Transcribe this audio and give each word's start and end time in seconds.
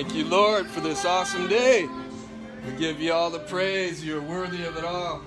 Thank 0.00 0.14
you, 0.14 0.24
Lord, 0.24 0.66
for 0.66 0.80
this 0.80 1.04
awesome 1.04 1.46
day. 1.46 1.86
We 2.64 2.72
give 2.78 3.02
you 3.02 3.12
all 3.12 3.28
the 3.28 3.40
praise. 3.40 4.02
You're 4.02 4.22
worthy 4.22 4.64
of 4.64 4.78
it 4.78 4.84
all. 4.84 5.20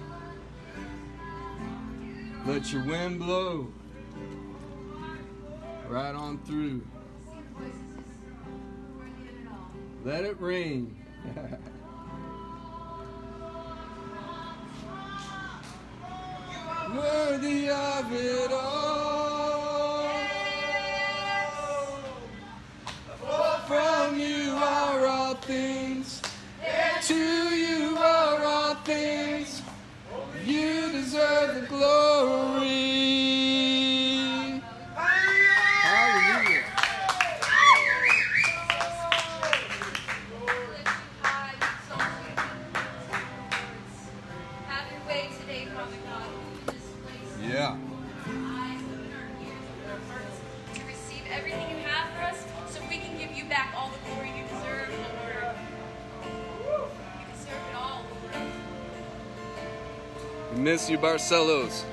Let 2.47 2.73
your 2.73 2.83
wind 2.83 3.19
blow 3.19 3.71
right 5.87 6.15
on 6.15 6.39
through. 6.39 6.81
Let 10.03 10.23
it 10.25 10.41
rain. 10.41 10.97
worthy 16.95 17.69
of 17.69 18.11
it 18.11 18.51
all. 18.51 19.02
from 23.67 24.19
you 24.19 24.55
are 24.55 25.05
all 25.07 25.35
things. 25.35 26.21
To 27.07 27.15
you 27.15 27.97
are 27.97 28.43
all 28.43 28.75
things. 28.75 29.61
You 30.45 30.91
deserve 30.91 31.61
the 31.61 31.67
glory. 31.67 32.82
miss 60.63 60.89
you, 60.89 60.97
Barcelos. 60.97 61.83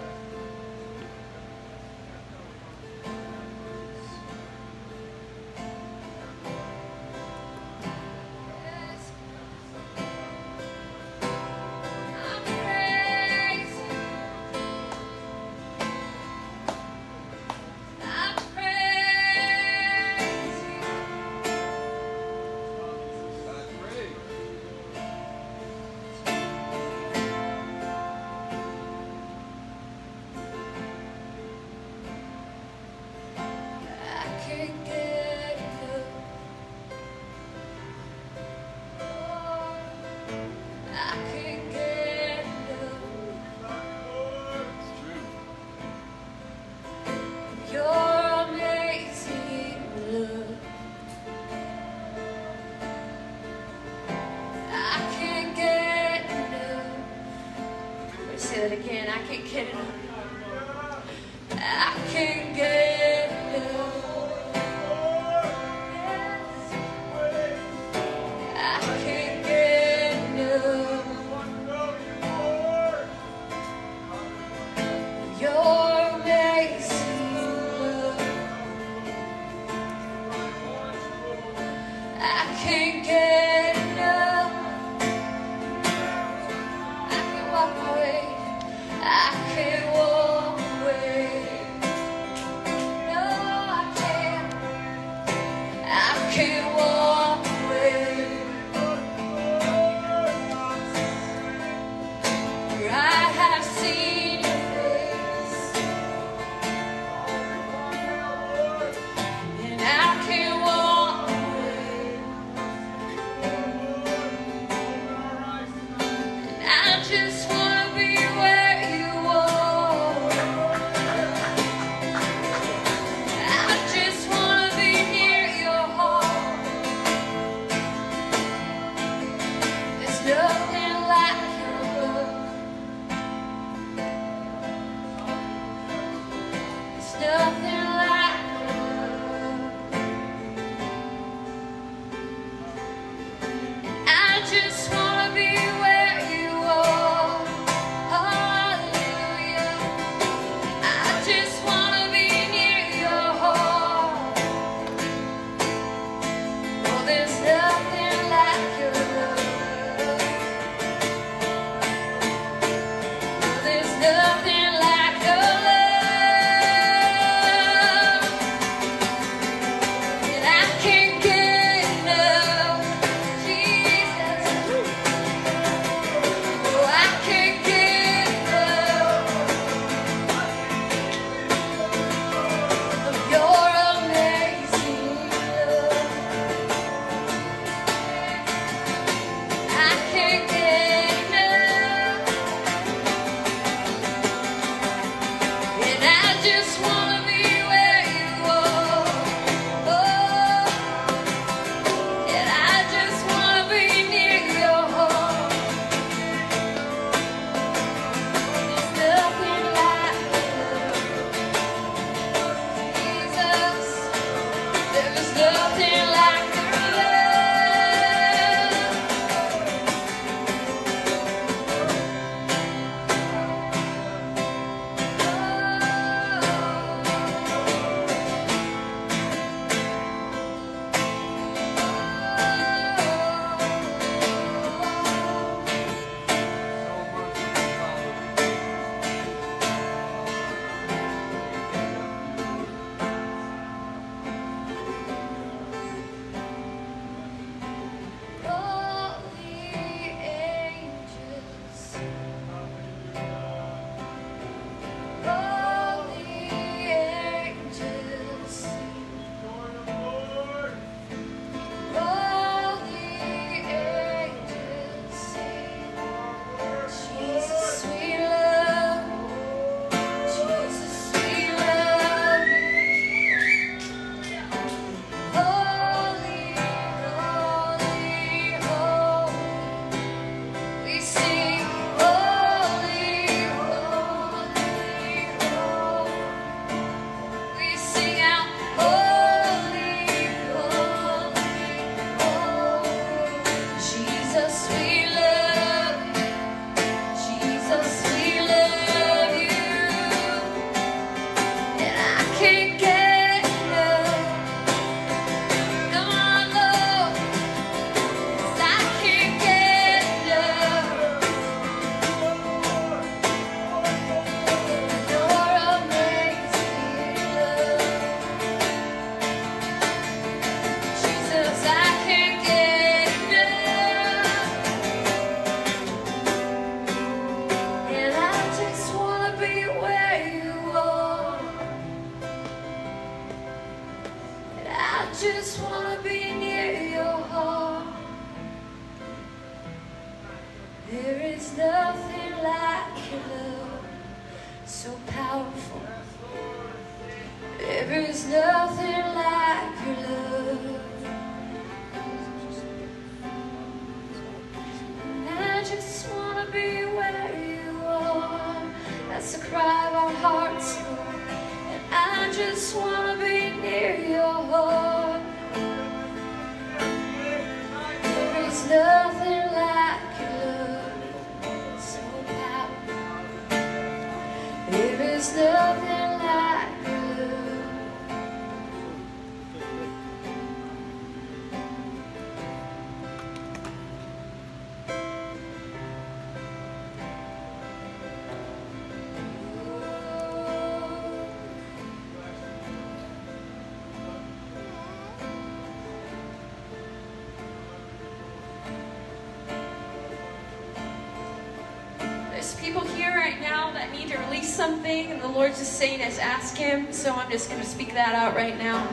Lord's 405.41 405.59
just 405.59 405.79
saying 405.79 406.03
us 406.03 406.19
ask 406.19 406.55
Him. 406.55 406.93
So 406.93 407.15
I'm 407.15 407.31
just 407.31 407.49
going 407.49 407.63
to 407.63 407.67
speak 407.67 407.95
that 407.95 408.15
out 408.15 408.37
right 408.37 408.59
now. 408.59 408.87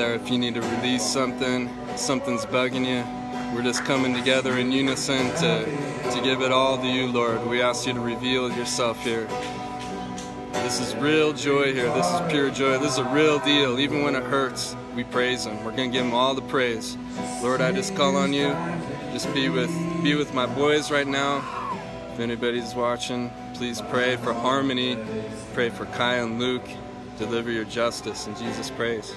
There. 0.00 0.14
If 0.14 0.30
you 0.30 0.38
need 0.38 0.54
to 0.54 0.62
release 0.62 1.04
something, 1.04 1.68
something's 1.94 2.46
bugging 2.46 2.86
you, 2.86 3.04
we're 3.54 3.62
just 3.62 3.84
coming 3.84 4.14
together 4.14 4.56
in 4.56 4.72
unison 4.72 5.26
to, 5.42 5.64
to 6.10 6.20
give 6.24 6.40
it 6.40 6.50
all 6.50 6.78
to 6.78 6.86
you, 6.86 7.06
Lord. 7.06 7.46
We 7.46 7.60
ask 7.60 7.86
you 7.86 7.92
to 7.92 8.00
reveal 8.00 8.50
yourself 8.50 8.98
here. 9.04 9.28
This 10.54 10.80
is 10.80 10.96
real 10.96 11.34
joy 11.34 11.74
here. 11.74 11.92
This 11.92 12.06
is 12.06 12.32
pure 12.32 12.50
joy. 12.50 12.78
This 12.78 12.92
is 12.92 12.98
a 12.98 13.04
real 13.10 13.40
deal. 13.40 13.78
Even 13.78 14.02
when 14.02 14.16
it 14.16 14.22
hurts, 14.22 14.74
we 14.96 15.04
praise 15.04 15.44
Him. 15.44 15.62
We're 15.62 15.72
gonna 15.72 15.88
give 15.88 16.06
Him 16.06 16.14
all 16.14 16.34
the 16.34 16.48
praise. 16.48 16.96
Lord, 17.42 17.60
I 17.60 17.70
just 17.70 17.94
call 17.94 18.16
on 18.16 18.32
you. 18.32 18.56
Just 19.12 19.30
be 19.34 19.50
with 19.50 19.70
be 20.02 20.14
with 20.14 20.32
my 20.32 20.46
boys 20.46 20.90
right 20.90 21.06
now. 21.06 21.44
If 22.14 22.20
anybody's 22.20 22.74
watching, 22.74 23.30
please 23.52 23.82
pray 23.82 24.16
for 24.16 24.32
harmony. 24.32 24.96
Pray 25.52 25.68
for 25.68 25.84
Kai 25.84 26.14
and 26.14 26.38
Luke. 26.38 26.66
Deliver 27.18 27.50
your 27.50 27.64
justice 27.64 28.26
in 28.28 28.34
Jesus' 28.36 28.70
praise. 28.70 29.14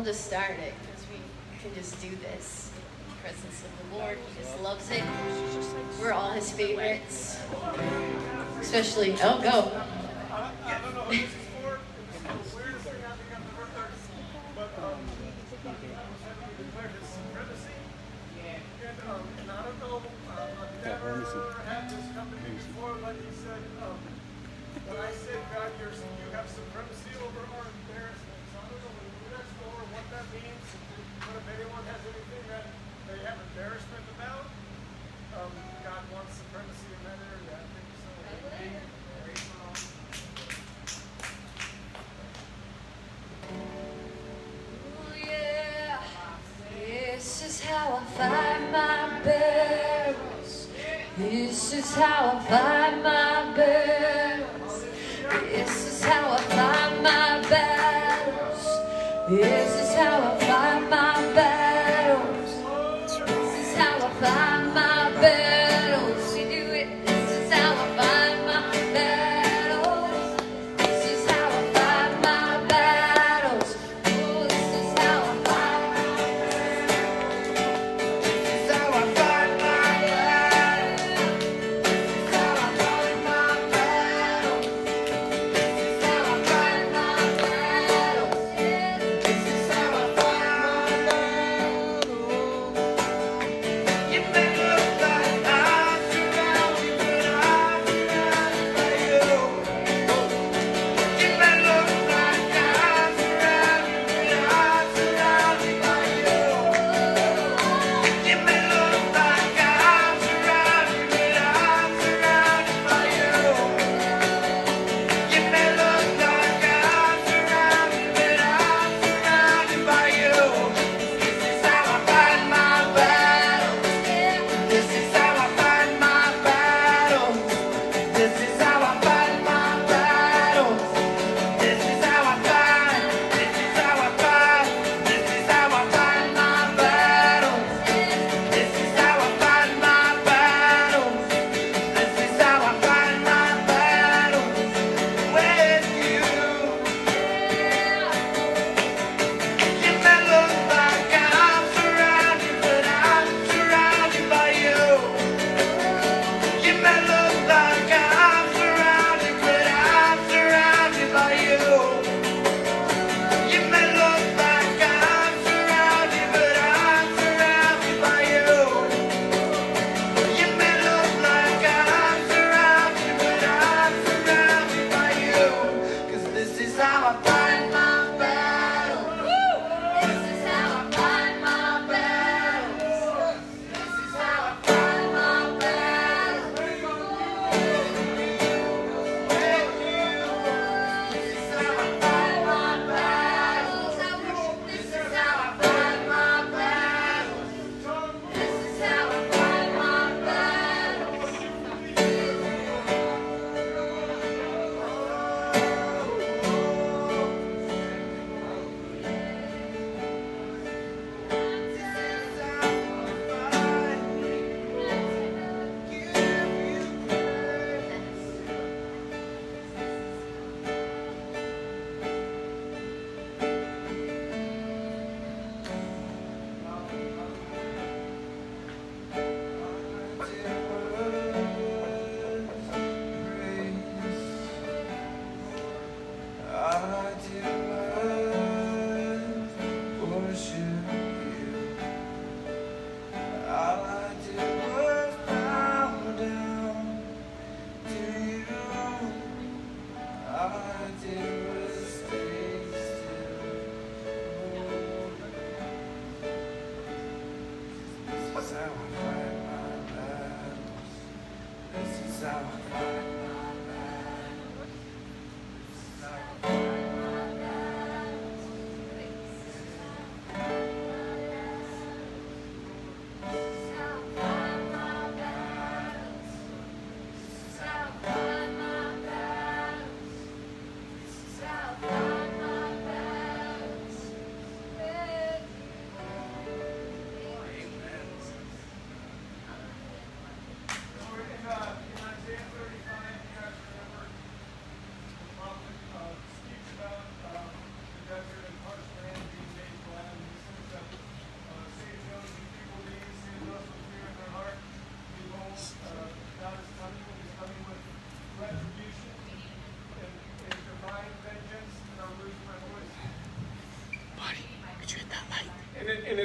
we'll 0.00 0.06
just 0.06 0.24
start 0.24 0.52
it 0.52 0.72
because 0.80 1.04
we 1.10 1.18
can 1.62 1.74
just 1.74 2.00
do 2.00 2.08
this. 2.22 2.70
The 3.10 3.22
presence 3.22 3.62
of 3.62 3.90
the 3.90 3.98
Lord, 3.98 4.16
He 4.16 4.40
just 4.40 4.58
loves 4.62 4.90
it. 4.90 5.02
We're 6.00 6.12
all 6.12 6.30
His 6.30 6.50
favorites. 6.50 7.38
Especially, 8.58 9.14
oh, 9.22 9.42
go. 9.42 9.79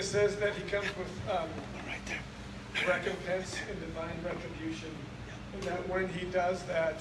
Says 0.06 0.36
that 0.38 0.54
he 0.54 0.62
comes 0.70 0.86
with 0.98 1.10
um, 1.32 1.50
Right 1.88 2.00
there. 2.06 2.22
recompense 2.88 3.58
and 3.70 3.80
divine 3.80 4.13
retribution. 4.24 4.89
And 5.54 5.63
that 5.63 5.89
when 5.89 6.08
he 6.10 6.26
does 6.28 6.62
that, 6.63 7.00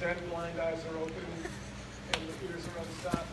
then 0.00 0.16
blind 0.28 0.58
eyes 0.58 0.82
are 0.90 0.98
open 0.98 1.26
and 2.14 2.22
the 2.28 2.52
ears 2.52 2.66
are 2.66 2.82
unstopped. 2.82 3.30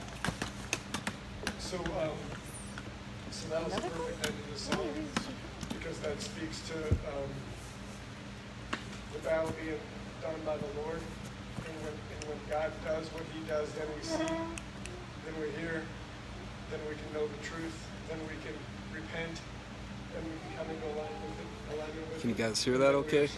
So, 1.57 1.77
um, 1.77 2.17
so 3.31 3.49
that 3.49 3.65
was 3.65 3.73
a 3.73 3.81
perfect 3.81 4.25
end 4.27 4.35
of 4.37 4.53
the 4.53 4.59
song 4.59 4.89
because 5.73 5.97
that 5.99 6.21
speaks 6.21 6.61
to 6.69 6.77
um, 6.77 7.29
the 9.13 9.19
battle 9.19 9.51
being 9.63 9.79
done 10.21 10.37
by 10.45 10.55
the 10.57 10.69
Lord. 10.85 11.01
And 11.65 11.73
when, 11.81 11.93
and 12.13 12.21
when 12.29 12.39
God 12.49 12.71
does 12.85 13.07
what 13.13 13.23
he 13.33 13.41
does, 13.49 13.71
then 13.73 13.87
we 13.97 14.03
see, 14.05 14.17
then 15.25 15.33
we 15.41 15.49
hear, 15.61 15.81
then 16.69 16.79
we 16.87 16.93
can 16.93 17.09
know 17.13 17.25
the 17.25 17.41
truth, 17.45 17.75
then 18.07 18.19
we 18.29 18.37
can 18.45 18.53
repent, 19.09 19.41
and 20.15 20.25
we 20.25 20.31
can 20.31 20.57
come 20.57 20.69
into 20.75 20.85
alignment 20.85 21.21
with. 21.37 21.75
Alignment 21.75 22.13
with 22.13 22.21
Can 22.21 22.29
you 22.29 22.35
guys 22.35 22.63
hear 22.63 22.77
that 22.77 22.91
then 22.91 22.93
we 22.93 22.97
are 22.97 23.05
okay? 23.05 23.29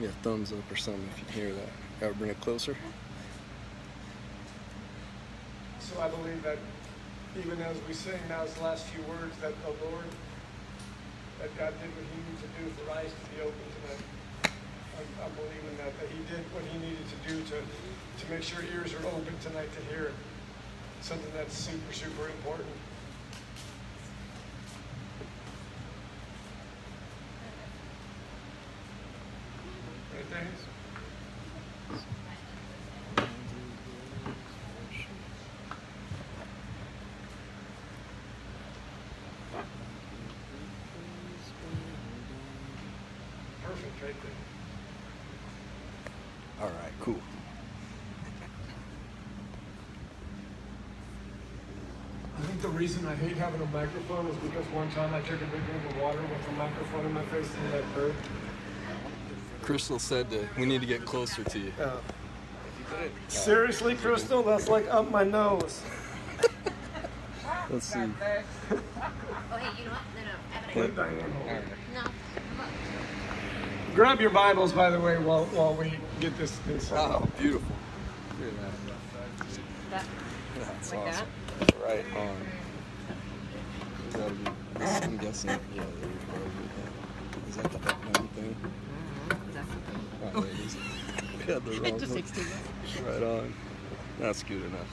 Yeah, 0.00 0.08
thumbs 0.22 0.52
up 0.52 0.70
or 0.70 0.76
something 0.76 1.08
if 1.12 1.18
you 1.18 1.24
can 1.26 1.34
hear 1.34 1.52
that. 1.54 1.68
Gotta 2.00 2.14
bring 2.14 2.30
it 2.30 2.40
closer. 2.40 2.76
So 5.80 6.00
I 6.00 6.08
believe 6.08 6.42
that 6.42 6.58
even 7.38 7.60
as 7.62 7.76
we 7.88 7.94
sing 7.94 8.20
now, 8.28 8.44
the 8.44 8.62
last 8.62 8.84
few 8.86 9.02
words, 9.04 9.36
that 9.40 9.52
the 9.64 9.72
Lord, 9.86 10.08
that 11.40 11.56
God 11.56 11.72
did 11.80 11.90
what 11.96 12.04
He 12.04 12.16
needed 12.20 12.38
to 12.44 12.50
do 12.60 12.64
for 12.76 12.90
eyes 12.92 13.12
to 13.12 13.24
be 13.32 13.40
open 13.40 13.66
tonight. 13.80 14.04
I'm, 14.96 15.08
I'm 15.24 15.32
believing 15.36 15.76
that 15.78 15.92
that 16.00 16.08
He 16.12 16.20
did 16.28 16.44
what 16.52 16.64
He 16.64 16.78
needed 16.78 17.06
to 17.08 17.18
do 17.28 17.40
to 17.54 17.56
to 17.60 18.24
make 18.32 18.42
sure 18.42 18.60
ears 18.74 18.92
are 18.92 19.06
open 19.08 19.32
tonight 19.40 19.68
to 19.72 19.94
hear 19.94 20.12
something 21.00 21.32
that's 21.36 21.56
super 21.56 21.92
super 21.92 22.28
important. 22.28 22.68
Right 30.14 30.30
there. 30.30 30.46
Perfect 43.62 44.02
right 44.02 44.14
there. 44.22 44.30
All 46.62 46.68
right, 46.68 46.92
cool. 47.00 47.16
I 52.38 52.40
think 52.42 52.62
the 52.62 52.65
reason 52.76 53.06
I 53.06 53.14
hate 53.14 53.36
having 53.38 53.60
a 53.62 53.66
microphone 53.66 54.26
is 54.26 54.36
because 54.36 54.66
one 54.66 54.90
time 54.90 55.14
I 55.14 55.20
took 55.20 55.40
a 55.40 55.46
big 55.46 55.64
drink 55.66 55.84
of 55.90 55.96
water 56.00 56.20
with 56.20 56.48
a 56.48 56.52
microphone 56.52 57.06
in 57.06 57.12
my 57.14 57.24
face 57.26 57.48
and 57.64 57.72
that 57.72 57.84
hurt. 57.94 58.14
Crystal 59.62 59.98
said 59.98 60.28
that 60.30 60.56
we 60.58 60.66
need 60.66 60.82
to 60.82 60.86
get 60.86 61.04
closer 61.04 61.42
to 61.42 61.58
you. 61.58 61.72
Oh. 61.80 62.00
Seriously, 63.28 63.94
Crystal, 63.94 64.42
that's 64.42 64.68
like 64.68 64.86
up 64.88 65.10
my 65.10 65.24
nose. 65.24 65.82
Let's 67.70 67.86
see. 67.86 67.98
Oh, 67.98 68.06
hey, 69.56 69.82
you 69.82 69.86
know 69.86 69.92
what? 69.92 70.02
No, 70.14 70.22
no, 70.22 70.30
I 70.52 70.54
have 70.54 70.76
an 70.76 70.80
Let 70.80 70.90
idea. 70.90 71.20
Diane 71.20 71.32
hold 71.32 71.48
it. 71.48 71.64
No. 71.94 72.02
Grab 73.94 74.20
your 74.20 74.30
Bibles, 74.30 74.72
by 74.72 74.90
the 74.90 75.00
way, 75.00 75.16
while, 75.18 75.46
while 75.46 75.74
we 75.74 75.94
get 76.20 76.36
this. 76.36 76.58
this 76.66 76.92
Oh, 76.92 77.26
beautiful. 77.38 77.74
That, 78.38 78.72
that. 79.90 80.04
That's 80.58 80.92
Like 80.92 81.08
awesome. 81.08 81.26
Right 81.82 82.04
on. 82.16 82.36
That'll 85.26 85.32
be, 85.32 85.32
this, 85.32 85.44
I'm 85.44 85.50
guessing, 85.50 85.50
yeah, 85.74 85.82
there 86.00 86.10
you 86.10 86.16
go. 86.30 87.48
Is 87.48 87.56
that 87.56 87.70
the 87.72 87.78
up 87.78 88.12
down 88.12 88.28
thing? 88.28 88.56
Mm-hmm, 88.62 90.36
oh, 90.36 90.40
there 90.40 90.50
it 90.50 90.60
is. 90.60 90.76
Yeah, 91.46 91.60
the 91.60 91.70
wrong 91.80 92.00
just 92.00 92.12
one. 92.12 92.22
takes 92.22 92.30
two 92.32 92.42
Right 93.04 93.22
on. 93.22 93.54
That's 94.18 94.42
good 94.42 94.64
enough. 94.64 94.88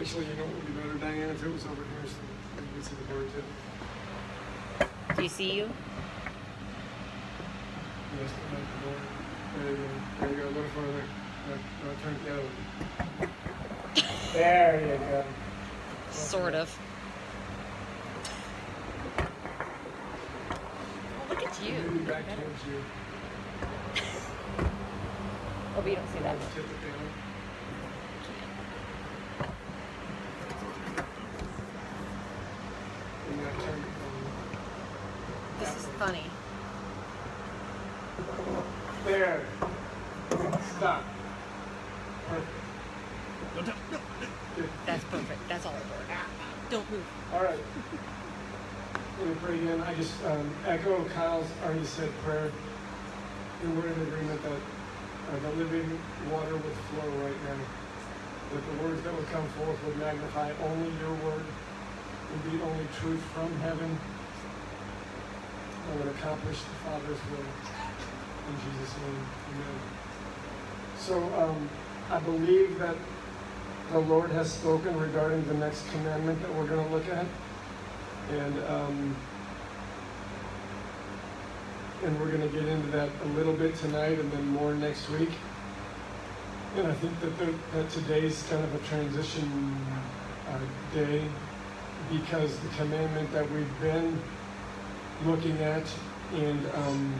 Actually, 0.00 0.24
you 0.24 0.34
know 0.34 0.44
what 0.44 0.54
would 0.54 0.66
be 0.66 0.72
better, 0.72 0.94
Diane, 0.94 1.30
if 1.30 1.44
it 1.44 1.52
was 1.52 1.64
over 1.66 1.74
here 1.74 2.04
so 2.04 2.16
you 2.56 2.68
could 2.74 2.84
see 2.84 2.96
the 2.96 3.04
board 3.12 3.28
too. 3.32 5.14
Do 5.16 5.22
you 5.22 5.28
see 5.28 5.52
you? 5.52 5.70
Yes, 8.18 8.30
the 8.32 8.56
the 8.56 8.62
board. 8.82 9.02
There 9.58 9.70
you 9.70 9.76
go. 9.76 9.82
There 10.20 10.30
you 10.30 10.36
go. 10.36 10.44
A 10.44 10.52
little 10.56 10.70
further. 10.70 11.25
Turn 11.46 12.14
it 12.14 12.24
the 12.24 12.30
other 12.32 12.42
way. 12.42 13.28
There 14.32 14.80
you 14.80 14.98
go. 14.98 15.24
Sort 16.10 16.54
of. 16.54 16.78
Look 21.28 21.42
at 21.44 21.62
you. 21.62 21.74
Maybe 21.74 22.04
back 22.04 22.24
towards 22.26 22.66
you. 22.66 22.82
Oh, 24.58 25.82
but 25.82 25.86
you 25.86 25.94
don't 25.94 26.08
see 26.08 26.18
that. 26.20 26.36
Tip 26.54 26.64
it 26.64 26.80
down. 26.82 27.00
And 33.28 33.36
now 33.36 33.50
turn 33.64 33.78
it 33.78 33.84
um, 33.84 34.16
This 35.60 35.72
is 35.76 35.86
funny. 35.98 36.24
There. 39.04 39.40
Stop. 40.76 41.04
Perfect. 42.28 42.50
Good. 44.56 44.68
That's 44.84 45.04
perfect. 45.04 45.48
That's 45.48 45.64
all 45.66 45.72
I 45.72 45.78
heard. 45.78 46.08
Don't 46.70 46.90
move. 46.90 47.06
All 47.32 47.42
right. 47.42 47.58
Let 49.18 49.28
me 49.28 49.34
pray 49.42 49.58
again. 49.60 49.80
I 49.80 49.94
just 49.94 50.24
um, 50.24 50.50
echo 50.66 51.04
Kyle's 51.14 51.46
already 51.64 51.84
said 51.84 52.10
prayer. 52.24 52.50
And 53.62 53.76
we're 53.76 53.86
in 53.86 54.00
agreement 54.02 54.42
that 54.42 54.52
uh, 54.52 55.38
the 55.42 55.50
living 55.56 55.98
water 56.30 56.54
would 56.54 56.76
flow 56.90 57.08
right 57.24 57.40
now. 57.44 57.58
That 58.52 58.62
the 58.66 58.76
words 58.84 59.02
that 59.02 59.14
would 59.14 59.30
come 59.30 59.46
forth 59.50 59.78
would 59.86 59.98
magnify 59.98 60.52
only 60.62 60.90
your 61.00 61.14
word, 61.24 61.44
would 62.32 62.44
be 62.50 62.60
only 62.62 62.86
truth 63.00 63.24
from 63.36 63.54
heaven, 63.60 63.98
would 65.98 66.08
accomplish 66.08 66.58
the 66.58 66.88
Father's 66.88 67.18
will. 67.30 67.44
In 68.48 68.56
Jesus' 68.64 68.96
name, 68.96 69.26
amen. 69.52 69.78
So 70.98 71.22
um, 71.38 71.68
I 72.10 72.18
believe 72.20 72.78
that 72.78 72.96
the 73.92 73.98
Lord 73.98 74.30
has 74.30 74.50
spoken 74.50 74.98
regarding 74.98 75.46
the 75.48 75.54
next 75.54 75.86
commandment 75.90 76.40
that 76.40 76.54
we're 76.54 76.66
going 76.66 76.82
to 76.82 76.94
look 76.94 77.06
at. 77.10 77.26
And, 78.32 78.58
um, 78.64 79.16
and 82.04 82.18
we're 82.18 82.30
going 82.30 82.40
to 82.40 82.48
get 82.48 82.66
into 82.66 82.88
that 82.88 83.10
a 83.22 83.28
little 83.36 83.52
bit 83.52 83.76
tonight 83.76 84.18
and 84.18 84.32
then 84.32 84.48
more 84.48 84.74
next 84.74 85.10
week. 85.10 85.30
And 86.76 86.86
I 86.86 86.92
think 86.94 87.20
that, 87.20 87.38
the, 87.38 87.54
that 87.74 87.90
today's 87.90 88.42
kind 88.48 88.64
of 88.64 88.74
a 88.74 88.78
transition 88.86 89.76
uh, 90.48 90.58
day 90.94 91.22
because 92.10 92.58
the 92.60 92.68
commandment 92.70 93.32
that 93.32 93.50
we've 93.50 93.80
been 93.80 94.18
looking 95.24 95.58
at 95.62 95.84
and 96.34 96.66
um, 96.74 97.14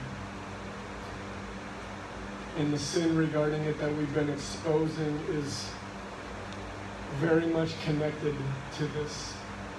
and 2.58 2.72
the 2.72 2.78
sin 2.78 3.16
regarding 3.16 3.62
it 3.64 3.78
that 3.78 3.94
we've 3.96 4.14
been 4.14 4.30
exposing 4.30 5.20
is 5.30 5.70
very 7.16 7.46
much 7.46 7.80
connected 7.82 8.34
to 8.76 8.86
this 8.88 9.34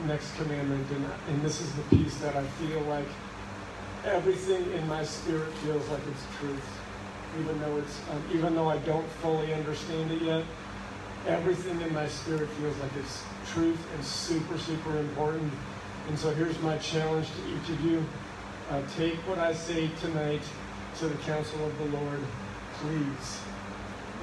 next 0.06 0.36
commandment, 0.38 0.88
and, 0.92 1.06
and 1.30 1.42
this 1.42 1.60
is 1.60 1.72
the 1.74 1.82
piece 1.84 2.18
that 2.18 2.36
I 2.36 2.44
feel 2.44 2.82
like 2.82 3.08
everything 4.06 4.72
in 4.74 4.88
my 4.88 5.04
spirit 5.04 5.52
feels 5.56 5.88
like 5.90 6.02
it's 6.08 6.24
truth, 6.40 6.80
even 7.40 7.60
though 7.60 7.78
it's 7.78 8.00
um, 8.12 8.24
even 8.34 8.56
though 8.56 8.70
I 8.70 8.78
don't 8.80 9.10
fully 9.22 9.54
understand 9.54 10.12
it 10.12 10.22
yet. 10.22 10.44
Everything 11.28 11.82
in 11.82 11.94
my 11.94 12.08
spirit 12.08 12.50
feels 12.52 12.78
like 12.78 12.92
it's 12.98 13.22
truth 13.52 13.80
and 13.94 14.04
super 14.04 14.58
super 14.58 14.98
important. 14.98 15.52
And 16.08 16.18
so 16.18 16.34
here's 16.34 16.58
my 16.62 16.78
challenge 16.78 17.28
to 17.28 17.50
each 17.50 17.70
of 17.70 17.84
you: 17.84 18.06
uh, 18.70 18.82
take 18.96 19.16
what 19.28 19.38
I 19.38 19.54
say 19.54 19.90
tonight 20.00 20.42
to 21.00 21.08
the 21.08 21.18
counsel 21.24 21.66
of 21.66 21.78
the 21.78 21.98
Lord, 21.98 22.22
please, 22.80 23.42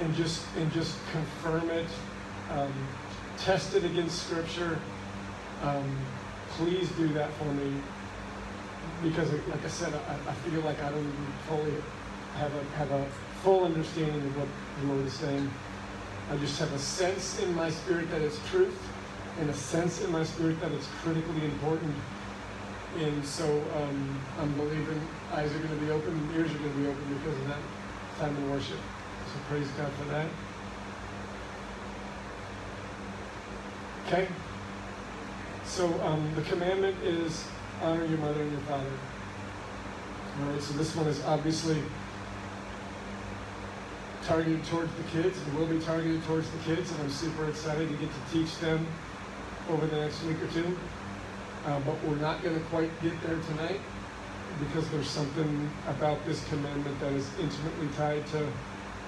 and 0.01 0.15
just 0.15 0.43
and 0.57 0.71
just 0.71 0.97
confirm 1.11 1.69
it. 1.69 1.87
Um, 2.51 2.73
test 3.37 3.75
it 3.75 3.83
against 3.83 4.25
Scripture. 4.27 4.79
Um, 5.61 5.95
please 6.57 6.89
do 6.91 7.07
that 7.09 7.31
for 7.33 7.45
me 7.45 7.81
because, 9.03 9.31
like 9.31 9.63
I 9.63 9.67
said, 9.67 9.93
I, 9.93 10.29
I 10.29 10.33
feel 10.33 10.61
like 10.61 10.81
I 10.81 10.89
don't 10.89 10.99
even 10.99 11.33
fully 11.47 11.73
have 12.37 12.53
a 12.53 12.63
have 12.77 12.91
a 12.91 13.05
full 13.43 13.65
understanding 13.65 14.21
of 14.21 14.37
what 14.37 14.47
the 14.81 14.87
Lord 14.87 15.05
is 15.05 15.13
saying. 15.13 15.51
I 16.31 16.37
just 16.37 16.59
have 16.59 16.73
a 16.73 16.79
sense 16.79 17.39
in 17.41 17.53
my 17.53 17.69
spirit 17.69 18.09
that 18.11 18.21
it's 18.21 18.39
truth, 18.49 18.77
and 19.39 19.49
a 19.49 19.53
sense 19.53 20.01
in 20.01 20.11
my 20.11 20.23
spirit 20.23 20.59
that 20.61 20.71
it's 20.71 20.87
critically 21.01 21.45
important. 21.45 21.95
And 22.99 23.25
so 23.25 23.45
um, 23.75 24.19
I'm 24.39 24.53
believing 24.53 25.01
eyes 25.33 25.53
are 25.53 25.59
going 25.59 25.77
to 25.79 25.85
be 25.85 25.91
open, 25.91 26.29
ears 26.35 26.49
are 26.49 26.57
going 26.57 26.71
to 26.71 26.79
be 26.79 26.87
open 26.87 27.17
because 27.17 27.37
of 27.37 27.47
that 27.49 27.59
time 28.19 28.35
in 28.35 28.49
worship. 28.49 28.77
So 29.27 29.39
praise 29.49 29.67
God 29.77 29.91
for 29.93 30.05
that. 30.05 30.27
Okay? 34.07 34.27
So 35.65 36.01
um, 36.03 36.31
the 36.35 36.41
commandment 36.43 36.95
is 37.03 37.45
honor 37.81 38.05
your 38.05 38.19
mother 38.19 38.41
and 38.41 38.51
your 38.51 38.61
father. 38.61 38.85
All 40.39 40.51
right, 40.51 40.61
so 40.61 40.73
this 40.73 40.95
one 40.95 41.07
is 41.07 41.23
obviously 41.23 41.81
targeted 44.25 44.63
towards 44.65 44.91
the 44.95 45.03
kids 45.03 45.37
and 45.39 45.57
will 45.57 45.67
be 45.67 45.79
targeted 45.79 46.23
towards 46.25 46.49
the 46.49 46.57
kids, 46.59 46.91
and 46.91 47.01
I'm 47.01 47.09
super 47.09 47.47
excited 47.47 47.87
to 47.87 47.95
get 47.95 48.09
to 48.09 48.33
teach 48.33 48.57
them 48.57 48.85
over 49.69 49.85
the 49.85 49.97
next 49.97 50.23
week 50.23 50.41
or 50.41 50.47
two. 50.47 50.77
Uh, 51.65 51.79
but 51.81 52.01
we're 52.03 52.15
not 52.15 52.43
going 52.43 52.55
to 52.55 52.65
quite 52.65 52.89
get 53.01 53.19
there 53.21 53.37
tonight 53.47 53.79
because 54.59 54.87
there's 54.89 55.09
something 55.09 55.69
about 55.87 56.23
this 56.25 56.47
commandment 56.49 56.99
that 56.99 57.13
is 57.13 57.27
intimately 57.39 57.87
tied 57.95 58.25
to 58.27 58.47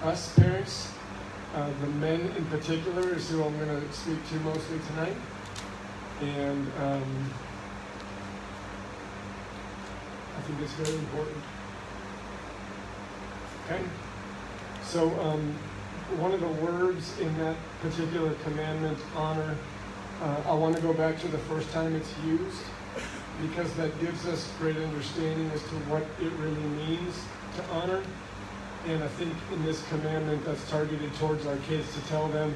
us 0.02 0.34
parents. 0.34 0.92
Uh, 1.54 1.70
the 1.80 1.86
men 1.86 2.20
in 2.36 2.44
particular 2.46 3.14
is 3.14 3.30
who 3.30 3.42
I'm 3.42 3.56
going 3.58 3.80
to 3.80 3.92
speak 3.92 4.28
to 4.28 4.34
mostly 4.40 4.78
tonight. 4.90 5.16
And 6.20 6.66
um, 6.80 7.30
I 10.36 10.40
think 10.42 10.60
it's 10.60 10.72
very 10.72 10.98
important. 10.98 11.42
Okay? 13.64 13.82
So, 14.88 15.04
um, 15.20 15.52
one 16.16 16.32
of 16.32 16.40
the 16.40 16.48
words 16.48 17.12
in 17.20 17.36
that 17.36 17.56
particular 17.82 18.32
commandment, 18.42 18.96
honor, 19.14 19.54
uh, 20.22 20.42
I 20.46 20.54
want 20.54 20.76
to 20.76 20.80
go 20.80 20.94
back 20.94 21.20
to 21.20 21.28
the 21.28 21.36
first 21.36 21.70
time 21.72 21.94
it's 21.94 22.10
used 22.24 22.62
because 23.42 23.70
that 23.74 23.92
gives 24.00 24.26
us 24.26 24.50
great 24.58 24.78
understanding 24.78 25.50
as 25.50 25.60
to 25.64 25.74
what 25.92 26.00
it 26.24 26.32
really 26.40 26.68
means 26.88 27.20
to 27.56 27.64
honor. 27.70 28.02
And 28.86 29.04
I 29.04 29.08
think 29.08 29.34
in 29.52 29.62
this 29.62 29.86
commandment 29.90 30.42
that's 30.46 30.66
targeted 30.70 31.14
towards 31.16 31.44
our 31.44 31.58
kids 31.68 31.92
to 31.92 32.00
tell 32.08 32.28
them, 32.28 32.54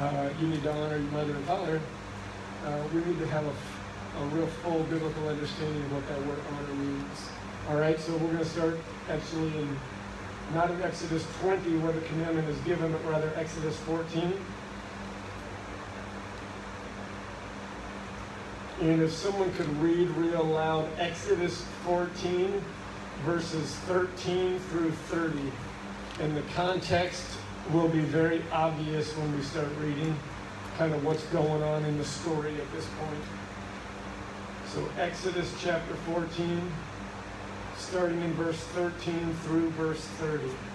uh, 0.00 0.28
you 0.40 0.48
need 0.48 0.64
to 0.64 0.72
honor 0.72 0.96
your 0.96 1.12
mother 1.12 1.36
and 1.36 1.44
father, 1.44 1.80
uh, 2.66 2.82
we 2.92 3.04
need 3.04 3.20
to 3.20 3.28
have 3.28 3.46
a, 3.46 3.54
a 4.18 4.24
real 4.34 4.48
full 4.64 4.82
biblical 4.90 5.28
understanding 5.28 5.82
of 5.84 5.92
what 5.92 6.08
that 6.08 6.18
word 6.26 6.40
honor 6.50 6.74
means. 6.82 7.30
All 7.68 7.76
right, 7.76 8.00
so 8.00 8.10
we're 8.14 8.34
going 8.34 8.38
to 8.38 8.44
start 8.44 8.76
actually 9.08 9.56
in 9.56 9.78
not 10.54 10.70
in 10.70 10.82
Exodus 10.82 11.24
20 11.40 11.78
where 11.78 11.92
the 11.92 12.00
commandment 12.02 12.48
is 12.48 12.58
given, 12.60 12.90
but 12.90 13.04
rather 13.06 13.32
Exodus 13.36 13.76
14. 13.80 14.32
And 18.80 19.02
if 19.02 19.12
someone 19.12 19.52
could 19.54 19.68
read 19.80 20.08
real 20.10 20.44
loud 20.44 20.88
Exodus 20.98 21.64
14, 21.84 22.62
verses 23.24 23.74
13 23.86 24.58
through 24.58 24.90
30, 24.90 25.38
and 26.20 26.36
the 26.36 26.42
context 26.54 27.24
will 27.72 27.88
be 27.88 28.00
very 28.00 28.42
obvious 28.50 29.14
when 29.16 29.36
we 29.36 29.42
start 29.42 29.68
reading 29.80 30.16
kind 30.78 30.94
of 30.94 31.04
what's 31.04 31.24
going 31.24 31.62
on 31.62 31.84
in 31.84 31.98
the 31.98 32.04
story 32.04 32.54
at 32.58 32.72
this 32.72 32.86
point. 32.98 33.22
So, 34.66 34.88
Exodus 34.98 35.52
chapter 35.60 35.94
14, 35.94 36.72
starting 37.80 38.20
in 38.20 38.32
verse 38.34 38.58
13 38.58 39.34
through 39.42 39.70
verse 39.70 40.00
30. 40.00 40.69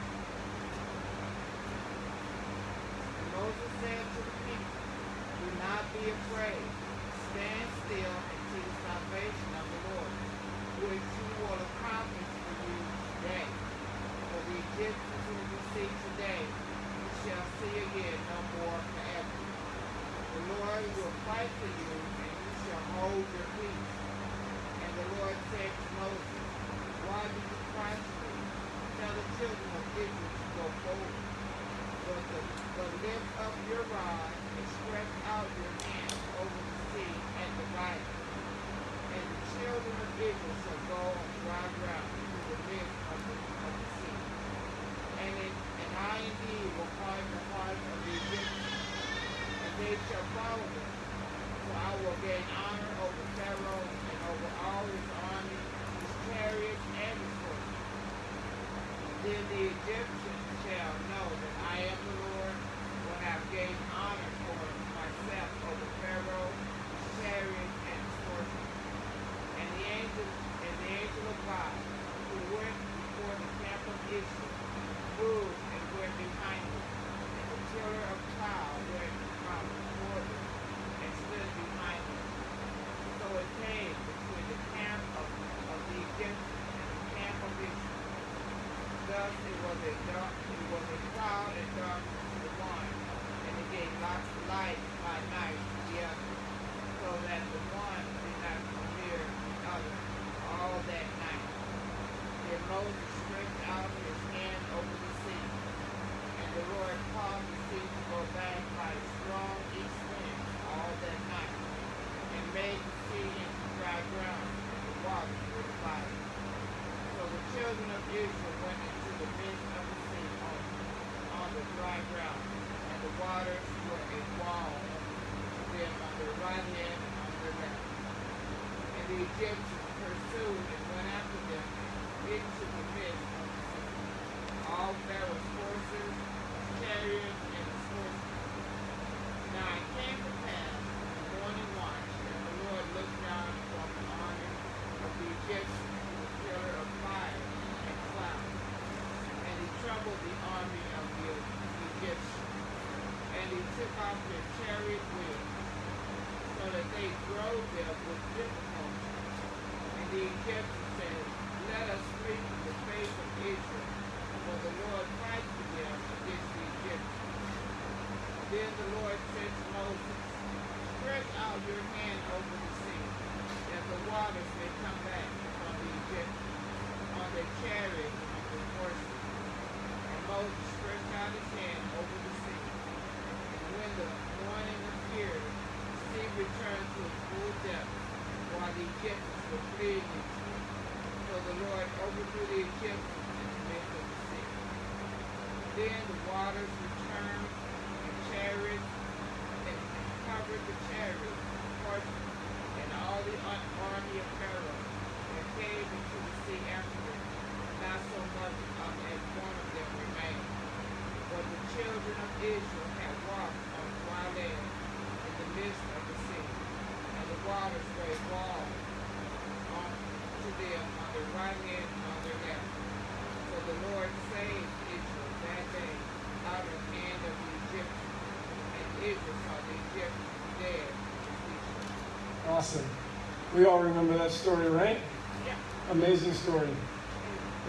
We 233.56 233.64
all 233.64 233.80
remember 233.80 234.18
that 234.18 234.32
story, 234.32 234.68
right? 234.70 234.98
Yeah. 235.46 235.56
Amazing 235.92 236.34
story. 236.34 236.68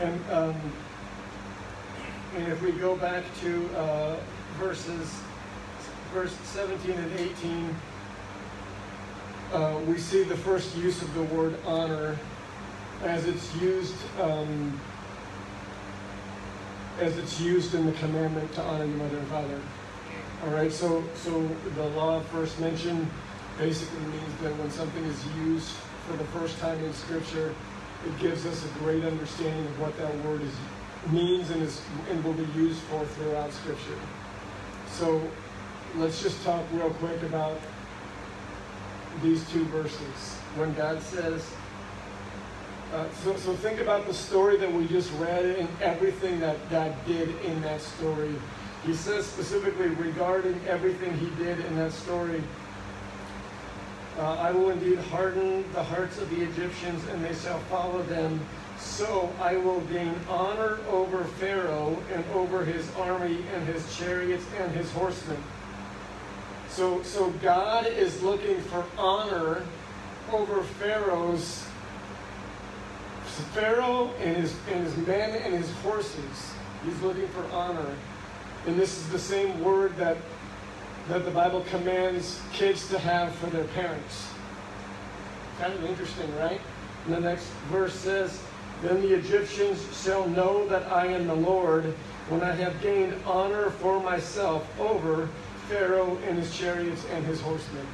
And 0.01 0.31
um, 0.33 0.57
and 2.37 2.49
if 2.49 2.61
we 2.61 2.73
go 2.73 2.97
back 2.97 3.23
to 3.43 3.71
uh, 3.77 4.17
verses 4.59 5.15
verse 6.13 6.37
17 6.43 6.91
and 6.91 7.21
18, 7.21 7.77
uh, 9.53 9.81
we 9.87 9.97
see 9.97 10.25
the 10.25 10.37
first 10.37 10.77
use 10.77 11.01
of 11.03 11.15
the 11.15 11.23
word 11.23 11.57
honor 11.65 12.19
as 13.05 13.25
it's 13.29 13.55
used 13.55 13.95
um, 14.21 14.81
as 16.99 17.17
it's 17.17 17.41
used 17.41 17.77
in 17.77 17.87
the 17.87 17.93
commandment 17.93 18.53
to 18.55 18.63
honor 18.63 18.87
your 18.87 18.97
mother 18.97 19.19
and 19.19 19.29
father. 19.29 19.61
All 20.43 20.51
right, 20.51 20.73
so 20.73 21.05
so 21.15 21.49
the 21.77 21.87
law 21.91 22.19
first 22.33 22.59
mentioned 22.59 23.09
basically 23.59 24.01
means 24.01 24.35
that 24.43 24.57
when 24.59 24.71
something 24.71 25.05
is 25.05 25.27
used 25.37 25.71
for 26.07 26.17
the 26.17 26.25
first 26.27 26.59
time 26.59 26.79
in 26.85 26.93
Scripture, 26.93 27.55
it 28.07 28.19
gives 28.19 28.47
us 28.47 28.65
a 28.65 28.69
great 28.79 29.05
understanding 29.05 29.67
of 29.67 29.81
what 29.81 29.97
that 29.99 30.15
word 30.25 30.43
is 30.43 30.53
means 31.11 31.51
and 31.51 31.63
is 31.63 31.81
and 32.11 32.23
will 32.25 32.33
be 32.33 32.47
used 32.59 32.81
for 32.83 33.05
throughout 33.05 33.53
Scripture. 33.53 33.99
So 34.91 35.23
let's 35.97 36.23
just 36.23 36.43
talk 36.45 36.65
real 36.73 36.91
quick 36.91 37.23
about 37.23 37.59
these 39.23 39.49
two 39.51 39.65
verses. 39.67 40.35
When 40.57 40.75
God 40.75 41.01
says, 41.03 41.49
uh, 42.93 43.07
so, 43.25 43.37
so 43.37 43.55
think 43.57 43.81
about 43.81 44.07
the 44.07 44.15
story 44.15 44.57
that 44.59 44.73
we 44.73 44.87
just 44.87 45.13
read 45.15 45.45
and 45.45 45.69
everything 45.81 46.41
that 46.41 46.57
God 46.71 46.95
did 47.07 47.29
in 47.45 47.61
that 47.63 47.81
story. 47.81 48.35
He 48.85 48.95
says 48.95 49.27
specifically 49.27 49.89
regarding 49.89 50.61
everything 50.69 51.17
he 51.19 51.31
did 51.43 51.59
in 51.61 51.77
that 51.77 51.93
story, 51.93 52.43
uh, 54.19 54.37
I 54.37 54.51
will 54.53 54.71
indeed 54.71 54.99
harden 54.99 55.65
the 55.73 55.83
hearts 55.83 56.19
of 56.19 56.31
the 56.31 56.43
Egyptians, 56.43 57.07
and 57.09 57.25
they 57.25 57.35
shall 57.35 57.59
follow 57.71 58.03
them. 58.05 58.41
So 58.79 59.33
I 59.41 59.57
will 59.57 59.81
gain 59.83 60.15
honor 60.29 60.79
over 60.91 61.25
Pharaoh 61.25 61.97
and 62.13 62.25
over 62.35 62.65
his 62.65 62.89
army 62.97 63.39
and 63.55 63.67
his 63.67 63.97
chariots 63.97 64.45
and 64.59 64.73
his 64.73 64.91
horsemen. 64.93 65.43
So, 66.69 67.03
so 67.03 67.31
God 67.43 67.87
is 67.87 68.23
looking 68.23 68.61
for 68.63 68.85
honor 68.99 69.63
over 70.33 70.63
Pharaoh's 70.63 71.67
Pharaoh 73.53 74.13
and 74.21 74.37
his 74.37 74.55
and 74.71 74.85
his 74.85 74.97
men 75.07 75.43
and 75.43 75.55
his 75.55 75.71
horses. 75.79 76.55
He's 76.85 77.01
looking 77.03 77.29
for 77.29 77.45
honor. 77.53 77.95
And 78.67 78.79
this 78.79 78.97
is 78.97 79.09
the 79.11 79.19
same 79.19 79.63
word 79.63 79.97
that 79.97 80.17
that 81.09 81.25
the 81.25 81.31
Bible 81.31 81.65
commands 81.71 82.41
kids 82.53 82.89
to 82.89 82.99
have 82.99 83.35
for 83.37 83.47
their 83.47 83.65
parents. 83.65 84.29
Kind 85.61 85.73
of 85.73 85.85
interesting, 85.85 86.35
right? 86.37 86.61
And 87.07 87.15
the 87.15 87.21
next 87.21 87.47
verse 87.71 87.95
says, 87.95 88.43
Then 88.83 89.01
the 89.01 89.15
Egyptians 89.15 89.85
shall 90.03 90.29
know 90.29 90.67
that 90.69 90.91
I 90.91 91.07
am 91.07 91.27
the 91.27 91.35
Lord 91.35 91.85
when 92.29 92.43
I 92.43 92.53
have 92.53 92.81
gained 92.83 93.15
honor 93.25 93.71
for 93.71 94.01
myself 94.01 94.69
over 94.81 95.29
Pharaoh 95.69 96.19
and 96.27 96.39
his 96.39 96.57
chariots 96.57 97.05
and 97.13 97.25
his 97.25 97.41
horsemen. 97.41 97.87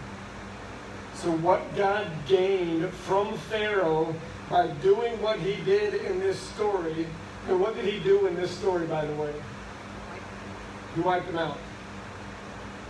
So, 1.15 1.31
what 1.31 1.77
God 1.77 2.07
gained 2.27 2.89
from 2.91 3.37
Pharaoh 3.37 4.15
by 4.49 4.69
doing 4.83 5.21
what 5.23 5.39
he 5.39 5.63
did 5.65 5.95
in 5.95 6.19
this 6.19 6.39
story, 6.39 7.07
and 7.49 7.61
what 7.61 7.75
did 7.75 7.85
he 7.85 8.01
do 8.01 8.27
in 8.27 8.35
this 8.35 8.51
story, 8.51 8.87
by 8.87 9.05
the 9.05 9.15
way? 9.15 9.33
He 10.95 11.01
wiped 11.01 11.27
them 11.27 11.39
out. 11.39 11.59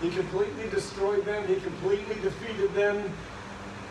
He 0.02 0.10
completely 0.10 0.68
destroyed 0.68 1.24
them, 1.24 1.46
he 1.46 1.54
completely 1.56 2.16
defeated 2.16 2.74
them, 2.74 3.08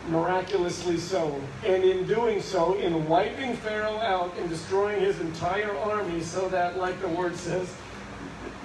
miraculously 0.08 0.98
so. 0.98 1.40
And 1.64 1.82
in 1.82 2.06
doing 2.06 2.42
so, 2.42 2.74
in 2.74 3.08
wiping 3.08 3.56
Pharaoh 3.56 3.98
out 3.98 4.36
and 4.36 4.48
destroying 4.50 5.00
his 5.00 5.18
entire 5.20 5.74
army, 5.78 6.20
so 6.20 6.48
that, 6.50 6.76
like 6.76 7.00
the 7.00 7.08
word 7.08 7.34
says, 7.34 7.74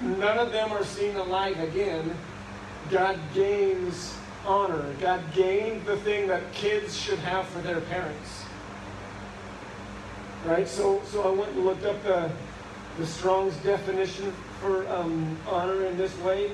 none 0.02 0.38
of 0.38 0.52
them 0.52 0.72
are 0.72 0.84
seen 0.84 1.16
alive 1.16 1.58
again, 1.58 2.14
God 2.90 3.18
gains 3.34 4.14
honor. 4.46 4.94
God 5.00 5.22
gained 5.34 5.86
the 5.86 5.96
thing 5.98 6.28
that 6.28 6.52
kids 6.52 6.96
should 6.96 7.18
have 7.20 7.46
for 7.48 7.60
their 7.60 7.80
parents. 7.80 8.44
Right? 10.44 10.68
So, 10.68 11.00
so 11.06 11.22
I 11.22 11.30
went 11.30 11.52
and 11.52 11.64
looked 11.64 11.84
up 11.84 12.02
the, 12.02 12.30
the 12.98 13.06
Strong's 13.06 13.56
definition 13.58 14.32
for 14.60 14.86
um, 14.88 15.36
honor 15.48 15.86
in 15.86 15.96
this 15.96 16.16
way. 16.18 16.52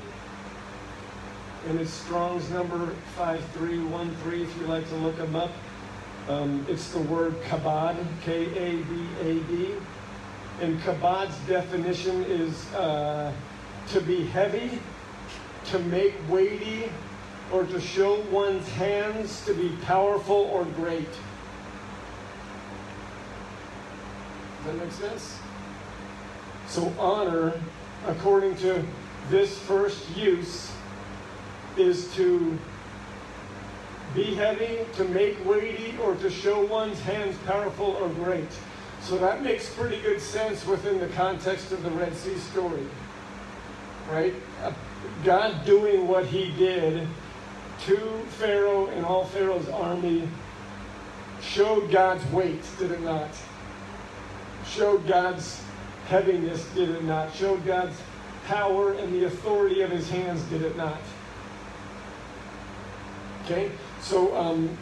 And 1.66 1.80
it's 1.80 1.92
Strong's 1.92 2.48
number 2.50 2.88
5313 3.16 4.42
if 4.42 4.56
you 4.58 4.66
like 4.66 4.86
to 4.88 4.96
look 4.96 5.16
them 5.16 5.34
up. 5.34 5.50
Um, 6.28 6.66
it's 6.68 6.90
the 6.90 7.00
word 7.00 7.40
kabad, 7.42 7.96
K 8.22 8.46
A 8.46 8.82
B 8.82 9.06
A 9.20 9.34
D. 9.40 9.70
And 10.60 10.78
kabad's 10.80 11.36
definition 11.48 12.22
is 12.24 12.72
uh, 12.74 13.32
to 13.88 14.00
be 14.00 14.24
heavy, 14.26 14.78
to 15.66 15.78
make 15.78 16.14
weighty, 16.28 16.90
or 17.52 17.64
to 17.64 17.80
show 17.80 18.20
one's 18.30 18.68
hands 18.70 19.44
to 19.46 19.54
be 19.54 19.70
powerful 19.82 20.36
or 20.52 20.64
great. 20.64 21.08
Does 24.64 24.66
that 24.66 24.76
make 24.76 24.92
sense? 24.92 25.38
So, 26.68 26.92
honor, 26.98 27.60
according 28.06 28.56
to 28.56 28.84
this 29.28 29.58
first 29.58 30.16
use, 30.16 30.73
is 31.76 32.12
to 32.14 32.58
be 34.14 34.34
heavy, 34.34 34.78
to 34.94 35.04
make 35.06 35.44
weighty, 35.44 35.96
or 36.02 36.14
to 36.16 36.30
show 36.30 36.64
one's 36.66 37.00
hands 37.00 37.36
powerful 37.46 37.96
or 38.00 38.08
great. 38.08 38.48
So 39.00 39.18
that 39.18 39.42
makes 39.42 39.68
pretty 39.74 40.00
good 40.00 40.20
sense 40.20 40.66
within 40.66 40.98
the 40.98 41.08
context 41.08 41.72
of 41.72 41.82
the 41.82 41.90
Red 41.90 42.14
Sea 42.16 42.36
story. 42.38 42.86
Right? 44.10 44.34
Uh, 44.62 44.72
God 45.24 45.64
doing 45.64 46.06
what 46.06 46.26
he 46.26 46.52
did 46.52 47.06
to 47.86 47.96
Pharaoh 48.38 48.86
and 48.86 49.04
all 49.04 49.24
Pharaoh's 49.26 49.68
army 49.68 50.28
showed 51.42 51.90
God's 51.90 52.24
weight, 52.32 52.62
did 52.78 52.92
it 52.92 53.02
not? 53.02 53.30
Showed 54.66 55.06
God's 55.06 55.62
heaviness, 56.08 56.64
did 56.74 56.90
it 56.90 57.04
not? 57.04 57.34
Showed 57.34 57.64
God's 57.66 58.00
power 58.46 58.92
and 58.94 59.12
the 59.12 59.24
authority 59.24 59.82
of 59.82 59.90
his 59.90 60.08
hands, 60.08 60.42
did 60.44 60.62
it 60.62 60.76
not? 60.76 61.00
Okay? 63.45 63.70
So, 64.01 64.36
um, 64.36 64.76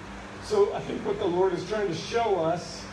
so 0.45 0.73
I 0.75 0.81
think 0.81 1.05
what 1.07 1.19
the 1.19 1.27
Lord 1.27 1.53
is 1.53 1.69
trying 1.69 1.89
to 1.89 1.95
show 1.95 2.37
us 2.37 2.85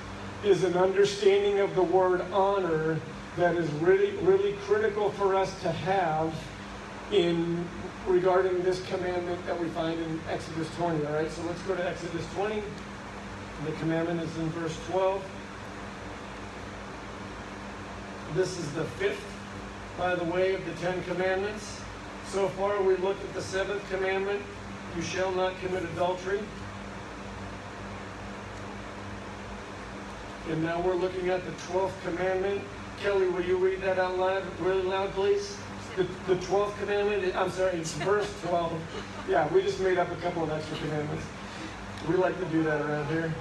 is 0.43 0.63
an 0.63 0.76
understanding 0.76 1.59
of 1.59 1.76
the 1.76 1.84
word 1.84 2.22
honor 2.32 2.99
that 3.38 3.55
is 3.55 3.70
really, 3.74 4.11
really 4.17 4.53
critical 4.63 5.11
for 5.11 5.36
us 5.36 5.59
to 5.61 5.72
have 5.72 6.34
in 7.11 7.67
regarding 8.07 8.61
this 8.63 8.86
commandment 8.88 9.45
that 9.45 9.59
we 9.59 9.67
find 9.70 9.99
in 9.99 10.20
Exodus 10.30 10.67
20. 10.76 11.05
All 11.05 11.13
right, 11.13 11.32
so 11.32 11.41
let's 11.43 11.61
go 11.63 11.76
to 11.76 11.88
Exodus 11.88 12.26
20. 12.34 12.61
The 13.65 13.72
commandment 13.74 14.22
is 14.22 14.38
in 14.38 14.49
verse 14.49 14.78
12. 14.88 15.24
This 18.36 18.59
is 18.59 18.72
the 18.74 18.86
fifth, 18.86 19.24
by 19.97 20.15
the 20.15 20.24
way, 20.26 20.53
of 20.53 20.65
the 20.65 20.74
Ten 20.74 21.03
Commandments. 21.03 21.82
So 22.28 22.47
far, 22.49 22.82
we 22.82 22.95
looked 22.97 23.24
at 23.24 23.34
the 23.34 23.41
seventh 23.41 23.88
commandment 23.89 24.41
you 24.95 25.01
shall 25.01 25.31
not 25.31 25.59
commit 25.61 25.83
adultery. 25.83 26.39
And 30.49 30.63
now 30.63 30.81
we're 30.81 30.95
looking 30.95 31.29
at 31.29 31.45
the 31.45 31.51
12th 31.51 31.91
commandment. 32.03 32.61
Kelly, 33.01 33.27
will 33.27 33.43
you 33.43 33.57
read 33.57 33.81
that 33.81 33.99
out 33.99 34.17
loud, 34.17 34.43
really 34.59 34.81
loud, 34.81 35.11
please? 35.11 35.57
The, 35.95 36.03
the 36.27 36.35
12th 36.45 36.77
commandment, 36.79 37.35
I'm 37.35 37.49
sorry, 37.51 37.77
it's 37.77 37.93
verse 37.93 38.31
12. 38.43 38.73
Yeah, 39.29 39.51
we 39.53 39.61
just 39.61 39.79
made 39.79 39.97
up 39.97 40.11
a 40.11 40.15
couple 40.17 40.43
of 40.43 40.49
extra 40.51 40.77
commandments. 40.77 41.25
We 42.07 42.15
like 42.15 42.37
to 42.39 42.45
do 42.45 42.63
that 42.63 42.81
around 42.81 43.07
here. 43.07 43.33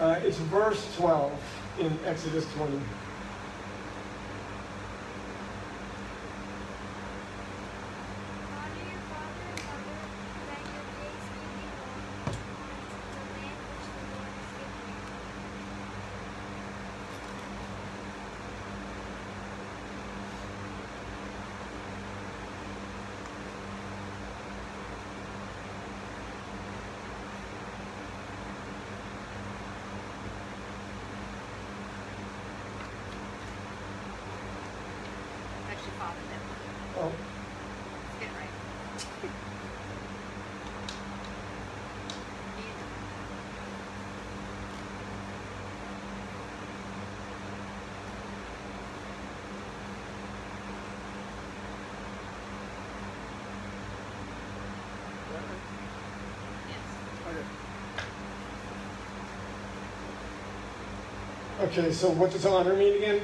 Uh, 0.00 0.20
it's 0.22 0.38
verse 0.38 0.94
12 0.96 1.32
in 1.80 1.98
Exodus 2.06 2.46
20. 2.54 2.78
Honor 8.50 8.84
your 8.90 9.02
father 9.10 9.44
and 9.50 9.60
mother, 9.66 9.96
that 10.48 10.62
your 10.72 10.86
days 10.98 11.26
may 11.34 11.46
be 11.54 11.66
long 11.78 12.02
upon 12.26 12.34
the 13.10 13.22
land 13.34 13.58
which 13.70 13.86
the 13.94 14.02
Lord 14.14 14.32
is 14.42 14.50
giving 14.58 14.86
you. 14.88 15.02
Actually, 35.70 35.92
father 35.98 36.20
them. 36.30 36.40
Oh, 36.96 37.12
Let's 38.06 38.18
get 38.20 38.28
it 38.28 38.34
right. 38.38 38.50
Okay, 61.64 61.92
so 61.92 62.10
what 62.10 62.30
does 62.30 62.46
honor 62.46 62.74
mean 62.74 62.96
again? 62.96 63.20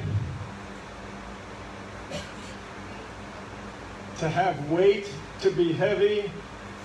to 4.20 4.28
have 4.28 4.70
weight, 4.70 5.10
to 5.40 5.50
be 5.50 5.72
heavy, 5.72 6.30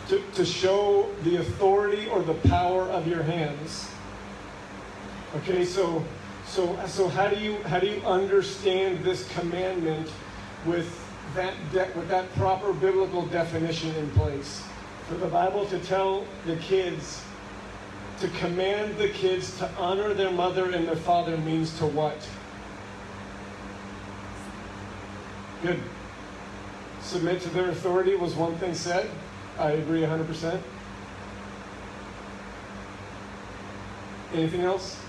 to, 0.07 0.21
to 0.33 0.45
show 0.45 1.11
the 1.23 1.35
authority 1.37 2.07
or 2.07 2.21
the 2.23 2.33
power 2.33 2.83
of 2.83 3.07
your 3.07 3.23
hands. 3.23 3.91
Okay, 5.35 5.65
so 5.65 6.03
so 6.47 6.79
so 6.87 7.09
how 7.09 7.27
do 7.27 7.35
you 7.35 7.57
how 7.63 7.79
do 7.79 7.87
you 7.87 8.01
understand 8.05 9.03
this 9.03 9.27
commandment 9.37 10.09
with 10.65 10.87
that 11.35 11.53
de- 11.73 11.91
with 11.93 12.07
that 12.07 12.33
proper 12.35 12.71
biblical 12.71 13.25
definition 13.25 13.93
in 13.95 14.09
place? 14.11 14.63
For 15.09 15.15
the 15.15 15.27
Bible 15.27 15.65
to 15.65 15.79
tell 15.79 16.25
the 16.45 16.55
kids 16.55 17.21
to 18.19 18.27
command 18.29 18.97
the 18.97 19.09
kids 19.09 19.57
to 19.57 19.69
honor 19.77 20.13
their 20.13 20.31
mother 20.31 20.71
and 20.71 20.87
their 20.87 20.95
father 20.95 21.37
means 21.37 21.77
to 21.79 21.85
what? 21.85 22.27
Good. 25.61 25.81
Submit 27.01 27.41
to 27.41 27.49
their 27.49 27.69
authority 27.69 28.15
was 28.15 28.35
one 28.35 28.55
thing 28.57 28.73
said. 28.73 29.09
I 29.59 29.71
agree 29.71 30.01
100%. 30.01 30.61
Anything 34.33 34.61
else? 34.61 34.99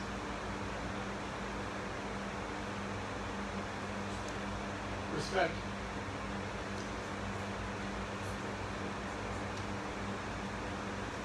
Respect. 5.17 5.53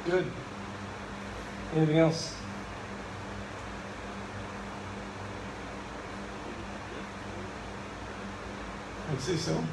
Good. 0.05 0.25
Anything 1.74 1.99
else? 1.99 2.36
I'd 9.09 9.22
say 9.22 9.36
so. 9.38 9.63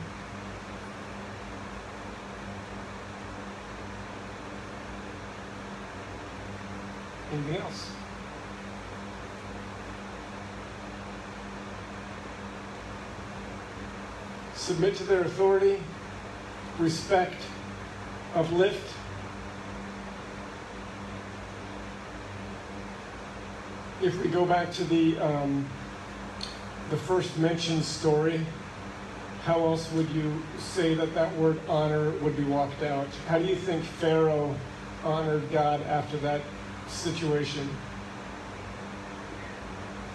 Anything 7.32 7.57
else? 7.57 7.90
Submit 14.55 14.94
to 14.96 15.05
their 15.05 15.22
authority, 15.22 15.80
respect, 16.78 17.42
uplift. 18.36 18.88
If 24.01 24.22
we 24.22 24.28
go 24.30 24.44
back 24.46 24.72
to 24.74 24.84
the 24.84 25.18
um, 25.18 25.66
the 26.90 26.96
first 26.96 27.36
mentioned 27.36 27.84
story, 27.84 28.40
how 29.44 29.64
else 29.64 29.90
would 29.92 30.09
you 30.11 30.42
say 30.59 30.94
that 30.94 31.14
that 31.14 31.34
word 31.36 31.61
honor 31.68 32.11
would 32.18 32.36
be 32.36 32.44
walked 32.44 32.82
out? 32.82 33.09
How 33.26 33.38
do 33.38 33.44
you 33.44 33.57
think 33.57 33.82
Pharaoh 33.84 34.55
honored 35.05 35.51
God 35.51 35.82
after 35.82 36.16
that 36.18 36.42
situation? 36.86 37.68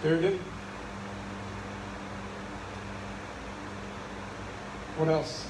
There 0.01 0.15
it 0.15 0.23
is. 0.23 0.39
What 4.97 5.09
else? 5.09 5.47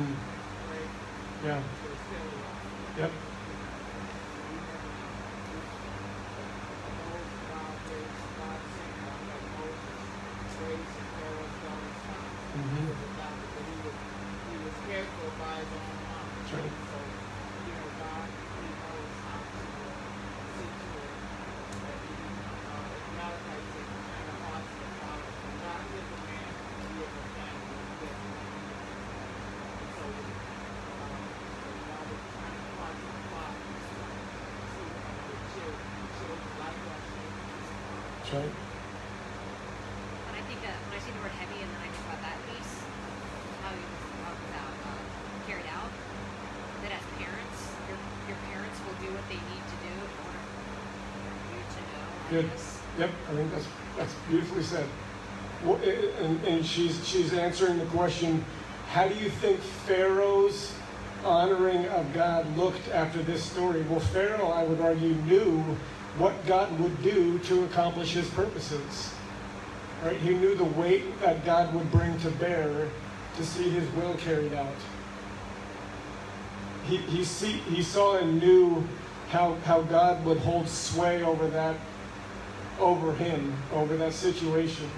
Mm. 0.00 0.16
Yeah. 1.44 1.60
Yep. 2.96 3.12
Mhm. 12.56 12.88
That's 16.40 16.52
right. 16.54 16.72
That's 38.30 38.34
right. 38.34 38.52
And 40.28 40.34
I 40.36 40.42
think 40.46 40.62
that 40.62 40.76
when 40.86 40.94
I 40.94 41.00
see 41.02 41.10
the 41.10 41.18
word 41.18 41.34
heavy 41.34 41.58
and 41.58 41.70
then 41.72 41.80
I 41.82 41.88
think 41.90 42.04
about 42.06 42.22
that 42.22 42.38
piece, 42.46 42.74
how 43.64 43.72
you 43.74 43.82
talk 44.22 44.38
about 44.54 44.70
um, 44.86 45.02
carried 45.48 45.66
out, 45.74 45.90
that 46.84 46.92
as 46.94 47.04
parents, 47.18 47.58
your, 47.90 47.98
your 48.30 48.38
parents 48.46 48.78
will 48.86 48.94
do 49.02 49.10
what 49.16 49.26
they 49.26 49.40
need 49.50 49.64
to 49.66 49.76
do 49.82 49.94
in 49.98 50.14
order 50.22 50.40
for 50.46 51.34
you 51.50 51.62
to 51.64 51.80
know. 51.90 52.06
I 52.06 52.30
Good. 52.30 52.46
guess. 52.54 52.78
Yep, 52.98 53.10
I 53.10 53.32
think 53.34 53.48
that's 53.50 53.68
that's 53.96 54.14
beautifully 54.30 54.62
said. 54.62 54.86
And, 56.46 56.64
she's 56.64 57.06
she's 57.06 57.32
answering 57.34 57.78
the 57.78 57.86
question: 57.86 58.44
How 58.88 59.06
do 59.06 59.14
you 59.14 59.28
think 59.28 59.60
Pharaoh's 59.60 60.72
honoring 61.24 61.86
of 61.88 62.12
God 62.14 62.56
looked 62.56 62.88
after 62.88 63.22
this 63.22 63.44
story? 63.44 63.82
Well, 63.82 64.00
Pharaoh, 64.00 64.48
I 64.48 64.64
would 64.64 64.80
argue, 64.80 65.14
knew 65.26 65.60
what 66.16 66.34
God 66.46 66.78
would 66.80 67.02
do 67.02 67.38
to 67.40 67.64
accomplish 67.64 68.12
His 68.12 68.28
purposes. 68.30 69.12
Right? 70.02 70.16
He 70.16 70.30
knew 70.30 70.54
the 70.54 70.64
weight 70.64 71.20
that 71.20 71.44
God 71.44 71.74
would 71.74 71.90
bring 71.90 72.18
to 72.20 72.30
bear 72.30 72.88
to 73.36 73.44
see 73.44 73.70
his 73.70 73.88
will 73.92 74.14
carried 74.14 74.52
out. 74.52 74.74
He, 76.86 76.96
he, 76.98 77.24
see, 77.24 77.52
he 77.52 77.82
saw 77.82 78.16
and 78.16 78.40
knew 78.40 78.86
how, 79.28 79.54
how 79.64 79.82
God 79.82 80.24
would 80.24 80.38
hold 80.38 80.68
sway 80.68 81.22
over 81.22 81.46
that, 81.48 81.76
over 82.80 83.14
him, 83.14 83.54
over 83.72 83.96
that 83.96 84.12
situation. 84.12 84.90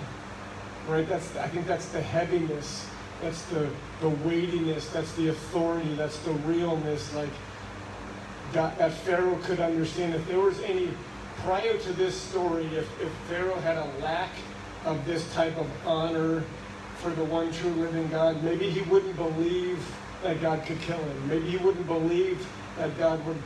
Right? 0.89 1.09
That's, 1.09 1.37
I 1.37 1.49
think 1.49 1.67
that's 1.67 1.89
the 1.89 2.01
heaviness. 2.01 2.89
That's 3.21 3.43
the, 3.45 3.69
the 4.01 4.09
weightiness. 4.09 4.89
That's 4.89 5.13
the 5.13 5.29
authority. 5.29 5.95
That's 5.95 6.19
the 6.19 6.33
realness. 6.33 7.15
Like, 7.15 7.31
God, 8.53 8.77
that 8.79 8.93
Pharaoh 8.93 9.39
could 9.45 9.61
understand. 9.61 10.15
If 10.15 10.27
there 10.27 10.41
was 10.41 10.61
any, 10.61 10.91
prior 11.39 11.77
to 11.79 11.93
this 11.93 12.15
story, 12.15 12.67
if, 12.67 12.89
if 13.01 13.11
Pharaoh 13.29 13.61
had 13.61 13.77
a 13.77 13.89
lack 14.03 14.31
of 14.85 15.05
this 15.07 15.33
type 15.35 15.57
of 15.57 15.69
honor 15.87 16.43
for 16.97 17.11
the 17.11 17.25
one 17.25 17.53
true 17.53 17.71
living 17.71 18.09
God, 18.09 18.43
maybe 18.43 18.69
he 18.69 18.81
wouldn't 18.83 19.17
believe 19.17 19.79
that 20.23 20.41
God 20.41 20.65
could 20.67 20.81
kill 20.81 20.99
him. 20.99 21.29
Maybe 21.29 21.51
he 21.51 21.57
wouldn't 21.57 21.87
believe 21.87 22.47
that 22.79 22.97
God 22.99 23.25
would 23.27 23.39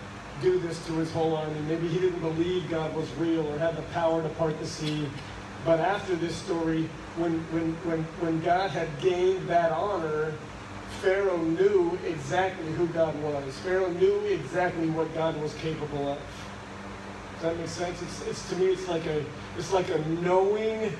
do 0.43 0.59
this 0.59 0.84
to 0.87 0.93
his 0.95 1.11
whole 1.12 1.37
army. 1.37 1.59
Maybe 1.68 1.89
he 1.89 1.99
didn't 1.99 2.20
believe 2.20 2.68
God 2.70 2.95
was 2.95 3.11
real 3.14 3.47
or 3.47 3.59
had 3.59 3.76
the 3.76 3.82
power 3.82 4.22
to 4.22 4.28
part 4.30 4.59
the 4.59 4.66
sea. 4.66 5.09
But 5.64 5.80
after 5.80 6.14
this 6.16 6.37
story, 6.37 6.89
when, 7.16 7.39
when, 7.53 7.72
when, 7.84 8.05
when 8.20 8.41
God 8.43 8.70
had 8.70 8.89
gained 9.01 9.49
that 9.49 9.72
honor, 9.72 10.34
Pharaoh 11.01 11.39
knew 11.39 11.99
exactly 12.07 12.70
who 12.72 12.87
God 12.89 13.14
was. 13.22 13.57
Pharaoh 13.59 13.91
knew 13.91 14.20
exactly 14.20 14.89
what 14.91 15.12
God 15.14 15.41
was 15.41 15.55
capable 15.55 16.09
of. 16.09 16.18
Does 17.34 17.43
that 17.43 17.59
make 17.59 17.68
sense? 17.68 18.01
It's, 18.03 18.26
it's 18.26 18.49
to 18.51 18.57
me, 18.57 18.66
it's 18.66 18.89
like 18.89 19.07
a, 19.07 19.24
it's 19.59 19.72
like 19.72 19.91
a 19.91 19.99
knowing. 20.20 20.80
He's 20.80 20.93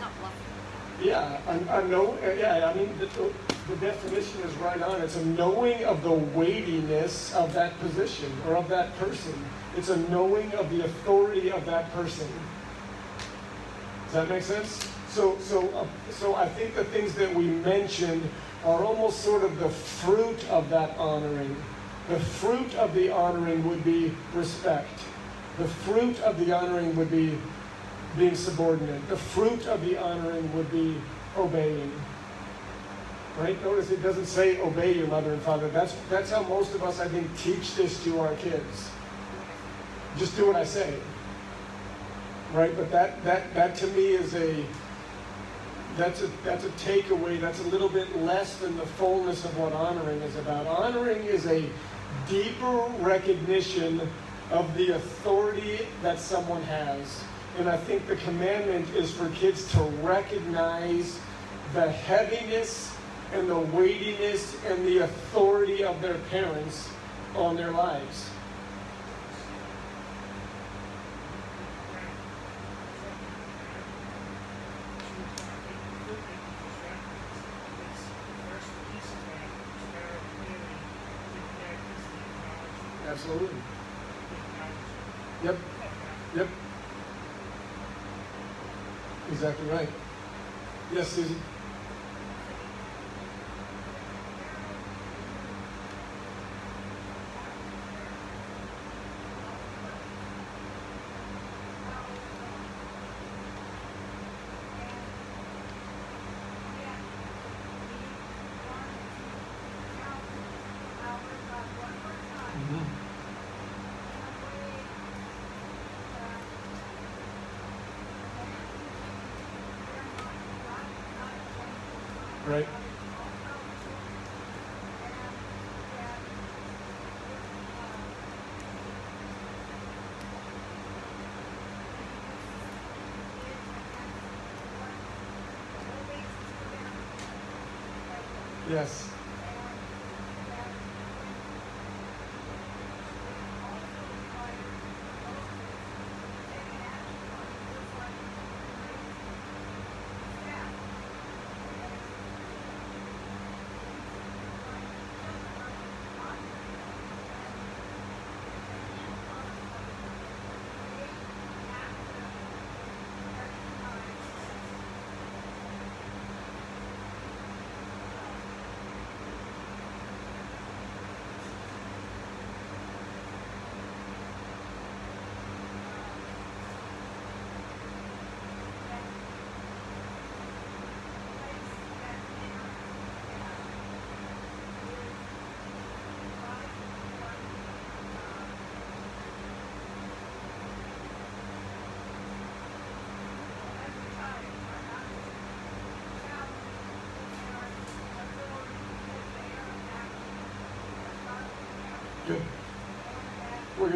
not 0.00 0.12
bluffing. 0.20 1.06
Yeah, 1.06 1.40
I, 1.46 1.80
a 1.80 1.86
know. 1.88 2.16
Yeah, 2.22 2.70
I 2.72 2.74
mean, 2.78 2.88
the, 3.68 3.76
definition 3.76 4.40
is 4.42 4.54
right 4.56 4.80
on. 4.82 5.00
It's 5.00 5.16
a 5.16 5.24
knowing 5.24 5.84
of 5.84 6.02
the 6.02 6.12
weightiness 6.12 7.34
of 7.34 7.52
that 7.54 7.78
position 7.80 8.30
or 8.46 8.56
of 8.56 8.68
that 8.68 8.96
person. 8.98 9.34
It's 9.76 9.88
a 9.88 9.96
knowing 10.10 10.52
of 10.52 10.70
the 10.70 10.84
authority 10.84 11.50
of 11.50 11.64
that 11.66 11.92
person. 11.92 12.28
Does 14.06 14.14
that 14.14 14.28
make 14.28 14.42
sense? 14.42 14.88
So, 15.08 15.38
so, 15.38 15.68
uh, 15.70 15.86
so 16.10 16.34
I 16.34 16.48
think 16.48 16.74
the 16.74 16.84
things 16.84 17.14
that 17.14 17.32
we 17.34 17.44
mentioned 17.44 18.28
are 18.64 18.84
almost 18.84 19.20
sort 19.20 19.44
of 19.44 19.58
the 19.58 19.68
fruit 19.68 20.48
of 20.50 20.68
that 20.70 20.96
honoring. 20.98 21.56
The 22.08 22.20
fruit 22.20 22.74
of 22.76 22.94
the 22.94 23.10
honoring 23.10 23.66
would 23.68 23.84
be 23.84 24.12
respect. 24.34 25.00
The 25.58 25.68
fruit 25.68 26.20
of 26.20 26.38
the 26.44 26.52
honoring 26.52 26.96
would 26.96 27.10
be 27.10 27.38
being 28.18 28.34
subordinate. 28.34 29.08
The 29.08 29.16
fruit 29.16 29.66
of 29.66 29.84
the 29.84 29.96
honoring 29.96 30.52
would 30.56 30.70
be 30.70 30.96
obeying. 31.36 31.92
Right? 33.38 33.60
Notice 33.64 33.90
it 33.90 34.02
doesn't 34.02 34.26
say 34.26 34.60
obey 34.60 34.92
your 34.94 35.08
mother 35.08 35.32
and 35.32 35.42
father. 35.42 35.68
That's 35.68 35.94
that's 36.08 36.30
how 36.30 36.42
most 36.44 36.74
of 36.74 36.84
us, 36.84 37.00
I 37.00 37.08
think, 37.08 37.36
teach 37.36 37.74
this 37.74 38.02
to 38.04 38.20
our 38.20 38.34
kids. 38.36 38.90
Just 40.16 40.36
do 40.36 40.46
what 40.46 40.56
I 40.56 40.64
say. 40.64 40.94
Right? 42.52 42.76
But 42.76 42.92
that 42.92 43.22
that 43.24 43.52
that 43.54 43.74
to 43.76 43.88
me 43.88 44.10
is 44.10 44.34
a 44.36 44.64
that's 45.96 46.22
a 46.22 46.30
that's 46.44 46.64
a 46.64 46.70
takeaway. 46.70 47.40
That's 47.40 47.58
a 47.60 47.68
little 47.68 47.88
bit 47.88 48.16
less 48.22 48.56
than 48.58 48.76
the 48.76 48.86
fullness 48.86 49.44
of 49.44 49.58
what 49.58 49.72
honoring 49.72 50.20
is 50.22 50.36
about. 50.36 50.68
Honoring 50.68 51.24
is 51.24 51.46
a 51.46 51.68
deeper 52.28 52.76
recognition 53.00 54.08
of 54.52 54.72
the 54.76 54.90
authority 54.90 55.80
that 56.02 56.20
someone 56.20 56.62
has. 56.62 57.24
And 57.58 57.68
I 57.68 57.76
think 57.76 58.06
the 58.06 58.16
commandment 58.16 58.88
is 58.94 59.12
for 59.12 59.28
kids 59.30 59.70
to 59.72 59.80
recognize 60.02 61.18
the 61.72 61.90
heaviness 61.90 62.93
and 63.34 63.50
the 63.50 63.58
weightiness 63.58 64.56
and 64.66 64.86
the 64.86 64.98
authority 64.98 65.84
of 65.84 66.00
their 66.00 66.18
parents 66.30 66.88
on 67.34 67.56
their 67.56 67.72
lives. 67.72 68.30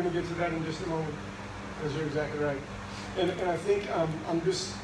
Going 0.00 0.12
to 0.12 0.20
get 0.20 0.28
to 0.28 0.34
that 0.34 0.52
in 0.52 0.64
just 0.64 0.80
a 0.82 0.88
moment, 0.88 1.14
because 1.76 1.96
you're 1.96 2.06
exactly 2.06 2.38
right. 2.38 2.60
And, 3.18 3.30
and 3.30 3.50
I 3.50 3.56
think 3.56 3.90
um, 3.96 4.12
I'm 4.28 4.42
just 4.44 4.74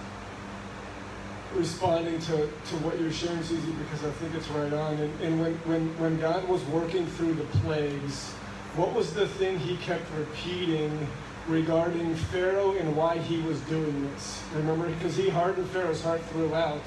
responding 1.54 2.18
to, 2.18 2.36
to 2.36 2.74
what 2.82 2.98
you're 2.98 3.12
sharing, 3.12 3.42
Susie, 3.44 3.72
because 3.72 4.04
I 4.04 4.10
think 4.12 4.34
it's 4.34 4.48
right 4.48 4.72
on. 4.72 4.94
And, 4.94 5.20
and 5.20 5.40
when, 5.40 5.54
when, 5.66 5.98
when 5.98 6.20
God 6.20 6.48
was 6.48 6.62
working 6.64 7.06
through 7.06 7.34
the 7.34 7.44
plagues, 7.62 8.32
what 8.74 8.92
was 8.92 9.14
the 9.14 9.28
thing 9.28 9.58
he 9.58 9.76
kept 9.76 10.04
repeating 10.18 11.06
regarding 11.46 12.16
Pharaoh 12.16 12.72
and 12.72 12.96
why 12.96 13.18
he 13.18 13.40
was 13.42 13.60
doing 13.62 14.10
this? 14.10 14.42
Remember, 14.56 14.88
because 14.88 15.16
he 15.16 15.28
hardened 15.28 15.68
Pharaoh's 15.68 16.02
heart 16.02 16.24
throughout. 16.26 16.82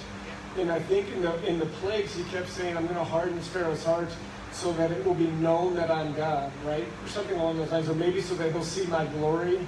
And 0.58 0.70
I 0.70 0.80
think 0.80 1.08
in 1.14 1.22
the 1.22 1.48
in 1.48 1.60
the 1.60 1.68
plagues 1.68 2.16
he 2.16 2.24
kept 2.26 2.50
saying, 2.50 2.76
I'm 2.76 2.86
going 2.86 2.98
to 2.98 3.04
harden 3.04 3.40
Pharaoh's 3.40 3.86
heart 3.86 4.10
so 4.58 4.74
that 4.74 4.90
it 4.90 5.06
will 5.06 5.14
be 5.14 5.28
known 5.28 5.76
that 5.76 5.92
I'm 5.92 6.14
God, 6.14 6.52
right? 6.66 6.88
Or 7.04 7.08
something 7.08 7.38
along 7.38 7.58
those 7.58 7.72
lines. 7.72 7.90
Or 7.90 7.94
maybe 7.94 8.22
so 8.22 8.34
that 8.36 8.52
he'll 8.52 8.64
see 8.64 8.88
my 8.88 9.06
glory. 9.06 9.60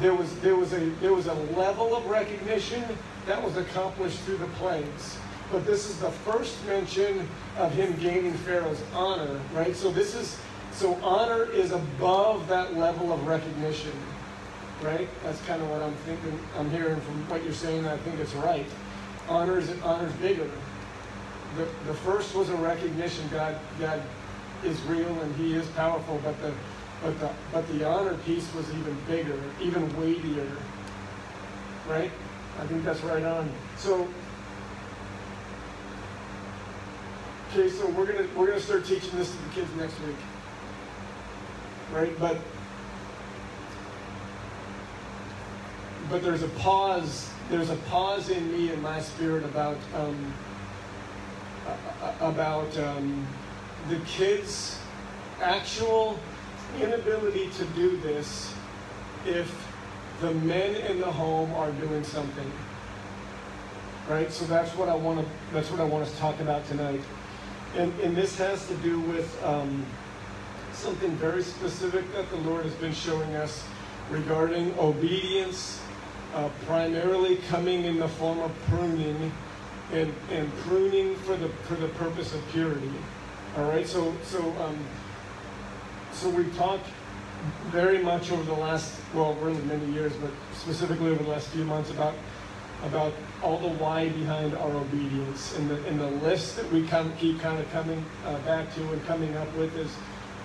there 0.00 0.14
was 0.14 0.30
there 0.40 0.56
was 0.56 0.74
a 0.74 0.90
there 1.00 1.14
was 1.14 1.26
a 1.26 1.34
level 1.56 1.96
of 1.96 2.04
recognition 2.06 2.84
that 3.24 3.42
was 3.42 3.56
accomplished 3.56 4.18
through 4.20 4.36
the 4.36 4.46
plagues. 4.58 5.16
But 5.50 5.64
this 5.64 5.88
is 5.88 5.98
the 6.00 6.10
first 6.10 6.64
mention 6.66 7.26
of 7.56 7.72
him 7.72 7.96
gaining 7.96 8.34
Pharaoh's 8.34 8.82
honor, 8.92 9.40
right? 9.54 9.74
So 9.74 9.90
this 9.90 10.14
is 10.14 10.38
so 10.70 10.94
honor 10.96 11.50
is 11.50 11.72
above 11.72 12.46
that 12.48 12.76
level 12.76 13.12
of 13.12 13.26
recognition, 13.26 13.92
right? 14.82 15.08
That's 15.24 15.40
kind 15.46 15.62
of 15.62 15.70
what 15.70 15.80
I'm 15.80 15.94
thinking. 16.04 16.38
I'm 16.58 16.70
hearing 16.70 17.00
from 17.00 17.28
what 17.30 17.42
you're 17.42 17.54
saying. 17.54 17.86
I 17.86 17.96
think 17.98 18.20
it's 18.20 18.34
right. 18.34 18.66
Honor 19.30 19.58
is 19.58 19.70
honor 19.82 20.06
is 20.06 20.12
bigger. 20.14 20.50
The 21.56 21.66
the 21.86 21.94
first 21.94 22.34
was 22.34 22.50
a 22.50 22.56
recognition 22.56 23.26
God 23.32 23.58
God 23.80 24.02
is 24.66 24.80
real 24.82 25.08
and 25.20 25.36
He 25.36 25.54
is 25.54 25.66
powerful, 25.68 26.20
but 26.22 26.40
the 26.42 26.52
but 27.02 27.18
the 27.20 27.30
but 27.52 27.68
the 27.68 27.86
honor 27.86 28.14
piece 28.18 28.52
was 28.54 28.68
even 28.74 28.96
bigger, 29.06 29.38
even 29.60 29.84
weightier. 29.98 30.50
Right? 31.88 32.10
I 32.58 32.66
think 32.66 32.84
that's 32.84 33.00
right 33.02 33.22
on. 33.22 33.50
So 33.76 34.08
okay, 37.50 37.68
so 37.68 37.88
we're 37.90 38.06
gonna 38.06 38.26
we're 38.36 38.48
gonna 38.48 38.60
start 38.60 38.84
teaching 38.84 39.16
this 39.16 39.30
to 39.30 39.36
the 39.36 39.50
kids 39.50 39.70
next 39.76 39.98
week. 40.00 40.16
Right? 41.92 42.18
But 42.18 42.38
but 46.10 46.22
there's 46.22 46.42
a 46.42 46.48
pause. 46.48 47.30
There's 47.50 47.70
a 47.70 47.76
pause 47.76 48.30
in 48.30 48.52
me 48.52 48.70
and 48.70 48.82
my 48.82 49.00
spirit 49.00 49.44
about 49.44 49.76
um, 49.94 50.34
about 52.20 52.76
um, 52.78 53.26
the 53.88 53.98
kids' 54.06 54.78
actual 55.42 56.18
inability 56.80 57.50
to 57.50 57.64
do 57.66 57.96
this 57.98 58.54
if 59.26 59.68
the 60.20 60.32
men 60.32 60.74
in 60.74 61.00
the 61.00 61.10
home 61.10 61.52
are 61.54 61.70
doing 61.72 62.02
something. 62.04 62.50
Right? 64.08 64.32
So 64.32 64.44
that's 64.46 64.74
what 64.76 64.88
I 64.88 64.94
want 64.94 65.20
to 65.20 65.26
that's 65.52 65.70
what 65.70 65.80
I 65.80 65.84
want 65.84 66.06
to 66.06 66.16
talk 66.16 66.40
about 66.40 66.66
tonight. 66.68 67.00
And, 67.76 67.92
and 68.00 68.16
this 68.16 68.38
has 68.38 68.66
to 68.68 68.74
do 68.76 69.00
with 69.00 69.44
um, 69.44 69.84
something 70.72 71.10
very 71.16 71.42
specific 71.42 72.10
that 72.14 72.30
the 72.30 72.36
Lord 72.36 72.64
has 72.64 72.74
been 72.74 72.94
showing 72.94 73.34
us 73.36 73.66
regarding 74.10 74.78
obedience, 74.78 75.80
uh, 76.34 76.48
primarily 76.66 77.36
coming 77.48 77.84
in 77.84 77.98
the 77.98 78.08
form 78.08 78.38
of 78.38 78.52
pruning, 78.68 79.32
and, 79.92 80.12
and 80.30 80.52
pruning 80.58 81.16
for 81.16 81.36
the 81.36 81.48
for 81.48 81.74
the 81.74 81.88
purpose 81.88 82.34
of 82.34 82.46
purity. 82.52 82.90
All 83.56 83.64
right. 83.64 83.86
So 83.86 84.14
so 84.22 84.40
um, 84.60 84.78
so 86.12 86.28
we've 86.28 86.54
talked 86.56 86.86
very 87.66 88.02
much 88.02 88.30
over 88.30 88.42
the 88.42 88.60
last 88.60 89.00
well, 89.14 89.34
really 89.34 89.62
many 89.62 89.92
years, 89.92 90.12
but 90.14 90.30
specifically 90.54 91.10
over 91.10 91.22
the 91.22 91.30
last 91.30 91.48
few 91.48 91.64
months 91.64 91.90
about 91.90 92.14
about 92.84 93.14
all 93.42 93.58
the 93.58 93.68
why 93.68 94.10
behind 94.10 94.54
our 94.54 94.70
obedience. 94.70 95.56
And 95.56 95.70
the, 95.70 95.82
and 95.86 95.98
the 95.98 96.10
list 96.26 96.56
that 96.56 96.70
we 96.70 96.86
come, 96.86 97.12
keep 97.16 97.40
kind 97.40 97.58
of 97.58 97.70
coming 97.72 98.04
uh, 98.26 98.38
back 98.40 98.74
to 98.74 98.92
and 98.92 99.04
coming 99.06 99.34
up 99.36 99.54
with 99.56 99.74
is 99.78 99.90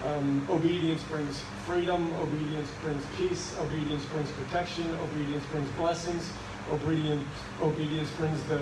um, 0.06 0.48
obedience 0.50 1.04
brings 1.04 1.44
freedom, 1.66 2.14
obedience 2.14 2.70
brings 2.82 3.04
peace, 3.18 3.56
obedience 3.60 4.06
brings 4.06 4.32
protection, 4.32 4.90
obedience 4.96 5.46
brings 5.52 5.70
blessings, 5.72 6.32
obedience, 6.72 7.28
obedience 7.62 8.10
brings 8.12 8.42
the, 8.44 8.62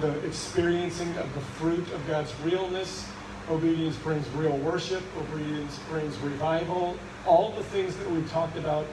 the 0.00 0.18
experiencing 0.26 1.16
of 1.16 1.32
the 1.34 1.40
fruit 1.40 1.90
of 1.92 2.06
God's 2.06 2.32
realness, 2.40 3.08
obedience 3.50 3.96
brings 3.96 4.28
real 4.30 4.56
worship, 4.58 5.02
obedience 5.16 5.78
brings 5.90 6.16
revival, 6.18 6.96
all 7.26 7.52
the 7.52 7.64
things 7.64 7.96
that 7.96 8.10
we've 8.10 8.30
talked 8.30 8.56
about 8.56 8.86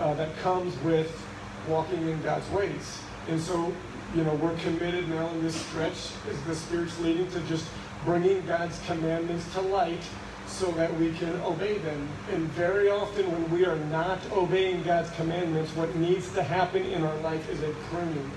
uh, 0.00 0.14
that 0.14 0.36
comes 0.38 0.76
with 0.82 1.24
walking 1.68 2.08
in 2.08 2.20
God's 2.22 2.48
ways. 2.50 3.00
And 3.28 3.40
so, 3.40 3.72
you 4.14 4.24
know, 4.24 4.34
we're 4.34 4.56
committed 4.58 5.08
now 5.08 5.28
in 5.28 5.42
this 5.42 5.54
stretch 5.54 6.10
as 6.30 6.40
the 6.46 6.54
Spirit's 6.54 6.98
leading 7.00 7.30
to 7.32 7.40
just 7.40 7.66
bringing 8.04 8.44
God's 8.46 8.78
commandments 8.86 9.52
to 9.54 9.60
light 9.60 10.02
so 10.46 10.70
that 10.72 10.92
we 10.98 11.12
can 11.12 11.34
obey 11.42 11.78
them. 11.78 12.08
And 12.32 12.44
very 12.52 12.88
often 12.88 13.30
when 13.30 13.50
we 13.50 13.66
are 13.66 13.76
not 13.76 14.18
obeying 14.32 14.82
God's 14.82 15.10
commandments, 15.10 15.74
what 15.76 15.94
needs 15.96 16.32
to 16.32 16.42
happen 16.42 16.84
in 16.84 17.04
our 17.04 17.16
life 17.18 17.48
is 17.50 17.62
a 17.62 17.70
pruning. 17.90 18.30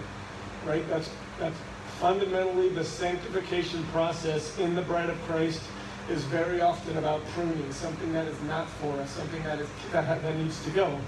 Right? 0.66 0.88
That's 0.90 1.10
that's 1.40 1.56
fundamentally 2.02 2.68
the 2.70 2.84
sanctification 2.84 3.84
process 3.92 4.58
in 4.58 4.74
the 4.74 4.82
bride 4.82 5.08
of 5.08 5.22
Christ 5.26 5.62
is 6.10 6.24
very 6.24 6.60
often 6.60 6.98
about 6.98 7.24
pruning, 7.28 7.72
something 7.72 8.12
that 8.12 8.26
is 8.26 8.42
not 8.42 8.68
for 8.68 8.94
us, 9.00 9.12
something 9.12 9.44
that 9.44 9.60
is 9.60 9.70
that, 9.92 10.24
that 10.24 10.36
needs 10.36 10.64
to 10.64 10.72
go. 10.72 11.00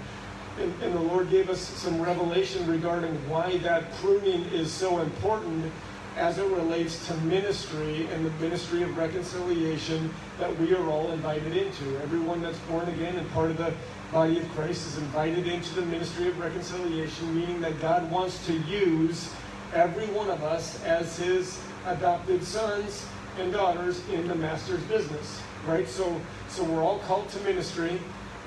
And, 0.60 0.72
and 0.84 0.94
the 0.94 1.00
Lord 1.00 1.30
gave 1.30 1.50
us 1.50 1.58
some 1.60 2.00
revelation 2.00 2.64
regarding 2.68 3.12
why 3.28 3.58
that 3.58 3.92
pruning 3.94 4.44
is 4.52 4.70
so 4.70 5.00
important 5.00 5.72
as 6.16 6.38
it 6.38 6.46
relates 6.46 7.08
to 7.08 7.14
ministry 7.22 8.06
and 8.12 8.24
the 8.24 8.30
ministry 8.40 8.84
of 8.84 8.96
reconciliation 8.96 10.14
that 10.38 10.56
we 10.60 10.74
are 10.74 10.88
all 10.88 11.10
invited 11.10 11.56
into. 11.56 12.00
Everyone 12.04 12.40
that's 12.40 12.58
born 12.70 12.88
again 12.88 13.16
and 13.16 13.28
part 13.32 13.50
of 13.50 13.56
the 13.56 13.74
body 14.12 14.38
of 14.38 14.48
Christ 14.50 14.86
is 14.86 14.98
invited 14.98 15.48
into 15.48 15.74
the 15.74 15.82
ministry 15.86 16.28
of 16.28 16.38
reconciliation, 16.38 17.34
meaning 17.34 17.60
that 17.62 17.80
God 17.80 18.08
wants 18.12 18.46
to 18.46 18.52
use 18.52 19.34
every 19.74 20.06
one 20.06 20.30
of 20.30 20.42
us 20.42 20.82
as 20.84 21.18
his 21.18 21.60
adopted 21.86 22.42
sons 22.42 23.06
and 23.38 23.52
daughters 23.52 24.00
in 24.10 24.26
the 24.28 24.34
master's 24.34 24.82
business. 24.84 25.42
Right? 25.66 25.88
So 25.88 26.20
so 26.48 26.62
we're 26.62 26.82
all 26.82 27.00
called 27.00 27.28
to 27.30 27.40
ministry. 27.40 27.98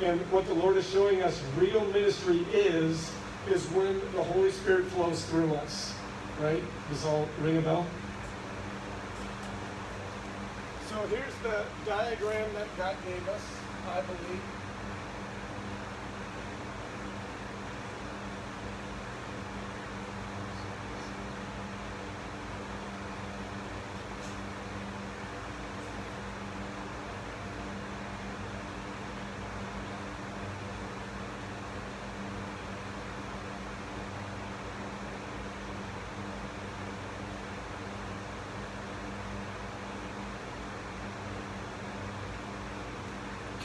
And 0.02 0.22
what 0.32 0.46
the 0.46 0.54
Lord 0.54 0.78
is 0.78 0.90
showing 0.90 1.22
us 1.24 1.42
real 1.58 1.84
ministry 1.86 2.46
is, 2.54 3.12
is 3.50 3.66
when 3.72 4.00
the 4.14 4.24
Holy 4.24 4.52
Spirit 4.52 4.86
flows 4.88 5.26
through 5.26 5.54
us. 5.56 5.94
Right? 6.40 6.64
Does 6.90 7.06
all 7.06 7.28
ring 7.42 7.58
a 7.58 7.62
bell? 7.62 7.86
So 10.90 10.96
here's 11.08 11.34
the 11.44 11.66
diagram 11.86 12.50
that 12.54 12.68
God 12.78 12.96
gave 13.06 13.28
us, 13.28 13.42
I 13.90 14.02
believe. 14.02 14.42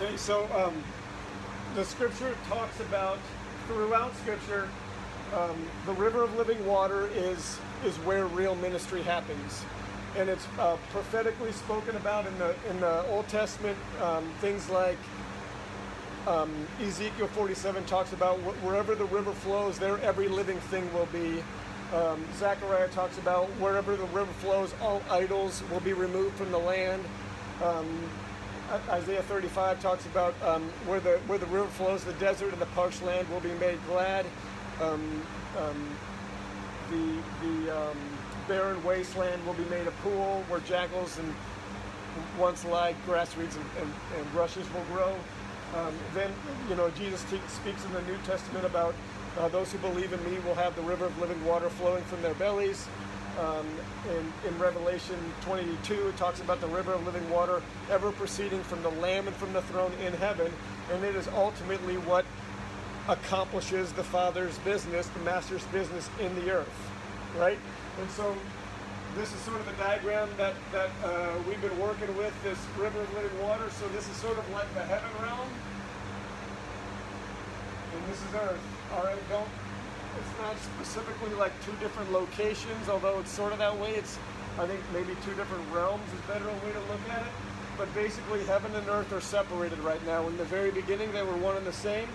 Okay, 0.03 0.17
so 0.17 0.49
um, 0.53 0.75
the 1.77 1.85
scripture 1.85 2.35
talks 2.49 2.81
about 2.81 3.19
throughout 3.69 4.13
scripture, 4.17 4.69
um, 5.33 5.57
the 5.87 5.93
river 5.93 6.25
of 6.25 6.35
living 6.37 6.65
water 6.67 7.09
is 7.15 7.61
is 7.85 7.97
where 7.99 8.27
real 8.27 8.57
ministry 8.57 9.03
happens, 9.03 9.65
and 10.17 10.29
it's 10.29 10.45
uh, 10.59 10.77
prophetically 10.91 11.53
spoken 11.53 11.95
about 11.95 12.27
in 12.27 12.37
the 12.39 12.57
in 12.69 12.81
the 12.81 13.07
Old 13.11 13.29
Testament. 13.29 13.79
Um, 14.01 14.29
things 14.41 14.69
like 14.71 14.99
um, 16.27 16.51
Ezekiel 16.81 17.29
47 17.29 17.85
talks 17.85 18.13
about 18.13 18.39
wh- 18.41 18.65
wherever 18.65 18.97
the 18.97 19.07
river 19.07 19.33
flows, 19.33 19.79
there 19.79 19.99
every 19.99 20.27
living 20.27 20.59
thing 20.59 20.93
will 20.93 21.09
be. 21.13 21.45
Um, 21.95 22.25
Zechariah 22.39 22.89
talks 22.89 23.19
about 23.19 23.47
wherever 23.61 23.95
the 23.95 24.07
river 24.07 24.33
flows, 24.41 24.75
all 24.83 25.01
idols 25.11 25.63
will 25.71 25.81
be 25.81 25.93
removed 25.93 26.35
from 26.35 26.51
the 26.51 26.59
land. 26.59 27.05
I- 28.73 28.97
Isaiah 28.97 29.23
35 29.23 29.81
talks 29.83 30.07
about 30.07 30.35
um, 30.43 30.63
where 30.87 31.01
the 31.01 31.19
where 31.27 31.39
the 31.39 31.47
river 31.47 31.69
flows, 31.69 32.05
the 32.05 32.15
desert 32.15 32.53
and 32.53 32.61
the 32.61 32.67
parched 32.67 33.03
land 33.03 33.29
will 33.29 33.41
be 33.41 33.53
made 33.55 33.79
glad. 33.87 34.25
Um, 34.81 35.23
um, 35.59 35.97
the 36.91 37.19
the 37.43 37.77
um, 37.77 37.99
barren 38.49 38.83
wasteland 38.83 39.45
will 39.47 39.55
be 39.55 39.65
made 39.67 39.87
a 39.87 39.93
pool 40.03 40.45
where 40.49 40.61
jackals 40.61 41.19
and 41.19 41.35
once 42.39 42.65
lied 42.65 42.97
grass 43.07 43.37
weeds 43.37 43.57
and, 43.57 43.65
and, 43.81 43.93
and 44.19 44.35
rushes 44.35 44.67
will 44.73 44.85
grow. 44.95 45.15
Um, 45.77 45.95
then, 46.15 46.31
you 46.69 46.75
know, 46.75 46.91
Jesus 46.91 47.25
te- 47.31 47.41
speaks 47.49 47.85
in 47.87 47.93
the 47.93 48.03
New 48.03 48.19
Testament 48.25 48.67
about 48.67 48.95
uh, 49.39 49.49
those 49.49 49.73
who 49.73 49.79
believe 49.79 50.13
in 50.13 50.23
me 50.31 50.39
will 50.41 50.55
have 50.55 50.77
the 50.77 50.83
river 50.83 51.07
of 51.07 51.19
living 51.19 51.43
water 51.47 51.71
flowing 51.71 52.05
from 52.05 52.21
their 52.21 52.35
bellies. 52.35 52.87
Um, 53.39 53.67
in, 54.11 54.51
in 54.51 54.59
Revelation 54.59 55.17
22, 55.43 56.09
it 56.09 56.17
talks 56.17 56.41
about 56.41 56.61
the 56.61 56.67
river 56.67 56.93
of 56.93 57.05
living 57.07 57.29
water 57.31 57.63
ever 57.91 58.13
proceeding 58.13 58.63
from 58.63 58.83
the 58.83 58.91
Lamb 58.91 59.27
and 59.27 59.35
from 59.37 59.53
the 59.53 59.63
throne 59.63 59.93
in 60.05 60.13
heaven. 60.15 60.53
And 60.93 61.03
it 61.03 61.17
is 61.17 61.29
ultimately 61.29 61.97
what 61.97 62.27
accomplishes 63.09 63.93
the 63.93 64.05
Father's 64.05 64.59
business, 64.59 65.07
the 65.09 65.21
Master's 65.21 65.65
business 65.67 66.09
in 66.21 66.35
the 66.35 66.51
earth, 66.51 66.91
right? 67.37 67.59
And 68.01 68.11
so 68.11 68.37
this 69.17 69.33
is 69.33 69.41
sort 69.41 69.61
of 69.61 69.67
the 69.67 69.73
diagram 69.73 70.29
that, 70.37 70.55
that 70.73 70.91
uh, 71.05 71.35
we've 71.49 71.61
been 71.61 71.79
working 71.79 72.15
with, 72.17 72.35
this 72.43 72.59
river 72.79 73.01
of 73.01 73.15
living 73.15 73.43
water. 73.43 73.69
So 73.71 73.89
this 73.89 74.09
is 74.09 74.17
sort 74.17 74.39
of 74.39 74.49
like 74.51 74.73
the 74.75 74.85
heaven 74.85 75.11
realm, 75.23 75.49
and 77.95 78.07
this 78.13 78.19
is 78.19 78.35
earth. 78.35 78.61
All 78.95 79.05
right, 79.05 79.29
don't. 79.29 79.49
It's 80.19 80.39
not 80.41 80.57
specifically 80.59 81.35
like 81.35 81.53
two 81.65 81.73
different 81.81 82.13
locations, 82.13 82.89
although 82.89 83.19
it's 83.21 83.31
sort 83.31 83.53
of 83.53 83.59
that 83.59 83.77
way. 83.79 83.95
It's, 83.95 84.19
I 84.59 84.67
think, 84.67 84.81
maybe 84.93 85.17
two 85.25 85.35
different 85.35 85.65
realms 85.73 86.03
is 86.13 86.21
better 86.23 86.49
a 86.49 86.53
way 86.53 86.73
to 86.73 86.81
look 86.93 87.01
at 87.11 87.23
it. 87.23 87.33
But 87.79 87.93
basically, 87.95 88.45
heaven 88.45 88.75
and 88.77 88.87
earth 88.89 89.13
are 89.13 89.21
separated 89.21 89.79
right 89.81 90.05
now. 90.07 90.29
In 90.29 90.37
the 90.37 90.45
very 90.45 90.71
beginning, 90.71 91.13
they 91.13 91.23
were 91.23 91.37
one 91.37 91.57
and 91.57 91.67
the 91.67 91.73
same. 91.73 92.09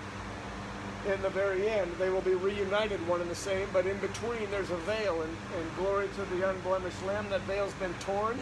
In 1.12 1.22
the 1.22 1.30
very 1.30 1.68
end, 1.70 1.92
they 1.98 2.10
will 2.10 2.22
be 2.22 2.36
reunited, 2.36 3.06
one 3.08 3.22
and 3.22 3.30
the 3.30 3.36
same. 3.36 3.68
But 3.74 3.88
in 3.88 3.98
between, 3.98 4.50
there's 4.52 4.70
a 4.72 4.78
veil, 4.78 5.22
and, 5.22 5.38
and 5.58 5.76
glory 5.78 6.10
to 6.16 6.36
the 6.36 6.50
unblemished 6.50 7.04
Lamb. 7.06 7.30
That 7.30 7.42
veil's 7.42 7.74
been 7.76 7.94
torn, 7.96 8.38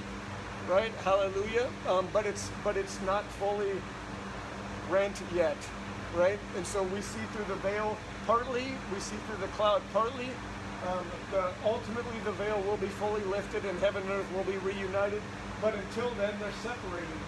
right? 0.68 0.92
Hallelujah. 1.04 1.70
Um, 1.88 2.08
but 2.12 2.26
it's 2.26 2.50
but 2.64 2.76
it's 2.76 3.00
not 3.02 3.24
fully 3.24 3.74
rent 4.90 5.22
yet, 5.34 5.58
right? 6.16 6.40
And 6.58 6.66
so 6.66 6.84
we 6.84 7.02
see 7.02 7.20
through 7.34 7.46
the 7.46 7.62
veil 7.62 7.98
partly, 8.26 8.74
we 8.94 9.00
see 9.00 9.16
through 9.28 9.42
the 9.42 9.52
cloud 9.54 9.82
partly. 9.94 10.30
Um, 10.88 11.06
the, 11.32 11.50
ultimately, 11.64 12.18
the 12.26 12.34
veil 12.34 12.62
will 12.62 12.78
be 12.78 12.88
fully 12.88 13.24
lifted 13.24 13.66
and 13.66 13.78
heaven 13.80 14.04
and 14.04 14.12
earth 14.12 14.32
will 14.34 14.44
be 14.44 14.58
reunited. 14.58 15.22
But 15.62 15.74
until 15.74 16.10
then, 16.22 16.34
they're 16.40 16.60
separated. 16.62 17.20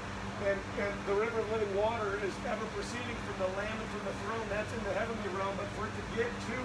And, 0.45 0.59
and 0.77 0.93
the 1.07 1.15
river 1.15 1.39
of 1.39 1.51
living 1.51 1.75
water 1.75 2.19
is 2.23 2.33
ever 2.45 2.65
proceeding 2.77 3.17
from 3.25 3.47
the 3.47 3.57
Lamb 3.57 3.73
and 3.73 3.89
from 3.89 4.05
the 4.05 4.13
throne. 4.21 4.45
That's 4.49 4.71
in 4.73 4.83
the 4.83 4.93
heavenly 4.93 5.29
realm. 5.37 5.55
But 5.57 5.65
for 5.73 5.87
it 5.87 5.93
to 5.97 6.03
get 6.17 6.29
to 6.29 6.57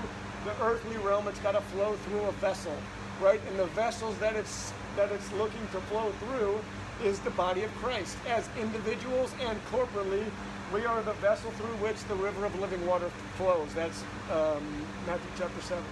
the 0.44 0.64
earthly 0.64 0.98
realm, 0.98 1.28
it's 1.28 1.38
got 1.40 1.52
to 1.52 1.60
flow 1.72 1.94
through 2.04 2.24
a 2.24 2.32
vessel, 2.32 2.76
right? 3.20 3.40
And 3.48 3.58
the 3.58 3.66
vessels 3.66 4.18
that 4.18 4.36
it's 4.36 4.72
that 4.96 5.10
it's 5.10 5.32
looking 5.32 5.66
to 5.72 5.80
flow 5.88 6.12
through 6.20 6.60
is 7.02 7.18
the 7.20 7.30
body 7.30 7.62
of 7.62 7.74
Christ. 7.76 8.18
As 8.28 8.48
individuals 8.60 9.34
and 9.40 9.58
corporately, 9.66 10.24
we 10.72 10.86
are 10.86 11.02
the 11.02 11.12
vessel 11.14 11.50
through 11.52 11.76
which 11.84 12.02
the 12.04 12.14
river 12.14 12.46
of 12.46 12.58
living 12.58 12.84
water 12.86 13.10
flows. 13.36 13.68
That's 13.74 14.02
um, 14.32 14.64
Matthew 15.06 15.28
chapter 15.36 15.60
7, 15.60 15.84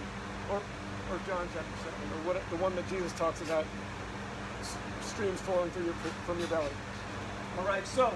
or, 0.51 0.57
or 0.57 1.21
John 1.27 1.47
chapter 1.53 1.77
7, 1.85 1.93
or 1.93 2.33
what, 2.33 2.51
the 2.51 2.57
one 2.57 2.75
that 2.77 2.89
Jesus 2.89 3.13
talks 3.13 3.43
about 3.43 3.67
streams 5.03 5.39
flowing 5.43 5.71
through 5.73 5.85
your, 5.85 5.95
from 6.25 6.39
your 6.39 6.49
belly. 6.49 6.73
All 7.59 7.67
right, 7.67 7.87
so 7.87 8.13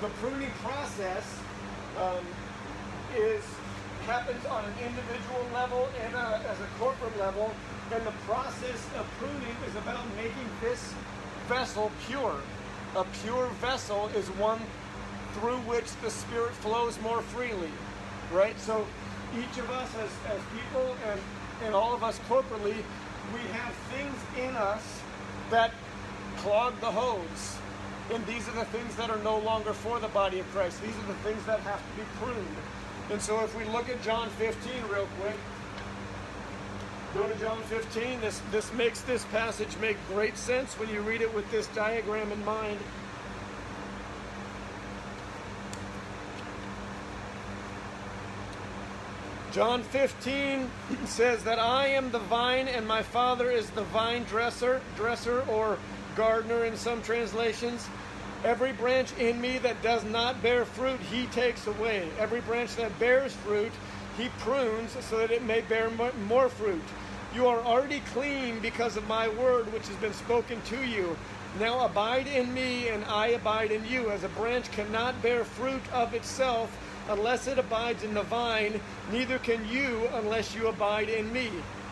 the 0.00 0.08
pruning 0.22 0.52
process 0.62 1.40
um, 1.98 2.24
is 3.16 3.42
happens 4.06 4.44
on 4.46 4.64
an 4.64 4.74
individual 4.86 5.44
level 5.52 5.88
and 6.00 6.14
a, 6.14 6.40
as 6.48 6.60
a 6.60 6.68
corporate 6.78 7.18
level, 7.18 7.52
and 7.92 8.06
the 8.06 8.14
process 8.24 8.86
of 8.96 9.04
pruning 9.18 9.56
is 9.66 9.74
about 9.74 10.06
making 10.16 10.48
this 10.62 10.94
vessel 11.48 11.90
pure. 12.06 12.36
A 12.96 13.04
pure 13.22 13.48
vessel 13.60 14.08
is 14.14 14.28
one 14.38 14.60
through 15.40 15.58
which 15.58 15.90
the 16.02 16.10
Spirit 16.10 16.52
flows 16.52 17.00
more 17.00 17.22
freely, 17.22 17.70
right? 18.32 18.58
So 18.58 18.86
each 19.36 19.58
of 19.58 19.70
us 19.70 19.90
as, 19.96 20.10
as 20.32 20.40
people 20.54 20.96
and, 21.10 21.20
and 21.64 21.74
all 21.74 21.94
of 21.94 22.02
us 22.02 22.18
corporately, 22.28 22.76
we 23.32 23.40
have 23.52 23.74
things 23.92 24.16
in 24.38 24.56
us 24.56 25.00
that 25.50 25.72
clog 26.38 26.78
the 26.80 26.90
hose. 26.90 27.56
And 28.12 28.24
these 28.26 28.48
are 28.48 28.52
the 28.52 28.64
things 28.66 28.96
that 28.96 29.10
are 29.10 29.18
no 29.18 29.38
longer 29.38 29.72
for 29.72 30.00
the 30.00 30.08
body 30.08 30.40
of 30.40 30.50
Christ. 30.50 30.80
These 30.82 30.96
are 30.96 31.08
the 31.08 31.18
things 31.20 31.44
that 31.44 31.60
have 31.60 31.78
to 31.78 31.96
be 31.96 32.08
pruned. 32.20 32.56
And 33.10 33.20
so 33.20 33.42
if 33.44 33.56
we 33.56 33.64
look 33.64 33.88
at 33.88 34.02
John 34.02 34.30
15 34.30 34.72
real 34.90 35.08
quick, 35.20 35.36
go 37.14 37.28
to 37.28 37.34
John 37.38 37.60
15. 37.64 38.20
This, 38.20 38.40
this 38.50 38.72
makes 38.72 39.02
this 39.02 39.24
passage 39.26 39.76
make 39.80 39.96
great 40.08 40.36
sense 40.36 40.74
when 40.78 40.88
you 40.88 41.00
read 41.02 41.20
it 41.20 41.32
with 41.34 41.50
this 41.50 41.66
diagram 41.68 42.32
in 42.32 42.42
mind. 42.44 42.78
John 49.50 49.82
15 49.82 50.70
says 51.06 51.42
that 51.44 51.58
I 51.58 51.86
am 51.86 52.10
the 52.10 52.18
vine 52.18 52.68
and 52.68 52.86
my 52.86 53.02
Father 53.02 53.50
is 53.50 53.70
the 53.70 53.84
vine 53.84 54.24
dresser, 54.24 54.82
dresser 54.94 55.40
or 55.48 55.78
gardener 56.14 56.64
in 56.64 56.76
some 56.76 57.00
translations. 57.02 57.88
Every 58.44 58.72
branch 58.72 59.10
in 59.18 59.40
me 59.40 59.56
that 59.58 59.80
does 59.82 60.04
not 60.04 60.42
bear 60.42 60.66
fruit, 60.66 61.00
he 61.00 61.26
takes 61.28 61.66
away. 61.66 62.10
Every 62.18 62.42
branch 62.42 62.76
that 62.76 62.96
bears 62.98 63.32
fruit, 63.32 63.72
he 64.18 64.28
prunes 64.40 64.94
so 65.00 65.16
that 65.16 65.30
it 65.30 65.42
may 65.42 65.62
bear 65.62 65.90
more 66.26 66.50
fruit. 66.50 66.82
You 67.34 67.46
are 67.46 67.60
already 67.60 68.00
clean 68.12 68.60
because 68.60 68.98
of 68.98 69.08
my 69.08 69.28
word 69.28 69.72
which 69.72 69.86
has 69.88 69.96
been 69.96 70.12
spoken 70.12 70.60
to 70.66 70.86
you. 70.86 71.16
Now 71.58 71.86
abide 71.86 72.26
in 72.26 72.52
me 72.52 72.88
and 72.88 73.02
I 73.06 73.28
abide 73.28 73.70
in 73.70 73.84
you. 73.86 74.10
As 74.10 74.24
a 74.24 74.28
branch 74.30 74.70
cannot 74.72 75.20
bear 75.22 75.42
fruit 75.44 75.82
of 75.92 76.12
itself 76.12 76.76
unless 77.08 77.46
it 77.46 77.58
abides 77.58 78.02
in 78.02 78.14
the 78.14 78.22
vine, 78.22 78.80
neither 79.10 79.38
can 79.38 79.66
you 79.68 80.08
unless 80.14 80.54
you 80.54 80.68
abide 80.68 81.08
in 81.08 81.32
me. 81.32 81.50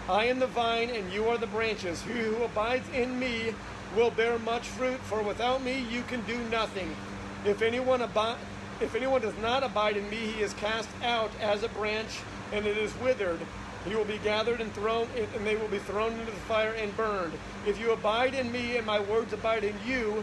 I 0.09 0.27
am 0.27 0.39
the 0.39 0.47
vine 0.47 0.91
and 0.91 1.13
you 1.13 1.27
are 1.27 1.39
the 1.39 1.47
branches. 1.47 2.03
He 2.03 2.13
who 2.13 2.43
abides 2.45 2.89
in 2.91 3.19
me 3.19 3.55
will 3.97 4.11
bear 4.11 4.39
much 4.39 4.69
fruit, 4.69 4.99
for 5.01 5.23
without 5.23 5.63
me 5.63 5.87
you 5.91 6.03
can 6.03 6.23
do 6.23 6.39
nothing. 6.51 6.95
If 7.45 7.63
anyone 7.63 8.03
abide 8.03 8.39
if 8.79 8.95
anyone 8.95 9.23
does 9.23 9.37
not 9.41 9.63
abide 9.63 9.97
in 9.97 10.09
me, 10.11 10.17
he 10.17 10.43
is 10.43 10.53
cast 10.55 10.89
out 11.03 11.31
as 11.41 11.63
a 11.63 11.69
branch, 11.71 12.21
and 12.53 12.67
it 12.67 12.77
is 12.77 12.93
withered. 13.01 13.41
He 13.87 13.95
will 13.95 14.05
be 14.05 14.19
gathered 14.19 14.61
and 14.61 14.73
thrown, 14.75 15.09
and 15.17 15.47
they 15.47 15.57
will 15.57 15.69
be 15.69 15.79
thrown 15.79 16.13
into 16.13 16.27
the 16.27 16.33
fire 16.33 16.73
and 16.73 16.95
burned. 16.95 17.33
If 17.67 17.81
you 17.81 17.93
abide 17.93 18.35
in 18.35 18.53
me, 18.53 18.77
and 18.77 18.87
my 18.87 19.01
words 19.01 19.33
abide 19.33 19.65
in 19.65 19.75
you, 19.87 20.23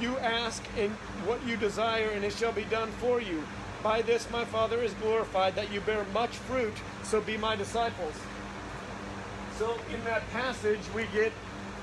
you 0.00 0.18
ask 0.18 0.64
in 0.76 0.90
what 1.26 1.46
you 1.46 1.56
desire, 1.56 2.10
and 2.10 2.24
it 2.24 2.32
shall 2.32 2.52
be 2.52 2.64
done 2.64 2.90
for 2.92 3.20
you. 3.20 3.44
By 3.86 4.02
this 4.02 4.28
my 4.32 4.44
Father 4.44 4.82
is 4.82 4.92
glorified, 4.94 5.54
that 5.54 5.72
you 5.72 5.80
bear 5.80 6.04
much 6.12 6.30
fruit, 6.30 6.74
so 7.04 7.20
be 7.20 7.36
my 7.36 7.54
disciples. 7.54 8.14
So 9.58 9.78
in 9.94 10.02
that 10.02 10.28
passage, 10.32 10.80
we 10.92 11.04
get 11.14 11.30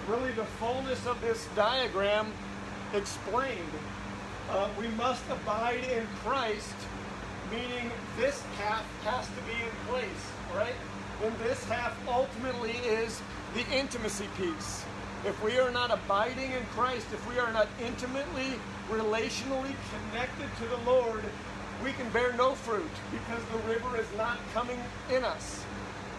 really 0.09 0.33
the 0.33 0.43
fullness 0.43 1.07
of 1.07 1.21
this 1.21 1.47
diagram 1.55 2.33
explained. 2.93 3.71
Uh, 4.49 4.67
we 4.77 4.89
must 4.89 5.23
abide 5.29 5.85
in 5.85 6.05
Christ, 6.25 6.75
meaning 7.49 7.89
this 8.17 8.43
half 8.59 8.83
has 9.05 9.25
to 9.25 9.41
be 9.47 9.53
in 9.53 9.87
place, 9.87 10.25
right? 10.53 10.75
And 11.23 11.33
this 11.37 11.63
half 11.69 11.95
ultimately 12.05 12.75
is 12.85 13.21
the 13.53 13.65
intimacy 13.73 14.27
piece. 14.37 14.83
If 15.25 15.41
we 15.41 15.57
are 15.57 15.71
not 15.71 15.89
abiding 15.89 16.51
in 16.51 16.65
Christ, 16.75 17.07
if 17.13 17.29
we 17.29 17.39
are 17.39 17.53
not 17.53 17.69
intimately, 17.81 18.59
relationally 18.91 19.73
connected 20.11 20.49
to 20.57 20.67
the 20.67 20.91
Lord, 20.91 21.23
we 21.83 21.91
can 21.91 22.09
bear 22.09 22.33
no 22.33 22.55
fruit 22.55 22.89
because 23.11 23.43
the 23.51 23.57
river 23.67 23.99
is 23.99 24.07
not 24.17 24.37
coming 24.53 24.79
in 25.11 25.23
us. 25.23 25.63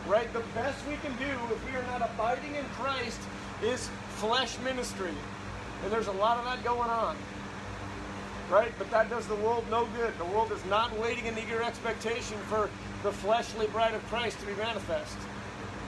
Right? 0.06 0.30
The 0.34 0.42
best 0.54 0.86
we 0.86 0.96
can 0.96 1.16
do 1.16 1.32
if 1.50 1.70
we 1.70 1.76
are 1.76 1.82
not 1.84 2.02
abiding 2.02 2.54
in 2.54 2.64
Christ 2.76 3.20
is 3.62 3.88
flesh 4.16 4.58
ministry. 4.58 5.14
And 5.82 5.92
there's 5.92 6.08
a 6.08 6.12
lot 6.12 6.38
of 6.38 6.44
that 6.44 6.62
going 6.62 6.90
on. 6.90 7.16
Right? 8.50 8.72
But 8.76 8.90
that 8.90 9.08
does 9.08 9.26
the 9.26 9.36
world 9.36 9.64
no 9.70 9.86
good. 9.96 10.16
The 10.18 10.26
world 10.26 10.52
is 10.52 10.62
not 10.66 10.96
waiting 10.98 11.24
in 11.24 11.38
eager 11.38 11.62
expectation 11.62 12.36
for 12.48 12.68
the 13.02 13.12
fleshly 13.12 13.66
bride 13.68 13.94
of 13.94 14.06
Christ 14.08 14.38
to 14.40 14.46
be 14.46 14.54
manifest. 14.54 15.16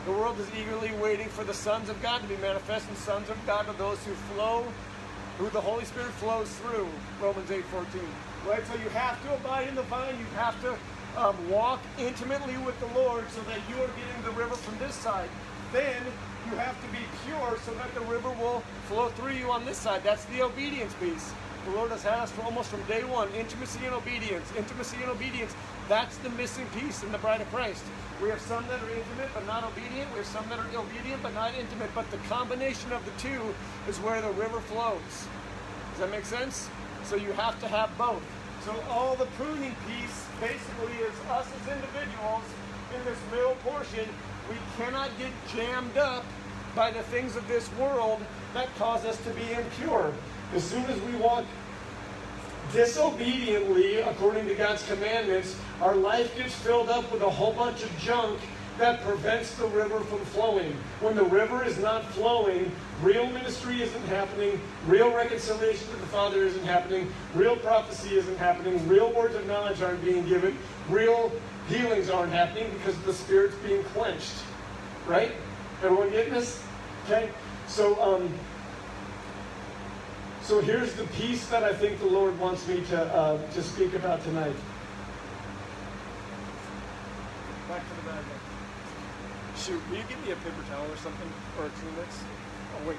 The 0.07 0.13
world 0.13 0.39
is 0.41 0.47
eagerly 0.59 0.93
waiting 1.03 1.29
for 1.29 1.45
the 1.45 1.53
sons 1.53 1.91
of 1.91 2.01
God 2.01 2.23
to 2.23 2.29
be 2.29 2.37
manifest, 2.37 2.89
and 2.89 2.97
sons 2.97 3.29
of 3.29 3.37
God 3.45 3.69
are 3.69 3.75
those 3.75 4.03
who 4.05 4.13
flow, 4.35 4.65
who 5.37 5.51
the 5.51 5.61
Holy 5.61 5.85
Spirit 5.85 6.13
flows 6.13 6.49
through. 6.59 6.89
Romans 7.21 7.51
8 7.51 7.65
14. 7.65 8.01
Right? 8.49 8.65
So 8.67 8.75
you 8.75 8.89
have 8.91 9.21
to 9.25 9.35
abide 9.35 9.69
in 9.69 9.75
the 9.75 9.83
vine, 9.83 10.17
you 10.19 10.27
have 10.37 10.61
to 10.63 10.77
um, 11.17 11.37
walk 11.51 11.81
intimately 11.99 12.57
with 12.59 12.79
the 12.81 12.87
Lord 12.99 13.29
so 13.31 13.41
that 13.43 13.59
you 13.69 13.75
are 13.77 13.89
getting 13.89 14.23
the 14.25 14.31
river 14.33 14.55
from 14.55 14.79
this 14.79 14.95
side. 14.95 15.29
Then 15.73 16.03
you 16.49 16.57
have 16.57 16.81
to 16.81 16.89
be 16.93 17.03
pure 17.25 17.59
so 17.65 17.75
that 17.75 17.93
the 17.95 18.03
river 18.03 18.31
will 18.31 18.63
flow 18.87 19.09
through 19.09 19.33
you 19.33 19.51
on 19.51 19.65
this 19.65 19.79
side. 19.79 20.03
That's 20.05 20.25
the 20.27 20.43
obedience 20.43 20.95
piece. 20.95 21.33
The 21.65 21.73
Lord 21.73 21.91
has 21.91 22.05
had 22.05 22.21
us 22.21 22.31
for 22.31 22.43
almost 22.43 22.71
from 22.71 22.83
day 22.83 23.03
one 23.03 23.29
intimacy 23.35 23.85
and 23.85 23.95
obedience. 23.95 24.53
Intimacy 24.57 24.99
and 25.03 25.11
obedience. 25.11 25.53
That's 25.89 26.17
the 26.19 26.31
missing 26.31 26.67
piece 26.79 27.03
in 27.03 27.11
the 27.11 27.19
bride 27.19 27.41
of 27.41 27.51
Christ. 27.51 27.83
We 28.23 28.29
have 28.29 28.41
some 28.41 28.67
that 28.69 28.81
are 28.81 28.91
intimate 28.91 29.31
but 29.35 29.45
not 29.47 29.65
obedient. 29.65 30.11
We 30.13 30.19
have 30.19 30.27
some 30.27 30.49
that 30.51 30.61
are 30.61 30.69
obedient 30.79 31.23
but 31.23 31.35
not 31.35 31.55
intimate. 31.59 31.91
But 31.95 32.09
the 32.13 32.19
combination 32.29 32.93
of 32.93 33.05
the 33.05 33.11
two 33.19 33.43
is 33.89 33.99
where 33.99 34.23
the 34.23 34.31
river 34.31 34.61
flows. 34.61 35.27
Does 35.91 36.01
that 36.01 36.11
make 36.11 36.25
sense? 36.25 36.71
So 37.03 37.17
you 37.17 37.33
have 37.33 37.59
to 37.61 37.69
have 37.69 37.91
both. 37.99 38.23
So 38.67 38.75
all 38.91 39.15
the 39.15 39.27
pruning 39.39 39.77
piece 39.87 40.27
basically 40.41 40.95
is 40.95 41.15
us 41.31 41.47
as 41.47 41.73
individuals 41.73 42.43
in 42.97 43.05
this 43.05 43.19
middle 43.31 43.55
portion. 43.63 44.09
We 44.51 44.57
cannot 44.77 45.11
get 45.19 45.31
jammed 45.55 45.97
up 45.97 46.25
by 46.75 46.91
the 46.91 47.05
things 47.05 47.37
of 47.37 47.47
this 47.47 47.73
world 47.75 48.21
that 48.55 48.67
cause 48.77 49.05
us 49.05 49.23
to 49.23 49.31
be 49.31 49.53
impure. 49.53 50.13
As 50.53 50.65
soon 50.65 50.85
as 50.87 51.01
we 51.03 51.15
walk 51.15 51.45
disobediently 52.73 53.99
according 53.99 54.49
to 54.49 54.55
God's 54.57 54.85
commandments, 54.89 55.57
our 55.81 55.95
life 55.95 56.37
gets 56.37 56.57
filled 56.57 56.89
up 56.89 57.13
with 57.13 57.23
a 57.23 57.31
whole 57.31 57.53
bunch 57.53 57.85
of 57.85 57.99
junk 57.99 58.41
that 58.79 59.03
prevents 59.03 59.55
the 59.55 59.67
river 59.69 60.01
from 60.01 60.19
flowing. 60.27 60.73
When 61.01 61.17
the 61.17 61.25
river 61.25 61.65
is 61.65 61.79
not 61.79 62.05
flowing, 62.13 62.71
real 63.03 63.27
ministry 63.31 63.83
isn't 63.83 64.07
happening, 64.07 64.61
real 64.87 65.13
reconciliation 65.13 65.89
to 65.89 65.97
the 65.97 66.07
Father 66.07 66.45
isn't 66.45 66.65
happening, 66.65 67.13
real 67.35 67.57
prophecy 67.57 68.17
isn't 68.17 68.39
happening, 68.39 68.87
real 68.89 69.13
words 69.13 69.35
of 69.35 69.47
knowledge 69.47 69.81
aren't 69.83 70.05
being 70.05 70.27
given, 70.27 70.59
real 70.89 71.33
healings 71.69 72.11
aren't 72.11 72.33
happening 72.33 72.71
because 72.75 72.99
the 73.03 73.13
spirit's 73.13 73.57
being 73.57 73.83
quenched. 73.85 74.35
Right? 75.07 75.33
Everyone 75.83 76.11
getting 76.11 76.35
this? 76.35 76.63
Okay? 77.05 77.31
So, 77.69 78.01
um, 78.03 78.33
so 80.43 80.61
here's 80.61 80.95
the 80.95 81.05
piece 81.09 81.47
that 81.49 81.65
I 81.65 81.73
think 81.73 81.99
the 81.99 82.07
Lord 82.07 82.39
wants 82.39 82.67
me 82.69 82.83
to, 82.91 83.03
uh, 83.03 83.51
to 83.53 83.63
speak 83.63 83.95
about 83.95 84.23
tonight. 84.23 84.55
Back 87.69 87.83
to 87.83 87.97
the 87.97 88.11
bag. 88.11 88.25
then. 88.31 88.36
Shoot, 89.59 89.81
will 89.89 89.97
you 89.97 90.05
give 90.09 90.23
me 90.25 90.33
a 90.33 90.37
paper 90.37 90.63
towel 90.69 90.85
or 90.93 90.97
something? 90.97 91.29
Or 91.59 91.65
a 91.65 91.69
Kleenex? 91.71 92.23
Oh, 92.77 92.89
wait. 92.89 92.99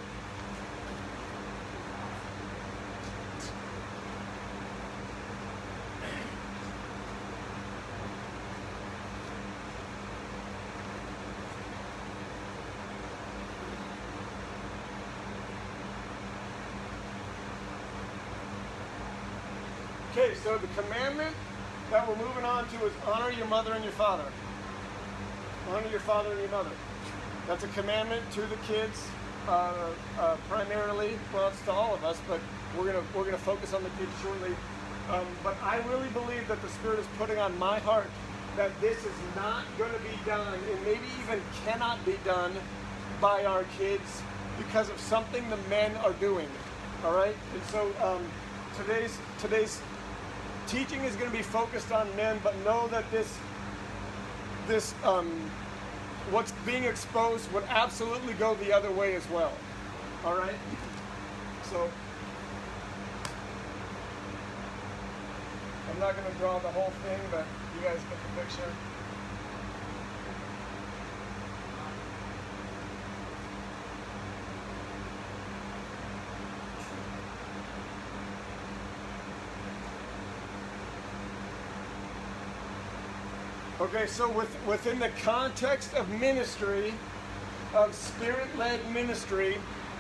Okay, 20.11 20.33
so 20.43 20.57
the 20.57 20.67
commandment 20.81 21.35
that 21.91 22.09
we're 22.09 22.15
moving 22.15 22.43
on 22.43 22.67
to 22.67 22.85
is 22.85 22.93
honor 23.05 23.31
your 23.31 23.45
mother 23.45 23.73
and 23.73 23.83
your 23.83 23.93
father. 23.93 24.25
Honor 25.77 25.89
your 25.89 25.99
father 25.99 26.31
and 26.31 26.39
your 26.39 26.49
mother. 26.49 26.71
That's 27.45 27.63
a 27.63 27.67
commandment 27.67 28.23
to 28.31 28.41
the 28.41 28.55
kids, 28.67 29.07
uh, 29.47 29.73
uh, 30.19 30.35
primarily. 30.49 31.19
Well, 31.31 31.49
it's 31.49 31.61
to 31.65 31.71
all 31.71 31.93
of 31.93 32.03
us, 32.03 32.19
but 32.27 32.39
we're 32.75 32.87
gonna 32.91 33.05
we're 33.13 33.25
gonna 33.25 33.37
focus 33.37 33.75
on 33.75 33.83
the 33.83 33.91
kids 33.91 34.09
shortly. 34.23 34.55
Um, 35.11 35.27
but 35.43 35.55
I 35.61 35.77
really 35.89 36.09
believe 36.09 36.47
that 36.47 36.59
the 36.63 36.69
Spirit 36.69 36.97
is 36.97 37.05
putting 37.19 37.37
on 37.37 37.55
my 37.59 37.77
heart 37.77 38.09
that 38.55 38.71
this 38.81 38.97
is 39.05 39.13
not 39.35 39.65
going 39.77 39.91
to 39.93 39.99
be 39.99 40.17
done, 40.25 40.51
and 40.51 40.83
maybe 40.83 41.05
even 41.23 41.39
cannot 41.63 42.03
be 42.05 42.15
done 42.25 42.53
by 43.21 43.45
our 43.45 43.63
kids 43.77 44.23
because 44.57 44.89
of 44.89 44.99
something 44.99 45.47
the 45.51 45.57
men 45.69 45.95
are 45.97 46.13
doing. 46.13 46.47
All 47.05 47.15
right, 47.15 47.35
and 47.53 47.63
so 47.65 47.91
um, 48.01 48.25
today's 48.77 49.15
today's 49.37 49.79
teaching 50.65 51.01
is 51.01 51.15
going 51.17 51.29
to 51.29 51.37
be 51.37 51.43
focused 51.43 51.91
on 51.91 52.07
men, 52.15 52.39
but 52.43 52.55
know 52.65 52.87
that 52.87 53.09
this 53.11 53.37
this 54.67 54.95
um, 55.03 55.31
what's 56.31 56.51
being 56.65 56.83
exposed 56.83 57.51
would 57.53 57.63
absolutely 57.69 58.33
go 58.33 58.55
the 58.55 58.73
other 58.73 58.91
way 58.91 59.15
as 59.15 59.27
well. 59.29 59.53
All 60.25 60.37
right, 60.37 60.55
so 61.69 61.89
I'm 65.91 65.99
not 65.99 66.15
going 66.15 66.31
to 66.31 66.37
draw 66.39 66.59
the 66.59 66.67
whole 66.69 66.91
thing, 67.03 67.19
but 67.31 67.45
you 67.75 67.81
guys 67.81 67.97
get 67.97 68.17
the 68.35 68.41
picture. 68.41 68.71
Okay, 83.87 84.05
so 84.05 84.29
with, 84.29 84.53
within 84.67 84.99
the 84.99 85.11
context 85.23 85.93
of 85.93 86.09
ministry, 86.09 86.93
of 87.73 87.95
spirit 87.95 88.49
led 88.57 88.81
ministry, 88.91 89.53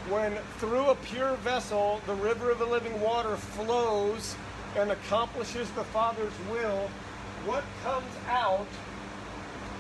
when 0.09 0.35
through 0.57 0.87
a 0.87 0.95
pure 0.95 1.35
vessel 1.37 2.01
the 2.05 2.15
river 2.15 2.51
of 2.51 2.59
the 2.59 2.65
living 2.65 2.99
water 2.99 3.37
flows 3.37 4.35
and 4.75 4.91
accomplishes 4.91 5.71
the 5.71 5.85
Father's 5.85 6.33
will, 6.51 6.89
what 7.45 7.63
comes 7.85 8.11
out 8.27 8.67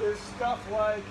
is 0.01 0.17
stuff 0.19 0.65
like 0.71 1.03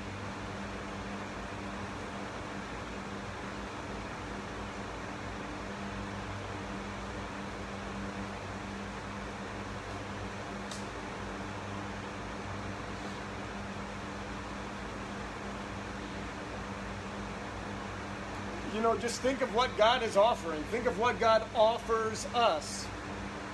you 18.75 18.75
know, 18.86 18.96
just 18.96 19.20
think 19.20 19.40
of 19.42 19.52
what 19.54 19.76
God 19.76 20.02
is 20.02 20.16
offering. 20.16 20.62
Think 20.64 20.86
of 20.86 20.98
what 20.98 21.18
God 21.18 21.42
offers 21.54 22.26
us. 22.34 22.86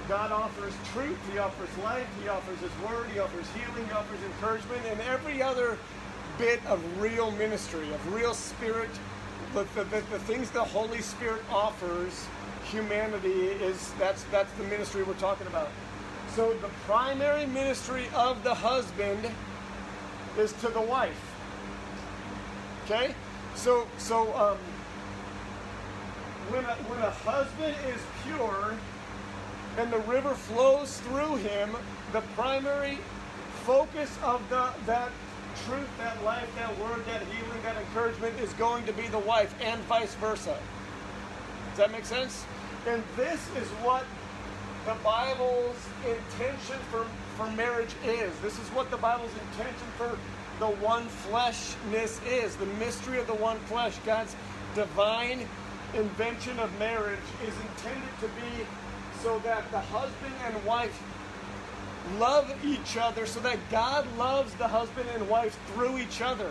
God 0.08 0.30
offers 0.30 0.74
truth, 0.92 1.18
He 1.32 1.38
offers 1.38 1.70
life, 1.78 2.06
He 2.20 2.28
offers 2.28 2.58
His 2.58 2.70
word, 2.86 3.08
He 3.10 3.18
offers 3.18 3.46
healing, 3.52 3.86
He 3.86 3.92
offers 3.92 4.18
encouragement, 4.24 4.82
and 4.86 5.00
every 5.02 5.40
other 5.40 5.78
bit 6.38 6.64
of 6.66 6.82
real 7.00 7.30
ministry, 7.32 7.90
of 7.92 8.12
real 8.12 8.34
spirit, 8.34 8.90
the, 9.54 9.64
the, 9.74 9.84
the, 9.84 10.18
things 10.20 10.50
the 10.50 10.64
Holy 10.64 11.00
Spirit 11.00 11.42
offers 11.50 12.26
humanity 12.64 13.30
is 13.30 13.92
that's 13.98 14.24
that's 14.24 14.50
the 14.54 14.64
ministry 14.64 15.02
we're 15.02 15.14
talking 15.14 15.46
about. 15.46 15.68
So 16.34 16.54
the 16.54 16.70
primary 16.86 17.44
ministry 17.46 18.06
of 18.14 18.42
the 18.42 18.54
husband 18.54 19.30
is 20.38 20.52
to 20.54 20.68
the 20.68 20.80
wife. 20.80 21.34
Okay? 22.84 23.14
So 23.54 23.86
so 23.98 24.34
um 24.36 24.58
when 26.50 26.64
a, 26.64 26.74
when 26.88 27.00
a 27.00 27.10
husband 27.10 27.74
is 27.94 28.00
pure 28.24 28.74
and 29.78 29.92
the 29.92 29.98
river 30.00 30.34
flows 30.34 30.98
through 31.00 31.36
him, 31.36 31.76
the 32.12 32.20
primary 32.36 32.98
focus 33.64 34.10
of 34.22 34.46
the, 34.50 34.70
that 34.86 35.10
truth, 35.66 35.88
that 35.98 36.22
life, 36.24 36.48
that 36.56 36.76
word, 36.78 37.04
that 37.06 37.22
healing, 37.22 37.62
that 37.62 37.76
encouragement 37.76 38.38
is 38.40 38.52
going 38.54 38.84
to 38.86 38.92
be 38.92 39.06
the 39.08 39.18
wife 39.18 39.54
and 39.62 39.80
vice 39.82 40.14
versa. 40.16 40.58
Does 41.70 41.78
that 41.78 41.92
make 41.92 42.04
sense? 42.04 42.44
And 42.86 43.02
this 43.16 43.40
is 43.56 43.68
what 43.84 44.04
the 44.84 44.94
Bible's 45.04 45.76
intention 46.04 46.76
for, 46.90 47.06
for 47.36 47.50
marriage 47.52 47.94
is. 48.04 48.36
This 48.40 48.58
is 48.58 48.68
what 48.70 48.90
the 48.90 48.96
Bible's 48.96 49.30
intention 49.50 49.86
for 49.96 50.18
the 50.58 50.66
one 50.66 51.04
fleshness 51.06 52.20
is. 52.28 52.56
The 52.56 52.66
mystery 52.66 53.18
of 53.18 53.26
the 53.26 53.34
one 53.34 53.58
flesh. 53.60 53.96
God's 54.04 54.34
divine 54.74 55.48
invention 55.94 56.58
of 56.58 56.76
marriage 56.78 57.18
is 57.46 57.54
intended 57.68 58.10
to 58.20 58.26
be 58.28 58.66
so 59.22 59.38
that 59.40 59.70
the 59.70 59.80
husband 59.80 60.34
and 60.44 60.64
wife 60.64 61.00
love 62.18 62.52
each 62.64 62.96
other, 62.96 63.26
so 63.26 63.40
that 63.40 63.58
God 63.70 64.06
loves 64.18 64.52
the 64.54 64.66
husband 64.66 65.08
and 65.14 65.28
wife 65.28 65.56
through 65.68 65.98
each 65.98 66.20
other. 66.20 66.50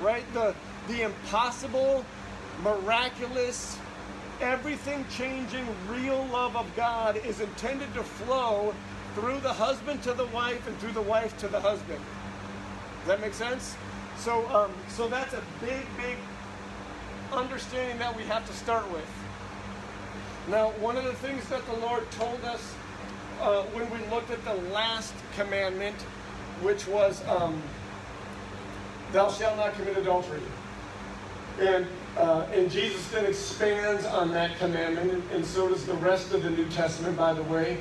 Right? 0.00 0.24
The 0.34 0.54
the 0.88 1.02
impossible, 1.02 2.04
miraculous, 2.62 3.78
everything 4.40 5.04
changing 5.10 5.66
real 5.88 6.24
love 6.32 6.56
of 6.56 6.74
God 6.74 7.16
is 7.18 7.40
intended 7.40 7.92
to 7.94 8.02
flow 8.02 8.74
through 9.14 9.40
the 9.40 9.52
husband 9.52 10.02
to 10.04 10.12
the 10.12 10.26
wife 10.26 10.66
and 10.66 10.76
through 10.78 10.92
the 10.92 11.02
wife 11.02 11.36
to 11.38 11.48
the 11.48 11.60
husband. 11.60 12.00
Does 13.00 13.08
that 13.08 13.20
make 13.20 13.34
sense? 13.34 13.76
So 14.16 14.48
um, 14.48 14.72
so 14.88 15.08
that's 15.08 15.34
a 15.34 15.42
big, 15.60 15.84
big 15.96 16.16
understanding 17.32 17.98
that 17.98 18.16
we 18.16 18.22
have 18.24 18.46
to 18.46 18.52
start 18.52 18.90
with. 18.92 19.08
Now, 20.48 20.70
one 20.80 20.96
of 20.96 21.04
the 21.04 21.12
things 21.14 21.48
that 21.48 21.64
the 21.66 21.74
Lord 21.74 22.10
told 22.12 22.44
us 22.44 22.74
uh, 23.40 23.62
when 23.72 23.90
we 23.90 23.98
looked 24.10 24.30
at 24.30 24.44
the 24.44 24.54
last 24.72 25.14
commandment, 25.36 25.96
which 26.62 26.86
was, 26.86 27.26
um, 27.26 27.62
"Thou 29.12 29.30
shalt 29.30 29.56
not 29.56 29.74
commit 29.74 29.96
adultery," 29.96 30.42
and 31.60 31.86
uh, 32.16 32.46
and 32.52 32.70
Jesus 32.70 33.08
then 33.10 33.24
expands 33.24 34.04
on 34.04 34.32
that 34.32 34.58
commandment, 34.58 35.22
and, 35.32 35.46
so 35.46 35.68
does 35.68 35.86
the 35.86 35.94
rest 35.94 36.34
of 36.34 36.42
the 36.42 36.50
New 36.50 36.68
Testament, 36.70 37.16
by 37.16 37.32
the 37.32 37.42
way. 37.44 37.78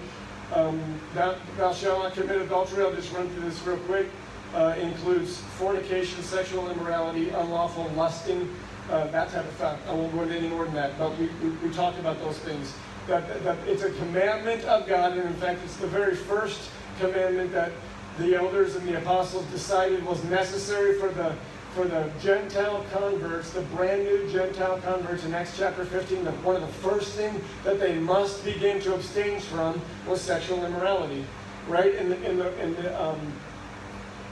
Um, 0.53 0.79
thou, 1.13 1.35
thou 1.57 1.73
shalt 1.73 2.03
not 2.03 2.13
commit 2.13 2.41
adultery. 2.41 2.83
I'll 2.83 2.93
just 2.93 3.11
run 3.11 3.27
through 3.29 3.49
this 3.49 3.61
real 3.65 3.77
quick. 3.77 4.07
Uh, 4.53 4.75
includes 4.79 5.37
fornication, 5.57 6.23
sexual 6.23 6.69
immorality, 6.71 7.29
unlawful 7.29 7.87
lusting, 7.95 8.49
uh, 8.89 9.07
that 9.07 9.29
type 9.29 9.45
of 9.45 9.53
stuff. 9.55 9.79
I 9.87 9.93
won't 9.93 10.13
go 10.13 10.23
into 10.23 10.35
any 10.35 10.47
more 10.47 10.65
than 10.65 10.75
that, 10.75 10.97
but 10.97 11.17
we, 11.17 11.27
we, 11.43 11.49
we 11.49 11.73
talked 11.73 11.99
about 11.99 12.19
those 12.19 12.37
things. 12.39 12.73
That, 13.07 13.43
that, 13.43 13.57
it's 13.67 13.83
a 13.83 13.91
commandment 13.91 14.63
of 14.65 14.87
God, 14.87 15.13
and 15.13 15.27
in 15.27 15.33
fact, 15.35 15.61
it's 15.63 15.77
the 15.77 15.87
very 15.87 16.15
first 16.15 16.69
commandment 16.99 17.51
that 17.53 17.71
the 18.19 18.35
elders 18.35 18.75
and 18.75 18.87
the 18.87 18.97
apostles 18.97 19.45
decided 19.45 20.05
was 20.05 20.23
necessary 20.25 20.99
for 20.99 21.09
the 21.09 21.35
for 21.73 21.85
the 21.85 22.09
Gentile 22.19 22.83
converts, 22.91 23.51
the 23.51 23.61
brand 23.61 24.03
new 24.03 24.27
Gentile 24.31 24.79
converts 24.79 25.23
in 25.23 25.33
Acts 25.33 25.57
chapter 25.57 25.85
15, 25.85 26.23
the, 26.23 26.31
one 26.31 26.55
of 26.55 26.61
the 26.61 26.67
first 26.67 27.13
things 27.13 27.41
that 27.63 27.79
they 27.79 27.97
must 27.97 28.43
begin 28.43 28.81
to 28.81 28.95
abstain 28.95 29.39
from 29.39 29.79
was 30.07 30.19
sexual 30.19 30.65
immorality, 30.65 31.23
right? 31.67 31.93
And 31.95 32.11
the, 32.11 32.15
and 32.27 32.39
the, 32.39 32.57
and 32.57 32.75
the, 32.75 33.01
um, 33.01 33.33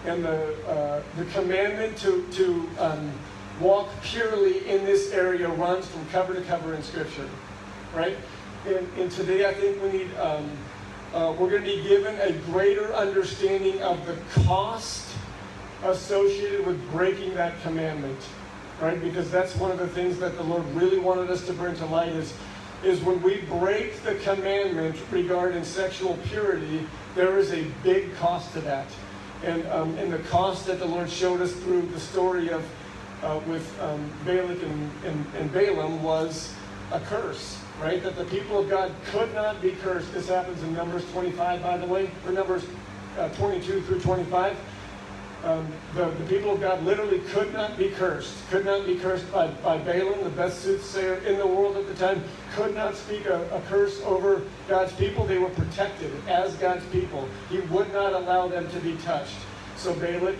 and 0.05 0.25
the, 0.25 0.67
uh, 0.67 1.03
the 1.17 1.25
commandment 1.25 1.97
to, 1.99 2.25
to 2.31 2.69
um, 2.79 3.11
walk 3.59 3.89
purely 4.03 4.67
in 4.67 4.85
this 4.85 5.11
area 5.11 5.47
runs 5.49 5.87
from 5.87 6.05
cover 6.09 6.33
to 6.33 6.41
cover 6.41 6.73
in 6.73 6.83
Scripture, 6.83 7.27
right? 7.95 8.17
And, 8.67 8.87
and 8.97 9.11
today 9.11 9.47
I 9.47 9.53
think 9.53 9.81
we 9.81 9.89
need 9.99 10.15
um, 10.15 10.49
uh, 11.13 11.33
we're 11.39 11.49
going 11.49 11.63
to 11.63 11.67
be 11.67 11.81
given 11.87 12.19
a 12.19 12.33
greater 12.51 12.93
understanding 12.93 13.81
of 13.81 14.05
the 14.05 14.15
cost 14.43 15.09
associated 15.83 16.65
with 16.65 16.91
breaking 16.91 17.33
that 17.33 17.59
commandment, 17.61 18.19
right? 18.81 19.01
Because 19.01 19.31
that's 19.31 19.55
one 19.55 19.71
of 19.71 19.79
the 19.79 19.87
things 19.87 20.19
that 20.19 20.35
the 20.35 20.43
Lord 20.43 20.65
really 20.75 20.99
wanted 20.99 21.29
us 21.29 21.45
to 21.47 21.53
bring 21.53 21.75
to 21.77 21.85
light 21.85 22.09
is, 22.09 22.33
is 22.83 23.01
when 23.01 23.21
we 23.23 23.37
break 23.41 24.03
the 24.03 24.15
commandment 24.15 24.97
regarding 25.09 25.63
sexual 25.63 26.17
purity, 26.27 26.85
there 27.15 27.37
is 27.37 27.53
a 27.53 27.63
big 27.83 28.13
cost 28.15 28.51
to 28.53 28.61
that. 28.61 28.87
And, 29.43 29.65
um, 29.67 29.97
and 29.97 30.11
the 30.11 30.19
cost 30.19 30.65
that 30.65 30.79
the 30.79 30.85
Lord 30.85 31.09
showed 31.09 31.41
us 31.41 31.53
through 31.53 31.83
the 31.83 31.99
story 31.99 32.49
of 32.49 32.67
uh, 33.23 33.39
with 33.47 33.79
um, 33.81 34.09
Balak 34.25 34.61
and, 34.63 34.91
and, 35.05 35.25
and 35.37 35.51
Balaam 35.51 36.03
was 36.03 36.53
a 36.91 36.99
curse, 37.01 37.61
right? 37.81 38.01
That 38.03 38.15
the 38.15 38.25
people 38.25 38.59
of 38.59 38.69
God 38.69 38.93
could 39.05 39.33
not 39.33 39.61
be 39.61 39.71
cursed. 39.71 40.13
This 40.13 40.29
happens 40.29 40.61
in 40.63 40.73
Numbers 40.73 41.09
25, 41.11 41.61
by 41.61 41.77
the 41.77 41.85
way, 41.85 42.09
or 42.25 42.31
Numbers 42.31 42.65
uh, 43.17 43.29
22 43.29 43.81
through 43.81 43.99
25. 43.99 44.57
Um, 45.43 45.67
the, 45.93 46.09
the 46.09 46.25
people 46.25 46.51
of 46.51 46.61
God 46.61 46.83
literally 46.83 47.19
could 47.19 47.53
not 47.53 47.77
be 47.77 47.89
cursed, 47.89 48.33
could 48.49 48.65
not 48.65 48.85
be 48.85 48.95
cursed 48.95 49.31
by, 49.31 49.47
by 49.47 49.77
Balaam, 49.77 50.23
the 50.23 50.31
best 50.31 50.61
soothsayer 50.61 51.15
in 51.25 51.37
the 51.37 51.45
world 51.45 51.77
at 51.77 51.87
the 51.87 51.93
time, 51.93 52.23
could 52.55 52.73
not 52.73 52.95
speak 52.95 53.25
a, 53.25 53.43
a 53.55 53.61
curse 53.69 54.01
over 54.03 54.41
God's 54.67 54.93
people. 54.93 55.25
They 55.25 55.37
were 55.37 55.49
protected 55.49 56.11
as 56.27 56.55
God's 56.55 56.85
people. 56.87 57.29
He 57.49 57.59
would 57.59 57.93
not 57.93 58.13
allow 58.13 58.47
them 58.47 58.69
to 58.71 58.79
be 58.79 58.95
touched. 58.97 59.35
So 59.75 59.93
Balak 59.93 60.35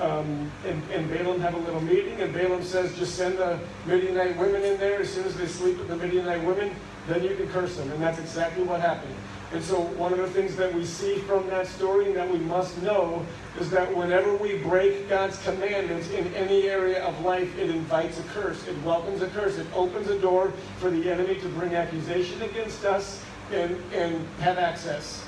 um, 0.00 0.50
and, 0.66 0.82
and 0.92 1.08
Balaam 1.08 1.40
have 1.40 1.54
a 1.54 1.58
little 1.58 1.80
meeting, 1.80 2.20
and 2.20 2.32
Balaam 2.32 2.62
says, 2.62 2.96
just 2.96 3.14
send 3.14 3.38
the 3.38 3.58
Midianite 3.86 4.36
women 4.36 4.62
in 4.62 4.78
there. 4.78 5.00
As 5.00 5.12
soon 5.12 5.24
as 5.24 5.36
they 5.36 5.46
sleep 5.46 5.78
with 5.78 5.88
the 5.88 5.96
Midianite 5.96 6.44
women, 6.44 6.74
then 7.08 7.22
you 7.22 7.34
can 7.34 7.48
curse 7.48 7.76
them. 7.76 7.90
And 7.92 8.02
that's 8.02 8.18
exactly 8.18 8.64
what 8.64 8.80
happened. 8.80 9.14
And 9.52 9.62
so, 9.62 9.80
one 9.80 10.12
of 10.12 10.18
the 10.18 10.28
things 10.28 10.56
that 10.56 10.74
we 10.74 10.84
see 10.84 11.18
from 11.18 11.46
that 11.48 11.68
story 11.68 12.06
and 12.06 12.16
that 12.16 12.28
we 12.28 12.38
must 12.40 12.82
know 12.82 13.24
is 13.60 13.70
that 13.70 13.94
whenever 13.96 14.34
we 14.36 14.58
break 14.58 15.08
God's 15.08 15.40
commandments 15.44 16.10
in 16.10 16.34
any 16.34 16.68
area 16.68 17.04
of 17.04 17.18
life, 17.24 17.56
it 17.56 17.70
invites 17.70 18.18
a 18.18 18.24
curse. 18.24 18.66
It 18.66 18.76
welcomes 18.82 19.22
a 19.22 19.28
curse. 19.28 19.56
It 19.56 19.68
opens 19.72 20.08
a 20.08 20.18
door 20.18 20.52
for 20.78 20.90
the 20.90 21.10
enemy 21.10 21.36
to 21.36 21.48
bring 21.50 21.74
accusation 21.74 22.42
against 22.42 22.84
us 22.84 23.22
and, 23.52 23.80
and 23.94 24.26
have 24.40 24.58
access. 24.58 25.24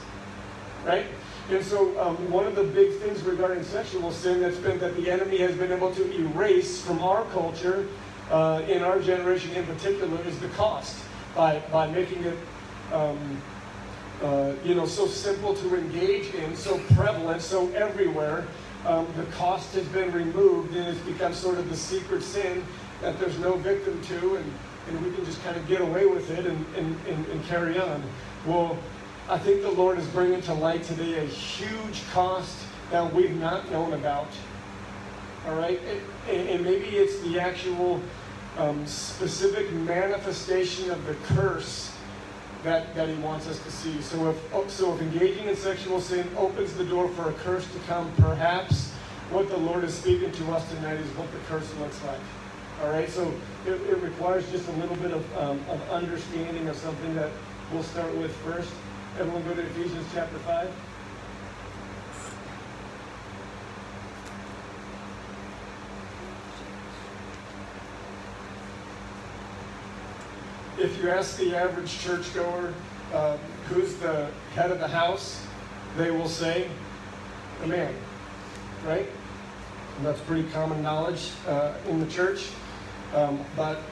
Right? 0.85 1.07
And 1.51 1.65
so, 1.65 1.99
um, 2.01 2.31
one 2.31 2.47
of 2.47 2.55
the 2.55 2.65
big 2.65 2.99
things 2.99 3.23
regarding 3.23 3.65
sexual 3.65 4.13
sin 4.13 4.41
that's 4.41 4.59
been 4.59 4.79
that 4.81 4.97
the 4.97 5.11
enemy 5.11 5.39
has 5.39 5.55
been 5.57 5.73
able 5.73 5.95
to 5.95 6.15
erase 6.15 6.81
from 6.83 7.01
our 7.01 7.25
culture, 7.27 7.87
uh, 8.31 8.63
in 8.69 8.83
our 8.83 9.01
generation 9.01 9.53
in 9.55 9.65
particular, 9.65 10.21
is 10.27 10.39
the 10.41 10.49
cost 10.49 11.03
by, 11.35 11.61
by 11.73 11.87
making 11.91 12.23
it. 12.25 12.39
Um, 12.93 13.41
uh, 14.23 14.53
you 14.65 14.75
know, 14.75 14.85
so 14.85 15.07
simple 15.07 15.55
to 15.55 15.77
engage 15.77 16.35
in, 16.35 16.57
so 16.57 16.79
prevalent, 16.95 17.41
so 17.41 17.69
everywhere. 17.71 18.47
Um, 18.85 19.07
the 19.17 19.25
cost 19.37 19.75
has 19.75 19.87
been 19.89 20.13
removed 20.13 20.75
and 20.75 20.89
it's 20.89 21.01
become 21.07 21.33
sort 21.33 21.59
of 21.59 21.69
the 21.69 21.77
secret 21.77 22.23
sin 22.23 22.65
that 23.01 23.19
there's 23.21 23.39
no 23.39 23.57
victim 23.57 24.01
to, 24.03 24.37
and, 24.37 24.53
and 24.89 25.05
we 25.05 25.13
can 25.13 25.25
just 25.25 25.43
kind 25.45 25.57
of 25.57 25.67
get 25.69 25.81
away 25.81 26.07
with 26.07 26.31
it 26.31 26.47
and, 26.47 26.67
and, 26.77 26.97
and, 27.07 27.27
and 27.27 27.45
carry 27.45 27.79
on. 27.79 28.03
Well, 28.45 28.79
I 29.31 29.37
think 29.37 29.61
the 29.61 29.71
Lord 29.71 29.99
is 29.99 30.07
bringing 30.07 30.41
to 30.43 30.55
light 30.55 30.85
today 30.85 31.19
a 31.19 31.25
huge 31.27 32.03
cost 32.13 32.57
that 32.91 33.13
we've 33.13 33.39
not 33.39 33.71
known 33.71 33.93
about. 33.93 34.29
All 35.47 35.55
right? 35.55 35.79
And, 36.31 36.65
maybe 36.65 36.97
it's 36.97 37.21
the 37.21 37.39
actual 37.39 38.01
um, 38.57 38.87
specific 38.87 39.71
manifestation 39.71 40.91
of 40.91 41.05
the 41.05 41.15
curse 41.35 41.95
that, 42.65 42.95
that 42.95 43.11
he 43.11 43.17
wants 43.17 43.47
us 43.47 43.63
to 43.65 43.71
see. 43.71 44.01
So 44.01 44.31
if, 44.31 44.71
so 44.71 44.95
if 44.95 45.03
engaging 45.03 45.47
in 45.47 45.57
sexual 45.57 46.01
sin 46.01 46.27
opens 46.39 46.73
the 46.73 46.85
door 46.85 47.09
for 47.11 47.29
a 47.29 47.35
curse 47.35 47.71
to 47.73 47.79
come, 47.81 48.11
perhaps 48.17 48.93
what 49.31 49.51
the 49.51 49.59
Lord 49.59 49.85
is 49.85 49.93
speaking 49.93 50.33
to 50.33 50.53
us 50.53 50.67
tonight 50.71 50.99
is 50.99 51.11
what 51.19 51.31
the 51.33 51.39
curse 51.41 51.71
looks 51.77 52.03
like. 52.05 52.21
All 52.83 52.91
right, 52.91 53.11
so 53.11 53.31
it, 53.67 53.73
it 53.73 53.99
requires 53.99 54.51
just 54.51 54.67
a 54.69 54.73
little 54.73 54.97
bit 54.97 55.11
of, 55.11 55.37
um, 55.37 55.61
of 55.69 55.91
understanding 55.91 56.67
of 56.69 56.77
something 56.77 57.15
that 57.15 57.31
we'll 57.71 57.83
start 57.83 58.17
with 58.17 58.35
first. 58.37 58.73
Everyone 59.19 59.43
go 59.43 59.55
to 59.55 59.62
Ephesians 59.62 60.07
chapter 60.15 60.39
5. 60.39 60.70
if 70.78 71.03
you 71.03 71.11
ask 71.11 71.36
the 71.39 71.57
average 71.57 71.99
churchgoer 71.99 72.73
uh, 73.12 73.36
who's 73.69 73.97
the 73.97 74.31
head 74.55 74.70
of 74.70 74.78
the 74.78 74.86
house, 74.86 75.45
they 75.97 76.12
will 76.12 76.28
say 76.28 76.69
the 77.61 77.66
man, 77.66 77.93
right? 78.86 79.09
And 79.97 80.07
that's 80.07 80.20
pretty 80.20 80.49
common 80.51 80.81
knowledge 80.81 81.32
uh, 81.49 81.74
in 81.89 81.99
the 81.99 82.07
church. 82.07 82.51
Um, 83.12 83.45
but 83.57 83.82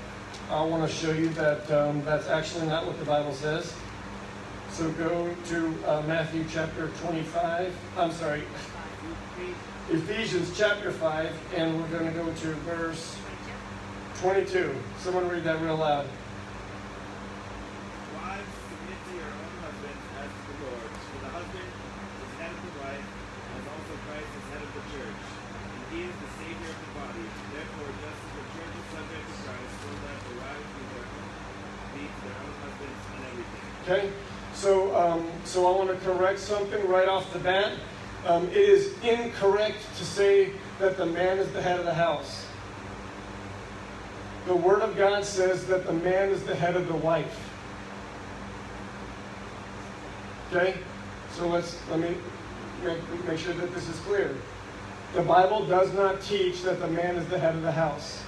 I 0.48 0.62
want 0.62 0.89
to 0.89 0.97
show 0.97 1.11
you 1.11 1.31
that 1.31 1.69
um, 1.73 2.05
that's 2.05 2.28
actually 2.28 2.69
not 2.69 2.86
what 2.86 2.97
the 3.01 3.05
Bible 3.05 3.32
says. 3.32 3.74
So 4.72 4.90
go 4.93 5.34
to 5.48 5.74
uh, 5.86 6.02
Matthew 6.06 6.44
chapter 6.51 6.88
25. 7.01 7.74
I'm 7.97 8.12
sorry, 8.12 8.43
Ephesians 9.90 10.52
chapter 10.56 10.90
5, 10.93 11.32
and 11.56 11.80
we're 11.80 11.88
going 11.88 12.05
to 12.05 12.16
go 12.18 12.26
to 12.26 12.48
verse 12.68 13.16
22. 14.20 14.74
Someone 14.98 15.28
read 15.28 15.44
that 15.44 15.60
real 15.62 15.76
loud. 15.76 16.05
Wives, 18.16 18.52
submit 18.68 18.98
to 19.01 19.12
your 19.16 19.32
own 19.32 19.52
husbands 19.64 20.05
as 20.20 20.28
to 20.28 20.40
the 20.44 20.56
Lord. 20.68 20.90
For 20.93 21.18
the 21.24 21.32
husband 21.36 21.68
is 21.68 22.32
head 22.36 22.52
of 22.52 22.60
the 22.60 22.74
wife, 22.76 23.06
as 23.56 23.64
also 23.64 23.94
Christ 24.09 24.28
is 24.28 24.44
head 24.52 24.60
of 24.60 24.72
the 24.76 24.84
church. 24.93 25.20
And 25.24 25.84
he 25.88 25.98
is 26.05 26.14
the 26.20 26.30
Savior 26.36 26.68
of 26.68 26.78
the 26.84 26.93
body. 27.01 27.24
Therefore, 27.52 27.90
just 27.97 28.20
as 28.20 28.32
the 28.36 28.44
church 28.60 28.74
is 28.76 28.86
subject 28.93 29.24
to 29.24 29.36
Christ, 29.40 29.72
so 29.80 29.88
let 30.05 30.18
the 30.20 30.34
wives 30.36 30.68
be 30.76 30.84
their 30.93 31.06
own, 31.16 31.28
be 31.97 32.05
to 32.12 32.20
their 32.28 32.38
own 32.44 32.55
husbands 32.60 33.01
in 33.09 33.20
everything. 33.24 33.64
Okay, 33.86 34.05
so 34.66 34.97
um, 34.97 35.24
so 35.44 35.64
I 35.64 35.78
want 35.78 35.90
to 35.90 36.05
correct 36.05 36.40
something 36.40 36.88
right 36.88 37.06
off 37.06 37.32
the 37.32 37.38
bat. 37.38 37.72
Um, 38.26 38.48
it 38.48 38.56
is 38.56 38.93
incorrect 39.05 39.78
to 39.97 40.05
say 40.05 40.51
that 40.80 40.97
the 40.97 41.06
man 41.06 41.38
is 41.38 41.52
the 41.52 41.62
head 41.62 41.78
of 41.78 41.84
the 41.84 41.94
house. 41.94 42.44
The 44.47 44.56
Word 44.56 44.82
of 44.82 44.97
God 44.97 45.24
says 45.24 45.68
that 45.68 45.86
the 45.86 45.93
man 45.93 46.30
is 46.30 46.43
the 46.43 46.56
head 46.56 46.74
of 46.74 46.88
the 46.88 46.97
wife. 46.97 47.48
Okay, 50.51 50.78
so 51.30 51.47
let's 51.47 51.78
let 51.88 52.01
me 52.01 52.16
make, 52.82 53.24
make 53.24 53.38
sure 53.38 53.55
that 53.55 53.72
this 53.72 53.88
is 53.88 54.01
clear. 54.01 54.34
The 55.14 55.22
Bible 55.22 55.64
does 55.64 55.94
not 55.94 56.20
teach 56.22 56.62
that 56.62 56.80
the 56.80 56.88
man 56.88 57.14
is 57.14 57.28
the 57.28 57.38
head 57.38 57.55
of 57.55 57.62
the 57.62 57.70
house. 57.70 58.24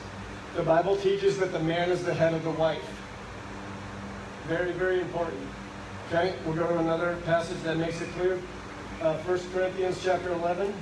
The 0.55 0.63
Bible 0.63 0.97
teaches 0.97 1.37
that 1.39 1.51
the 1.51 1.59
man 1.59 1.91
is 1.91 2.05
the 2.05 2.15
head 2.15 2.33
of 2.33 2.45
the 2.45 2.53
wife. 2.53 3.03
Very, 4.47 4.71
very 4.71 5.01
important. 5.01 5.49
Okay, 6.11 6.35
we'll 6.47 6.55
go 6.55 6.67
to 6.67 6.79
another 6.79 7.19
passage 7.27 7.63
that 7.65 7.77
makes 7.77 8.01
it 8.01 8.09
clear. 8.13 8.41
Uh, 9.03 9.19
1 9.19 9.41
Corinthians 9.53 10.03
chapter 10.03 10.33
11. 10.33 10.73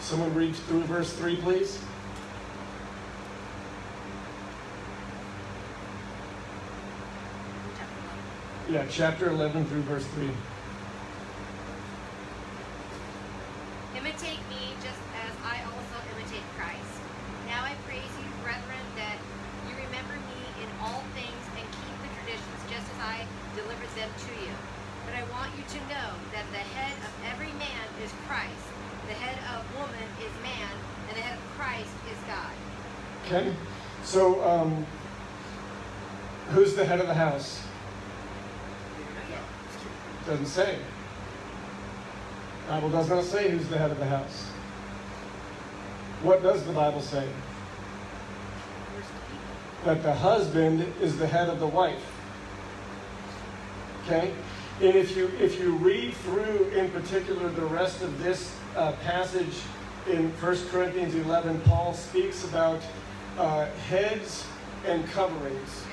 Someone 0.00 0.32
read 0.32 0.56
through 0.56 0.84
verse 0.84 1.12
3, 1.12 1.36
please. 1.36 1.78
Yeah, 8.70 8.86
chapter 8.88 9.28
11 9.28 9.66
through 9.66 9.82
verse 9.82 10.06
3. 10.06 10.30
Imitate 14.04 14.44
me 14.52 14.76
just 14.84 15.00
as 15.16 15.32
I 15.40 15.64
also 15.64 15.96
imitate 16.12 16.44
Christ. 16.60 16.92
Now 17.48 17.64
I 17.64 17.72
praise 17.88 18.12
you, 18.20 18.28
brethren, 18.44 18.84
that 19.00 19.16
you 19.64 19.72
remember 19.80 20.12
me 20.28 20.44
in 20.60 20.68
all 20.84 21.00
things 21.16 21.40
and 21.56 21.64
keep 21.64 21.96
the 22.04 22.12
traditions 22.20 22.60
just 22.68 22.84
as 22.84 23.00
I 23.00 23.24
delivered 23.56 23.88
them 23.96 24.12
to 24.12 24.32
you. 24.44 24.52
But 25.08 25.16
I 25.16 25.24
want 25.32 25.56
you 25.56 25.64
to 25.64 25.80
know 25.88 26.20
that 26.36 26.44
the 26.52 26.64
head 26.76 26.92
of 27.00 27.12
every 27.32 27.48
man 27.56 27.84
is 28.04 28.12
Christ, 28.28 28.68
the 29.08 29.16
head 29.16 29.40
of 29.56 29.64
woman 29.72 30.04
is 30.20 30.32
man, 30.44 30.72
and 31.08 31.16
the 31.16 31.24
head 31.24 31.40
of 31.40 31.44
Christ 31.56 31.96
is 32.04 32.20
God. 32.28 32.52
Okay? 33.24 33.56
So, 34.04 34.44
um, 34.44 34.84
who's 36.52 36.74
the 36.74 36.84
head 36.84 37.00
of 37.00 37.08
the 37.08 37.16
house? 37.16 37.64
Doesn't 40.26 40.44
say. 40.44 40.76
Bible 42.68 42.90
does 42.90 43.08
not 43.08 43.24
say 43.24 43.50
who's 43.50 43.68
the 43.68 43.78
head 43.78 43.90
of 43.90 43.98
the 43.98 44.06
house. 44.06 44.46
What 46.22 46.42
does 46.42 46.64
the 46.64 46.72
Bible 46.72 47.00
say? 47.00 47.28
That 49.84 50.02
the 50.02 50.14
husband 50.14 50.86
is 51.02 51.18
the 51.18 51.26
head 51.26 51.48
of 51.50 51.60
the 51.60 51.66
wife. 51.66 52.02
Okay? 54.04 54.32
And 54.80 54.96
if 54.96 55.16
you 55.16 55.30
if 55.38 55.60
you 55.60 55.72
read 55.76 56.14
through 56.14 56.70
in 56.74 56.90
particular 56.90 57.48
the 57.50 57.66
rest 57.66 58.02
of 58.02 58.22
this 58.22 58.56
uh, 58.76 58.92
passage 59.04 59.60
in 60.10 60.30
1 60.30 60.68
Corinthians 60.68 61.14
11, 61.14 61.60
Paul 61.60 61.94
speaks 61.94 62.44
about 62.44 62.80
uh, 63.38 63.66
heads 63.88 64.46
and 64.86 65.06
coverings, 65.10 65.84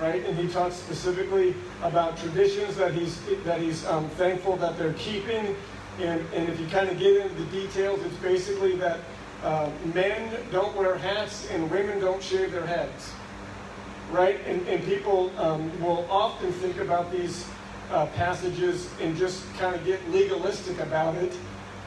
right? 0.00 0.24
And 0.24 0.38
he 0.38 0.48
talks 0.48 0.76
specifically 0.76 1.54
about 1.82 2.16
traditions 2.18 2.76
that 2.76 2.94
he's 2.94 3.20
that 3.44 3.60
he's 3.60 3.86
um, 3.86 4.08
thankful 4.10 4.56
that 4.58 4.78
they're 4.78 4.94
keeping. 4.94 5.56
And, 6.00 6.24
and 6.34 6.48
if 6.48 6.58
you 6.58 6.66
kind 6.68 6.88
of 6.88 6.98
get 6.98 7.16
into 7.16 7.34
the 7.34 7.50
details, 7.50 8.00
it's 8.04 8.16
basically 8.16 8.76
that 8.76 9.00
uh, 9.42 9.70
men 9.94 10.34
don't 10.50 10.74
wear 10.76 10.96
hats 10.96 11.48
and 11.50 11.70
women 11.70 12.00
don't 12.00 12.22
shave 12.22 12.52
their 12.52 12.66
heads, 12.66 13.12
right? 14.10 14.40
And, 14.46 14.66
and 14.68 14.82
people 14.84 15.30
um, 15.38 15.70
will 15.82 16.06
often 16.10 16.52
think 16.52 16.78
about 16.78 17.12
these 17.12 17.46
uh, 17.90 18.06
passages 18.06 18.88
and 19.00 19.16
just 19.16 19.42
kind 19.54 19.74
of 19.74 19.84
get 19.84 20.00
legalistic 20.10 20.78
about 20.80 21.16
it 21.16 21.36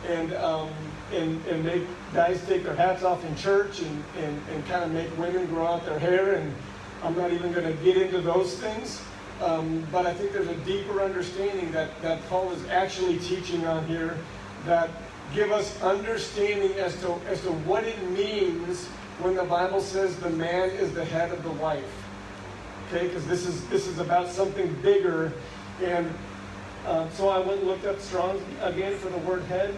and, 0.07 0.34
um, 0.34 0.69
and, 1.11 1.44
and 1.48 1.64
make 1.64 1.84
guys 2.14 2.45
take 2.45 2.64
their 2.64 2.76
hats 2.76 3.03
off 3.03 3.23
in 3.26 3.35
church 3.35 3.80
and, 3.81 4.03
and, 4.19 4.41
and 4.52 4.65
kind 4.68 4.84
of 4.84 4.91
make 4.91 5.15
women 5.18 5.45
grow 5.48 5.65
out 5.65 5.85
their 5.85 5.99
hair. 5.99 6.34
And 6.35 6.53
I'm 7.02 7.15
not 7.15 7.31
even 7.31 7.52
going 7.52 7.65
to 7.65 7.84
get 7.84 7.98
into 7.98 8.22
those 8.22 8.56
things. 8.57 9.02
Um, 9.41 9.85
but 9.91 10.05
I 10.05 10.14
think 10.14 10.31
there's 10.31 10.47
a 10.47 10.55
deeper 10.57 11.01
understanding 11.01 11.72
that, 11.72 11.99
that 12.01 12.23
Paul 12.30 12.51
is 12.51 12.65
actually 12.68 13.18
teaching 13.19 13.65
on 13.65 13.85
here 13.88 14.18
that 14.65 14.89
give 15.34 15.51
us 15.51 15.81
understanding 15.81 16.73
as 16.73 16.99
to, 17.01 17.14
as 17.27 17.41
to 17.41 17.51
what 17.51 17.84
it 17.84 18.01
means 18.11 18.85
when 19.19 19.35
the 19.35 19.43
Bible 19.43 19.81
says 19.81 20.15
the 20.18 20.30
man 20.30 20.69
is 20.69 20.93
the 20.93 21.05
head 21.05 21.31
of 21.31 21.43
the 21.43 21.51
wife. 21.51 22.03
Okay, 22.88 23.07
because 23.07 23.26
this 23.27 23.45
is, 23.45 23.65
this 23.68 23.88
is 23.88 23.99
about 23.99 24.30
something 24.30 24.73
bigger. 24.81 25.34
And 25.81 26.14
uh, 26.85 27.10
so 27.10 27.27
I 27.30 27.39
went 27.39 27.60
and 27.60 27.68
looked 27.68 27.85
up 27.85 27.99
Strong's 27.99 28.41
again 28.61 28.97
for 28.97 29.10
the 29.10 29.18
word 29.19 29.43
head. 29.43 29.76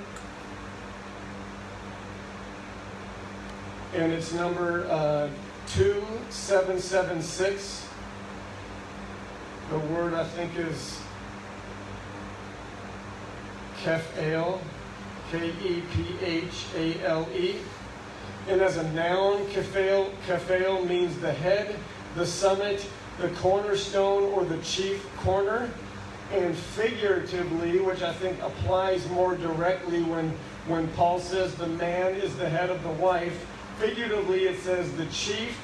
And 3.94 4.12
it's 4.12 4.34
number 4.34 4.88
uh, 4.90 5.30
2776. 5.68 7.85
The 9.70 9.80
word 9.80 10.14
I 10.14 10.24
think 10.24 10.56
is 10.58 11.00
kephale, 13.84 14.60
K 15.32 15.50
E 15.50 15.84
P 15.94 16.16
H 16.24 16.66
A 16.76 17.04
L 17.04 17.28
E. 17.36 17.56
And 18.48 18.62
as 18.62 18.78
a 18.78 18.92
noun, 18.92 19.46
kephale, 19.48 20.12
kephale 20.28 20.88
means 20.88 21.18
the 21.18 21.34
head, 21.34 21.76
the 22.16 22.28
summit, 22.28 22.88
the 23.20 23.30
cornerstone, 23.30 24.24
or 24.34 24.46
the 24.46 24.60
chief 24.60 25.04
corner. 25.18 25.72
And 26.32 26.56
figuratively, 26.56 27.80
which 27.80 28.04
I 28.04 28.14
think 28.14 28.40
applies 28.42 29.08
more 29.10 29.36
directly 29.36 30.04
when, 30.04 30.30
when 30.68 30.88
Paul 30.90 31.20
says 31.20 31.56
the 31.56 31.68
man 31.68 32.16
is 32.16 32.36
the 32.36 32.50
head 32.50 32.70
of 32.70 32.84
the 32.84 32.90
wife, 32.90 33.46
figuratively 33.80 34.44
it 34.44 34.60
says 34.60 34.92
the 34.94 35.06
chief, 35.08 35.60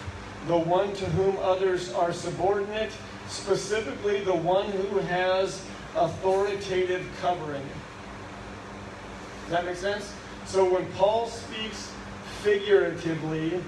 the 0.48 0.58
one 0.58 0.94
to 0.94 1.06
whom 1.06 1.38
others 1.38 1.94
are 1.94 2.14
subordinate, 2.14 2.92
specifically 3.32 4.20
the 4.20 4.36
one 4.36 4.70
who 4.72 5.00
has 5.00 5.66
authoritative 5.96 7.08
covering. 7.22 7.64
Does 9.44 9.52
that 9.52 9.66
make 9.66 9.78
sense? 9.78 10.14
So 10.46 10.72
when 10.72 10.86
Paul 10.94 11.28
speaks 11.28 11.92
figuratively 12.42 13.64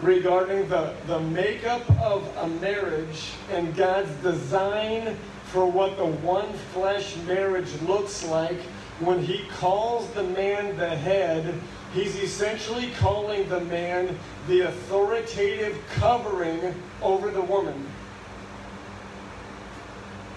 regarding 0.00 0.68
the, 0.68 0.94
the 1.06 1.20
makeup 1.20 1.88
of 2.00 2.34
a 2.38 2.48
marriage 2.48 3.32
and 3.50 3.76
God's 3.76 4.14
design 4.22 5.16
for 5.44 5.70
what 5.70 5.96
the 5.98 6.06
one 6.06 6.50
flesh 6.72 7.16
marriage 7.26 7.72
looks 7.82 8.26
like, 8.26 8.60
when 9.00 9.22
he 9.22 9.44
calls 9.58 10.08
the 10.10 10.22
man 10.22 10.76
the 10.76 10.88
head, 10.88 11.54
he's 11.92 12.16
essentially 12.16 12.90
calling 12.98 13.48
the 13.48 13.60
man 13.60 14.18
the 14.46 14.62
authoritative 14.62 15.78
covering 15.94 16.74
over 17.02 17.30
the 17.30 17.42
woman. 17.42 17.86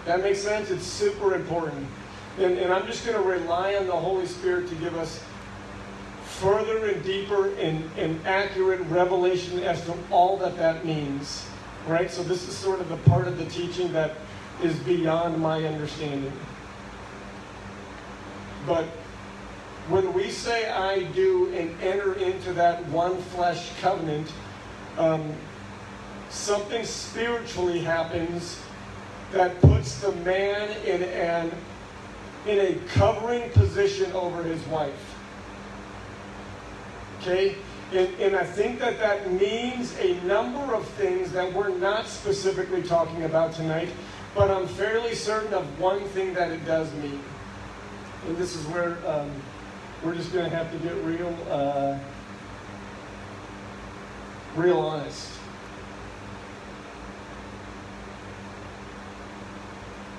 That 0.06 0.22
makes 0.22 0.40
sense? 0.40 0.72
It's 0.72 0.86
super 0.86 1.36
important. 1.36 1.88
And, 2.40 2.58
and 2.58 2.74
I'm 2.74 2.88
just 2.88 3.06
going 3.06 3.22
to 3.22 3.28
rely 3.28 3.76
on 3.76 3.88
the 3.88 3.96
Holy 3.96 4.26
Spirit 4.26 4.68
to 4.70 4.76
give 4.76 4.96
us 4.96 5.24
further 6.24 6.88
and 6.88 7.04
deeper 7.04 7.54
and, 7.56 7.90
and 7.98 8.26
accurate 8.26 8.82
revelation 8.88 9.60
as 9.60 9.86
to 9.86 9.94
all 10.10 10.38
that 10.38 10.58
that 10.58 10.86
means. 10.86 11.46
Right? 11.88 12.10
So 12.10 12.24
this 12.24 12.48
is 12.48 12.56
sort 12.56 12.80
of 12.80 12.90
the 12.90 12.98
part 13.10 13.28
of 13.28 13.38
the 13.38 13.46
teaching 13.46 13.92
that 13.94 14.16
is 14.64 14.76
beyond 14.80 15.40
my 15.40 15.64
understanding. 15.66 16.32
But 18.66 18.86
when 19.90 20.14
we 20.14 20.30
say 20.30 20.70
I 20.70 21.04
do 21.04 21.54
and 21.54 21.80
enter 21.82 22.14
into 22.14 22.54
that 22.54 22.86
one 22.88 23.18
flesh 23.18 23.72
covenant, 23.82 24.32
um, 24.98 25.34
something 26.30 26.86
spiritually 26.86 27.80
happens 27.80 28.60
that 29.32 29.60
puts 29.62 30.00
the 30.00 30.12
man 30.12 30.70
in 30.86 31.04
an 31.04 31.52
in 32.48 32.60
a 32.60 32.74
covering 32.90 33.50
position 33.52 34.12
over 34.14 34.44
his 34.44 34.66
wife. 34.68 35.16
Okay? 37.20 37.56
And, 37.94 38.08
and 38.20 38.36
I 38.36 38.44
think 38.44 38.80
that 38.80 38.98
that 39.00 39.32
means 39.32 39.96
a 40.00 40.20
number 40.22 40.74
of 40.74 40.88
things 40.92 41.32
that 41.34 41.54
we're 41.54 41.78
not 41.78 42.08
specifically 42.08 42.82
talking 42.82 43.24
about 43.24 43.54
tonight, 43.54 43.90
but 44.34 44.50
I'm 44.50 44.68
fairly 44.68 45.14
certain 45.14 45.54
of 45.54 45.80
one 45.80 46.00
thing 46.10 46.34
that 46.34 46.52
it 46.52 46.66
does 46.66 46.92
mean. 46.96 47.22
And 48.28 48.38
this 48.38 48.56
is 48.56 48.66
where 48.68 48.98
um, 49.06 49.30
we're 50.04 50.16
just 50.16 50.34
going 50.34 50.50
to 50.50 50.56
have 50.56 50.72
to 50.72 50.78
get 50.80 50.96
real, 51.04 51.36
uh, 51.50 51.98
real 54.56 54.80
honest. 54.80 55.30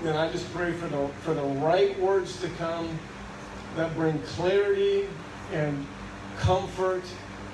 And 0.04 0.16
I 0.16 0.30
just 0.30 0.52
pray 0.52 0.72
for 0.72 0.88
the 0.88 1.08
for 1.22 1.32
the 1.32 1.42
right 1.42 1.98
words 2.00 2.40
to 2.40 2.48
come 2.50 2.98
that 3.76 3.94
bring 3.94 4.18
clarity 4.20 5.06
and 5.52 5.86
comfort 6.38 7.04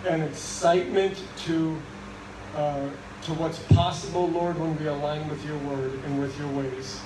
and 0.07 0.23
excitement 0.23 1.23
to 1.45 1.77
uh, 2.57 2.89
to 3.23 3.35
what's 3.35 3.59
possible, 3.65 4.29
Lord, 4.29 4.59
when 4.59 4.79
we 4.79 4.87
align 4.87 5.29
with 5.29 5.45
your 5.45 5.59
word 5.59 5.93
and 6.07 6.21
with 6.21 6.39
your 6.39 6.49
ways. 6.49 7.01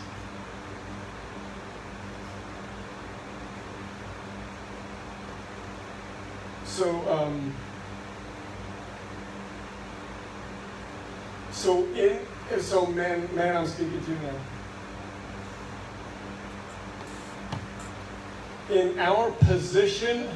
So, 6.73 6.89
um, 7.07 7.55
so 11.51 11.85
in 11.89 12.19
so 12.63 12.87
man, 12.87 13.29
man, 13.35 13.59
I'm 13.59 13.67
speaking 13.67 14.03
to 14.03 14.11
you 14.11 14.19
now. 18.71 18.81
In 18.81 18.99
our 18.99 19.33
position 19.33 20.31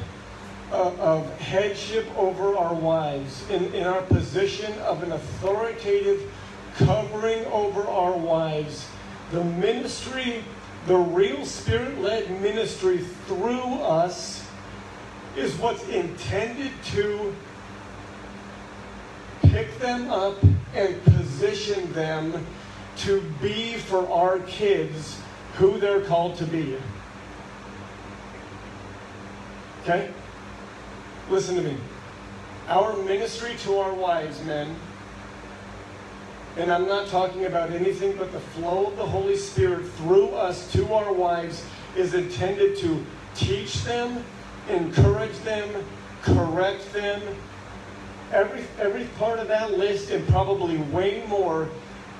of, 0.71 0.99
of 0.99 1.39
headship 1.39 2.05
over 2.15 2.55
our 2.55 2.75
wives, 2.75 3.49
in, 3.49 3.73
in 3.73 3.87
our 3.87 4.03
position 4.03 4.77
of 4.81 5.01
an 5.01 5.13
authoritative 5.13 6.31
covering 6.75 7.45
over 7.45 7.81
our 7.87 8.15
wives, 8.15 8.87
the 9.31 9.43
ministry, 9.43 10.43
the 10.85 10.97
real 10.97 11.43
spirit 11.47 11.99
led 11.99 12.29
ministry 12.43 12.99
through 13.25 13.79
us 13.81 14.46
is 15.37 15.55
what's 15.57 15.87
intended 15.89 16.71
to 16.85 17.35
pick 19.43 19.77
them 19.79 20.09
up 20.09 20.37
and 20.75 21.03
position 21.03 21.91
them 21.93 22.45
to 22.97 23.21
be 23.41 23.75
for 23.75 24.09
our 24.09 24.39
kids 24.39 25.19
who 25.55 25.79
they're 25.79 26.01
called 26.01 26.35
to 26.37 26.45
be. 26.45 26.77
Okay? 29.83 30.09
Listen 31.29 31.55
to 31.55 31.61
me. 31.61 31.77
Our 32.67 32.97
ministry 33.03 33.55
to 33.63 33.77
our 33.77 33.93
wives, 33.93 34.43
men, 34.43 34.75
and 36.57 36.71
I'm 36.71 36.87
not 36.87 37.07
talking 37.07 37.45
about 37.45 37.71
anything 37.71 38.17
but 38.17 38.31
the 38.31 38.39
flow 38.39 38.87
of 38.87 38.97
the 38.97 39.05
Holy 39.05 39.37
Spirit 39.37 39.87
through 39.91 40.29
us 40.29 40.71
to 40.73 40.91
our 40.91 41.13
wives, 41.13 41.63
is 41.95 42.13
intended 42.13 42.77
to 42.77 43.05
teach 43.35 43.83
them, 43.83 44.23
encourage 44.69 45.37
them, 45.39 45.69
correct 46.21 46.91
them. 46.93 47.21
Every, 48.31 48.63
every 48.79 49.05
part 49.17 49.39
of 49.39 49.47
that 49.47 49.77
list, 49.77 50.11
and 50.11 50.27
probably 50.27 50.77
way 50.77 51.23
more, 51.27 51.69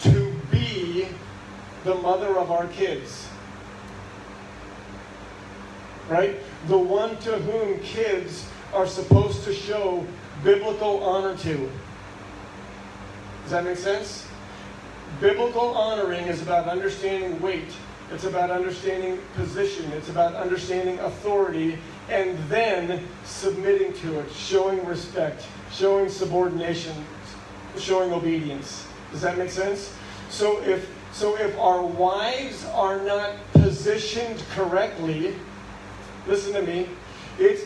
to 0.01 0.33
be 0.51 1.07
the 1.83 1.95
mother 1.95 2.37
of 2.37 2.51
our 2.51 2.67
kids. 2.67 3.27
Right? 6.09 6.39
The 6.67 6.77
one 6.77 7.17
to 7.17 7.37
whom 7.39 7.79
kids 7.81 8.47
are 8.73 8.87
supposed 8.87 9.43
to 9.43 9.53
show 9.53 10.05
biblical 10.43 11.03
honor 11.03 11.35
to. 11.37 11.69
Does 13.43 13.51
that 13.51 13.63
make 13.63 13.77
sense? 13.77 14.27
Biblical 15.19 15.69
honoring 15.75 16.25
is 16.27 16.41
about 16.41 16.67
understanding 16.67 17.41
weight 17.41 17.71
It's 18.11 18.23
about 18.23 18.51
understanding 18.51 19.19
position. 19.35 19.91
It's 19.91 20.09
about 20.09 20.33
understanding 20.35 20.99
authority 20.99 21.77
and 22.09 22.37
then 22.49 23.05
submitting 23.25 23.93
to 23.93 24.19
it, 24.19 24.31
showing 24.31 24.85
respect, 24.85 25.45
showing 25.71 26.09
subordination, 26.09 26.93
showing 27.77 28.13
obedience. 28.13 28.87
Does 29.11 29.21
that 29.21 29.37
make 29.37 29.49
sense? 29.49 29.93
So 30.29 30.61
if 30.63 30.89
so 31.11 31.37
if 31.37 31.57
our 31.57 31.81
wives 31.81 32.65
are 32.73 33.01
not 33.01 33.31
positioned 33.53 34.43
correctly, 34.51 35.35
listen 36.27 36.53
to 36.53 36.61
me, 36.61 36.87
it's 37.39 37.63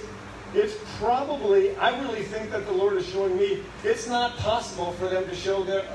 it's 0.54 0.76
probably 0.98 1.76
I 1.78 2.00
really 2.02 2.24
think 2.24 2.52
that 2.52 2.66
the 2.66 2.74
Lord 2.74 2.98
is 2.98 3.08
showing 3.08 3.38
me 3.38 3.64
it's 3.84 4.08
not 4.08 4.38
possible 4.38 4.92
for 4.94 5.08
them 5.08 5.26
to 5.26 5.36
show 5.36 5.64
their 5.64 5.86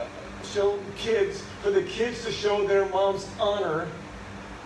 show 0.44 0.78
kids 0.96 1.42
for 1.62 1.70
the 1.70 1.82
kids 1.82 2.24
to 2.24 2.32
show 2.32 2.66
their 2.66 2.88
mom's 2.88 3.26
honor 3.40 3.88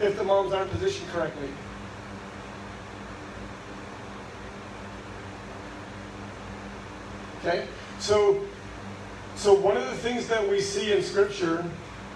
if 0.01 0.16
the 0.16 0.24
moms 0.24 0.52
aren't 0.52 0.70
positioned 0.70 1.09
correctly. 1.11 1.48
Okay? 7.41 7.67
So 7.99 8.43
so 9.37 9.55
one 9.55 9.77
of 9.77 9.85
the 9.85 9.97
things 9.97 10.29
that 10.29 10.47
we 10.47 10.61
see 10.61 10.93
in 10.93 11.03
scripture 11.03 11.65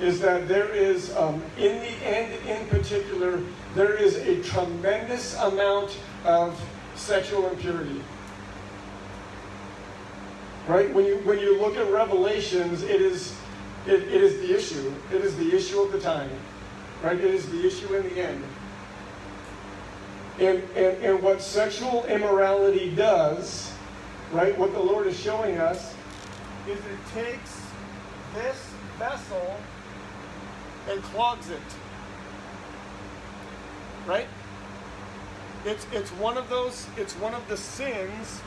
is 0.00 0.20
that 0.20 0.48
there 0.48 0.68
is 0.70 1.14
um, 1.16 1.42
in 1.56 1.78
the 1.80 2.06
end 2.06 2.32
in 2.46 2.66
particular 2.66 3.40
there 3.74 3.94
is 3.94 4.16
a 4.16 4.42
tremendous 4.42 5.36
amount 5.38 5.96
of 6.24 6.60
sexual 6.96 7.48
impurity. 7.48 8.02
Right? 10.68 10.92
When 10.92 11.04
you 11.04 11.16
when 11.24 11.38
you 11.38 11.58
look 11.58 11.76
at 11.76 11.90
Revelations, 11.90 12.82
it 12.82 13.00
is 13.00 13.36
it, 13.86 14.02
it 14.02 14.22
is 14.22 14.40
the 14.40 14.56
issue. 14.56 14.92
It 15.12 15.22
is 15.22 15.36
the 15.36 15.54
issue 15.54 15.80
of 15.80 15.92
the 15.92 16.00
time. 16.00 16.30
Right? 17.02 17.18
It 17.18 17.24
is 17.24 17.48
the 17.50 17.66
issue 17.66 17.94
in 17.94 18.02
the 18.02 18.20
end. 18.20 18.44
And, 20.38 20.62
and, 20.74 21.04
and 21.04 21.22
what 21.22 21.42
sexual 21.42 22.04
immorality 22.06 22.92
does, 22.94 23.73
right, 24.34 24.58
what 24.58 24.72
the 24.72 24.80
Lord 24.80 25.06
is 25.06 25.18
showing 25.18 25.58
us, 25.58 25.94
is 26.68 26.78
it 26.78 26.98
takes 27.14 27.62
this 28.34 28.70
vessel 28.98 29.56
and 30.90 31.00
clogs 31.04 31.50
it. 31.50 31.60
Right? 34.06 34.26
It's, 35.64 35.86
it's 35.92 36.10
one 36.12 36.36
of 36.36 36.48
those, 36.50 36.86
it's 36.96 37.14
one 37.14 37.32
of 37.32 37.46
the 37.48 37.56
sins 37.56 38.40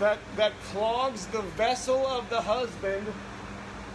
that, 0.00 0.18
that 0.36 0.52
clogs 0.72 1.26
the 1.26 1.42
vessel 1.42 2.06
of 2.06 2.28
the 2.30 2.40
husband 2.40 3.06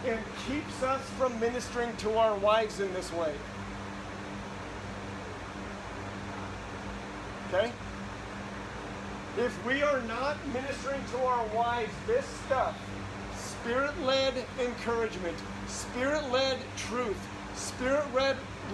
and 0.06 0.20
keeps 0.48 0.84
us 0.84 1.02
from 1.18 1.38
ministering 1.40 1.96
to 1.98 2.14
our 2.18 2.36
wives 2.36 2.80
in 2.80 2.94
this 2.94 3.12
way. 3.12 3.34
Okay? 7.52 7.72
If 9.38 9.66
we 9.66 9.84
are 9.84 10.02
not 10.02 10.38
ministering 10.54 11.02
to 11.12 11.18
our 11.20 11.46
wives 11.48 11.94
this 12.08 12.26
stuff, 12.46 12.76
spirit 13.38 13.98
led 14.02 14.34
encouragement, 14.60 15.38
spirit 15.68 16.30
led 16.32 16.58
truth, 16.76 17.18
spirit 17.56 18.06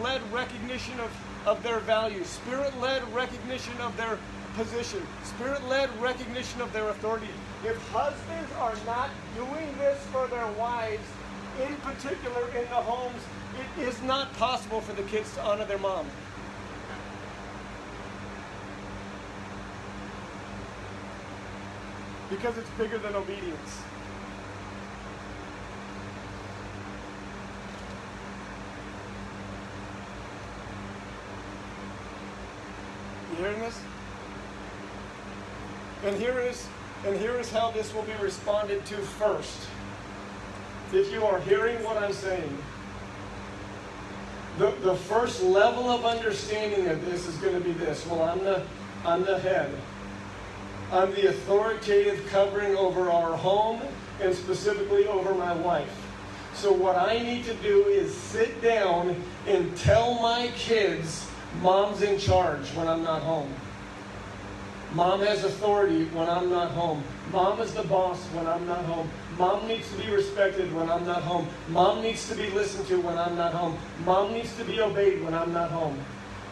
led 0.01 0.21
recognition 0.31 0.99
of, 0.99 1.11
of 1.45 1.61
their 1.61 1.79
values, 1.79 2.27
spirit 2.27 2.79
led 2.79 3.03
recognition 3.13 3.73
of 3.81 3.95
their 3.97 4.17
position, 4.55 5.05
spirit 5.23 5.63
led 5.67 5.89
recognition 6.01 6.61
of 6.61 6.71
their 6.71 6.89
authority. 6.89 7.29
If 7.63 7.77
husbands 7.89 8.51
are 8.59 8.75
not 8.85 9.09
doing 9.35 9.77
this 9.77 10.01
for 10.05 10.27
their 10.27 10.47
wives, 10.53 11.03
in 11.61 11.75
particular 11.77 12.47
in 12.49 12.63
the 12.63 12.81
homes, 12.81 13.21
it 13.77 13.83
is 13.83 14.01
not 14.03 14.33
possible 14.33 14.81
for 14.81 14.93
the 14.93 15.03
kids 15.03 15.33
to 15.35 15.41
honor 15.43 15.65
their 15.65 15.77
mom. 15.77 16.07
Because 22.29 22.57
it's 22.57 22.69
bigger 22.71 22.97
than 22.97 23.15
obedience. 23.15 23.81
You 33.31 33.37
hearing 33.37 33.59
this? 33.59 33.79
And 36.03 36.15
here 36.17 36.39
is 36.39 36.67
and 37.05 37.15
here 37.17 37.35
is 37.35 37.51
how 37.51 37.69
this 37.71 37.93
will 37.93 38.03
be 38.03 38.13
responded 38.19 38.83
to 38.85 38.95
first. 38.95 39.67
If 40.91 41.11
you 41.11 41.23
are 41.23 41.39
hearing 41.41 41.83
what 41.83 41.97
I'm 41.97 42.13
saying, 42.13 42.57
the, 44.57 44.71
the 44.81 44.95
first 44.95 45.43
level 45.43 45.89
of 45.89 46.05
understanding 46.05 46.87
of 46.87 47.05
this 47.05 47.27
is 47.27 47.35
going 47.37 47.53
to 47.53 47.59
be 47.59 47.73
this. 47.73 48.05
Well, 48.07 48.23
I'm 48.23 48.39
the 48.39 48.63
I'm 49.03 49.23
the 49.23 49.37
head. 49.39 49.71
I'm 50.91 51.13
the 51.13 51.29
authoritative 51.29 52.27
covering 52.27 52.75
over 52.75 53.09
our 53.11 53.35
home 53.35 53.81
and 54.21 54.33
specifically 54.35 55.07
over 55.07 55.33
my 55.33 55.53
wife. 55.53 55.89
So 56.53 56.71
what 56.71 56.95
I 56.95 57.19
need 57.19 57.43
to 57.45 57.53
do 57.55 57.85
is 57.85 58.13
sit 58.13 58.61
down 58.61 59.21
and 59.47 59.75
tell 59.75 60.21
my 60.21 60.49
kids 60.55 61.27
mom's 61.61 62.01
in 62.01 62.17
charge 62.19 62.69
when 62.75 62.87
I'm 62.87 63.03
not 63.03 63.21
home. 63.23 63.53
Mom 64.93 65.19
has 65.21 65.43
authority 65.43 66.05
when 66.05 66.29
I'm 66.29 66.49
not 66.49 66.71
home. 66.71 67.03
Mom 67.31 67.59
is 67.59 67.73
the 67.73 67.83
boss 67.83 68.23
when 68.27 68.47
I'm 68.47 68.65
not 68.65 68.85
home. 68.85 69.09
Mom 69.37 69.67
needs 69.67 69.91
to 69.91 69.97
be 70.01 70.09
respected 70.09 70.73
when 70.73 70.89
I'm 70.89 71.05
not 71.05 71.23
home. 71.23 71.49
Mom 71.67 72.01
needs 72.01 72.29
to 72.29 72.35
be 72.35 72.49
listened 72.51 72.87
to 72.87 73.01
when 73.01 73.17
I'm 73.17 73.35
not 73.35 73.53
home. 73.53 73.77
Mom 74.05 74.31
needs 74.31 74.55
to 74.55 74.63
be 74.63 74.79
obeyed 74.79 75.21
when 75.23 75.33
I'm 75.33 75.51
not 75.51 75.71
home. 75.71 75.99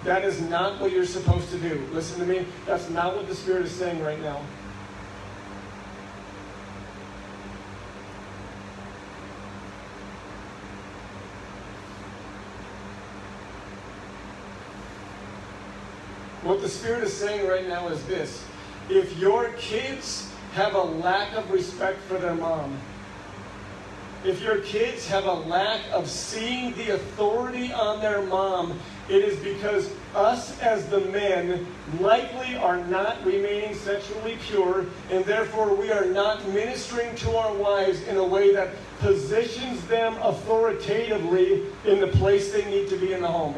That 0.03 0.25
is 0.25 0.41
not 0.41 0.81
what 0.81 0.91
you're 0.91 1.05
supposed 1.05 1.49
to 1.51 1.57
do. 1.57 1.87
Listen 1.93 2.19
to 2.19 2.25
me. 2.25 2.45
That's 2.65 2.89
not 2.89 3.15
what 3.15 3.27
the 3.27 3.35
Spirit 3.35 3.65
is 3.65 3.71
saying 3.71 4.03
right 4.03 4.21
now. 4.21 4.41
What 16.41 16.61
the 16.61 16.67
Spirit 16.67 17.05
is 17.05 17.13
saying 17.13 17.47
right 17.47 17.65
now 17.65 17.87
is 17.87 18.03
this 18.03 18.45
if 18.89 19.17
your 19.17 19.53
kids 19.53 20.29
have 20.53 20.75
a 20.75 20.81
lack 20.81 21.33
of 21.33 21.49
respect 21.49 22.01
for 22.01 22.17
their 22.17 22.35
mom, 22.35 22.77
if 24.25 24.41
your 24.41 24.59
kids 24.59 25.07
have 25.07 25.25
a 25.25 25.33
lack 25.33 25.81
of 25.91 26.09
seeing 26.09 26.73
the 26.75 26.95
authority 26.95 27.73
on 27.73 27.99
their 27.99 28.21
mom, 28.21 28.79
it 29.09 29.23
is 29.23 29.37
because 29.39 29.91
us 30.15 30.57
as 30.61 30.87
the 30.87 31.01
men 31.01 31.65
likely 31.99 32.55
are 32.55 32.83
not 32.85 33.23
remaining 33.25 33.75
sexually 33.75 34.37
pure, 34.41 34.85
and 35.11 35.25
therefore 35.25 35.75
we 35.75 35.91
are 35.91 36.05
not 36.05 36.47
ministering 36.49 37.13
to 37.15 37.35
our 37.35 37.53
wives 37.55 38.01
in 38.03 38.17
a 38.17 38.23
way 38.23 38.53
that 38.53 38.69
positions 38.99 39.85
them 39.87 40.15
authoritatively 40.21 41.63
in 41.85 41.99
the 41.99 42.07
place 42.07 42.53
they 42.53 42.63
need 42.69 42.87
to 42.87 42.97
be 42.97 43.11
in 43.11 43.21
the 43.21 43.27
home. 43.27 43.55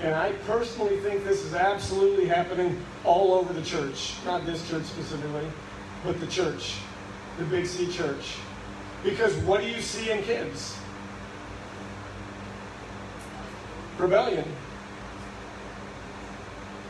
And 0.00 0.14
I 0.14 0.32
personally 0.46 0.98
think 0.98 1.24
this 1.24 1.44
is 1.44 1.54
absolutely 1.54 2.26
happening 2.26 2.80
all 3.04 3.34
over 3.34 3.52
the 3.52 3.62
church. 3.62 4.14
Not 4.24 4.46
this 4.46 4.68
church 4.70 4.84
specifically, 4.84 5.46
but 6.04 6.20
the 6.20 6.26
church, 6.28 6.76
the 7.36 7.44
Big 7.44 7.66
C 7.66 7.90
church. 7.90 8.36
Because 9.02 9.34
what 9.38 9.60
do 9.60 9.68
you 9.68 9.80
see 9.80 10.10
in 10.10 10.22
kids? 10.22 10.76
Rebellion. 13.98 14.44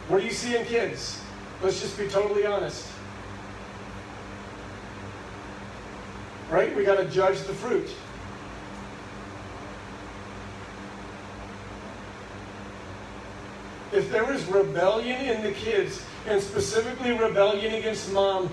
What 0.08 0.20
do 0.20 0.26
you 0.26 0.32
see 0.32 0.56
in 0.56 0.66
kids? 0.66 1.22
Let's 1.62 1.80
just 1.80 1.98
be 1.98 2.08
totally 2.08 2.44
honest. 2.44 2.86
Right? 6.50 6.74
We 6.76 6.84
got 6.84 6.96
to 6.96 7.06
judge 7.06 7.40
the 7.40 7.54
fruit. 7.54 7.88
If 13.92 14.10
there 14.10 14.32
is 14.32 14.44
rebellion 14.46 15.20
in 15.24 15.42
the 15.42 15.52
kids, 15.52 16.02
and 16.26 16.42
specifically 16.42 17.12
rebellion 17.12 17.74
against 17.74 18.12
mom, 18.12 18.50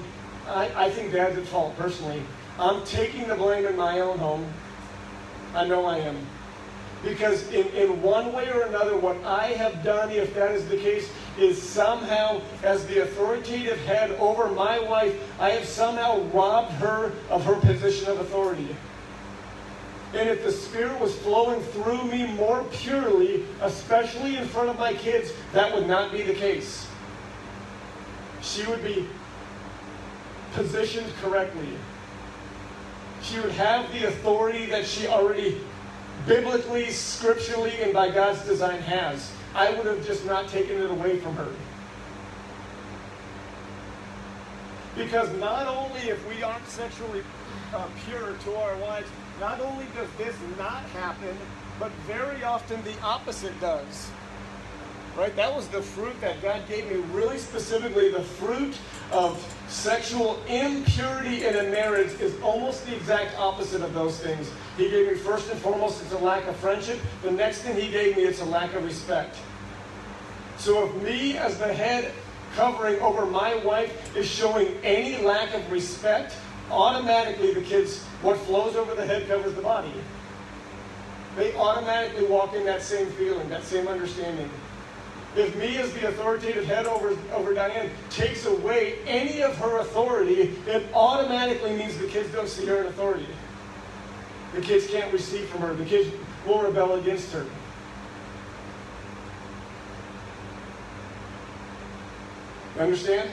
I, 0.47 0.85
I 0.85 0.89
think 0.89 1.11
dad's 1.11 1.37
at 1.37 1.45
fault 1.45 1.77
personally. 1.77 2.21
I'm 2.57 2.85
taking 2.85 3.27
the 3.27 3.35
blame 3.35 3.65
in 3.65 3.75
my 3.75 3.99
own 3.99 4.17
home. 4.17 4.45
I 5.53 5.65
know 5.65 5.85
I 5.85 5.97
am. 5.97 6.17
Because 7.03 7.47
in, 7.49 7.67
in 7.67 8.01
one 8.01 8.33
way 8.33 8.49
or 8.49 8.63
another, 8.63 8.97
what 8.97 9.21
I 9.23 9.47
have 9.47 9.83
done, 9.83 10.11
if 10.11 10.33
that 10.35 10.51
is 10.51 10.67
the 10.67 10.77
case, 10.77 11.09
is 11.37 11.61
somehow, 11.61 12.41
as 12.63 12.85
the 12.87 13.03
authoritative 13.03 13.77
head 13.85 14.11
over 14.11 14.49
my 14.49 14.79
wife, 14.79 15.15
I 15.39 15.51
have 15.51 15.65
somehow 15.65 16.21
robbed 16.33 16.71
her 16.73 17.11
of 17.29 17.43
her 17.45 17.55
position 17.55 18.09
of 18.09 18.19
authority. 18.19 18.75
And 20.15 20.29
if 20.29 20.43
the 20.43 20.51
Spirit 20.51 20.97
was 21.01 21.13
flowing 21.19 21.61
through 21.61 22.05
me 22.05 22.25
more 22.25 22.63
purely, 22.71 23.43
especially 23.61 24.37
in 24.37 24.45
front 24.47 24.69
of 24.69 24.79
my 24.79 24.93
kids, 24.93 25.33
that 25.51 25.75
would 25.75 25.87
not 25.87 26.11
be 26.13 26.21
the 26.21 26.33
case. 26.33 26.87
She 28.41 28.65
would 28.65 28.81
be 28.81 29.07
positioned 30.53 31.11
correctly. 31.21 31.67
she 33.21 33.39
would 33.39 33.51
have 33.51 33.91
the 33.91 34.07
authority 34.07 34.67
that 34.67 34.85
she 34.85 35.07
already 35.07 35.59
biblically, 36.27 36.91
scripturally, 36.91 37.73
and 37.81 37.91
by 37.91 38.09
God's 38.09 38.41
design 38.45 38.79
has. 38.81 39.31
I 39.55 39.73
would 39.73 39.85
have 39.85 40.05
just 40.05 40.25
not 40.25 40.47
taken 40.47 40.77
it 40.81 40.91
away 40.91 41.19
from 41.19 41.35
her. 41.35 41.51
Because 44.95 45.31
not 45.39 45.67
only 45.67 46.01
if 46.09 46.25
we 46.29 46.43
aren't 46.43 46.67
sexually 46.67 47.23
uh, 47.73 47.87
pure 48.05 48.33
to 48.33 48.55
our 48.55 48.77
wives, 48.77 49.09
not 49.39 49.59
only 49.59 49.85
does 49.95 50.09
this 50.17 50.35
not 50.57 50.83
happen, 50.85 51.37
but 51.79 51.91
very 52.07 52.43
often 52.43 52.81
the 52.83 52.99
opposite 53.01 53.59
does. 53.59 54.09
Right? 55.17 55.35
That 55.37 55.55
was 55.55 55.67
the 55.69 55.81
fruit 55.81 56.19
that 56.19 56.41
God 56.41 56.67
gave 56.67 56.89
me, 56.91 56.97
really 57.13 57.37
specifically. 57.37 58.11
The 58.11 58.23
fruit 58.23 58.77
of 59.13 59.41
sexual 59.69 60.41
impurity 60.47 61.45
in 61.45 61.55
a 61.55 61.63
marriage 61.63 62.11
is 62.19 62.39
almost 62.41 62.85
the 62.85 62.95
exact 62.95 63.37
opposite 63.39 63.81
of 63.81 63.93
those 63.93 64.19
things. 64.19 64.51
He 64.75 64.89
gave 64.89 65.07
me, 65.07 65.15
first 65.15 65.49
and 65.49 65.59
foremost, 65.61 66.01
it's 66.01 66.11
a 66.11 66.17
lack 66.17 66.45
of 66.47 66.55
friendship. 66.57 66.99
The 67.23 67.31
next 67.31 67.59
thing 67.59 67.79
He 67.79 67.89
gave 67.89 68.17
me, 68.17 68.23
it's 68.23 68.41
a 68.41 68.45
lack 68.45 68.73
of 68.73 68.83
respect. 68.83 69.37
So 70.57 70.85
if 70.87 70.95
me, 71.01 71.37
as 71.37 71.57
the 71.57 71.73
head 71.73 72.11
covering 72.55 72.99
over 72.99 73.25
my 73.25 73.55
wife, 73.55 74.15
is 74.17 74.27
showing 74.27 74.67
any 74.83 75.23
lack 75.23 75.53
of 75.53 75.71
respect, 75.71 76.35
automatically 76.71 77.53
the 77.53 77.61
kids, 77.61 78.03
what 78.21 78.37
flows 78.37 78.75
over 78.75 78.95
the 78.95 79.05
head 79.05 79.27
covers 79.27 79.53
the 79.53 79.61
body. 79.61 79.91
They 81.35 81.53
automatically 81.55 82.25
walk 82.25 82.53
in 82.53 82.65
that 82.65 82.81
same 82.81 83.07
feeling, 83.11 83.49
that 83.49 83.63
same 83.63 83.87
understanding. 83.87 84.49
If 85.35 85.53
me 85.57 85.77
as 85.77 85.93
the 85.93 86.07
authoritative 86.07 86.65
head 86.65 86.85
over, 86.85 87.17
over 87.33 87.53
Diane 87.53 87.89
takes 88.09 88.45
away 88.45 88.99
any 89.05 89.43
of 89.43 89.55
her 89.57 89.79
authority, 89.79 90.55
it 90.65 90.85
automatically 90.93 91.75
means 91.75 91.97
the 91.97 92.07
kids 92.07 92.31
don't 92.31 92.47
see 92.47 92.65
her 92.67 92.81
in 92.81 92.87
authority. 92.87 93.27
The 94.53 94.61
kids 94.61 94.87
can't 94.87 95.11
receive 95.11 95.49
from 95.49 95.61
her. 95.61 95.73
The 95.73 95.83
kids 95.83 96.09
will 96.47 96.61
rebel 96.61 96.93
against 96.93 97.33
her. 97.33 97.45
Understand? 102.79 103.29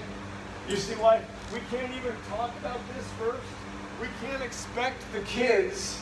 You 0.68 0.76
see 0.76 0.94
why 0.94 1.22
we 1.52 1.60
can't 1.70 1.92
even 1.94 2.14
talk 2.30 2.50
about 2.60 2.80
this 2.94 3.06
first? 3.18 3.42
We 4.00 4.08
can't 4.22 4.42
expect 4.42 5.00
the 5.12 5.20
kids 5.20 6.00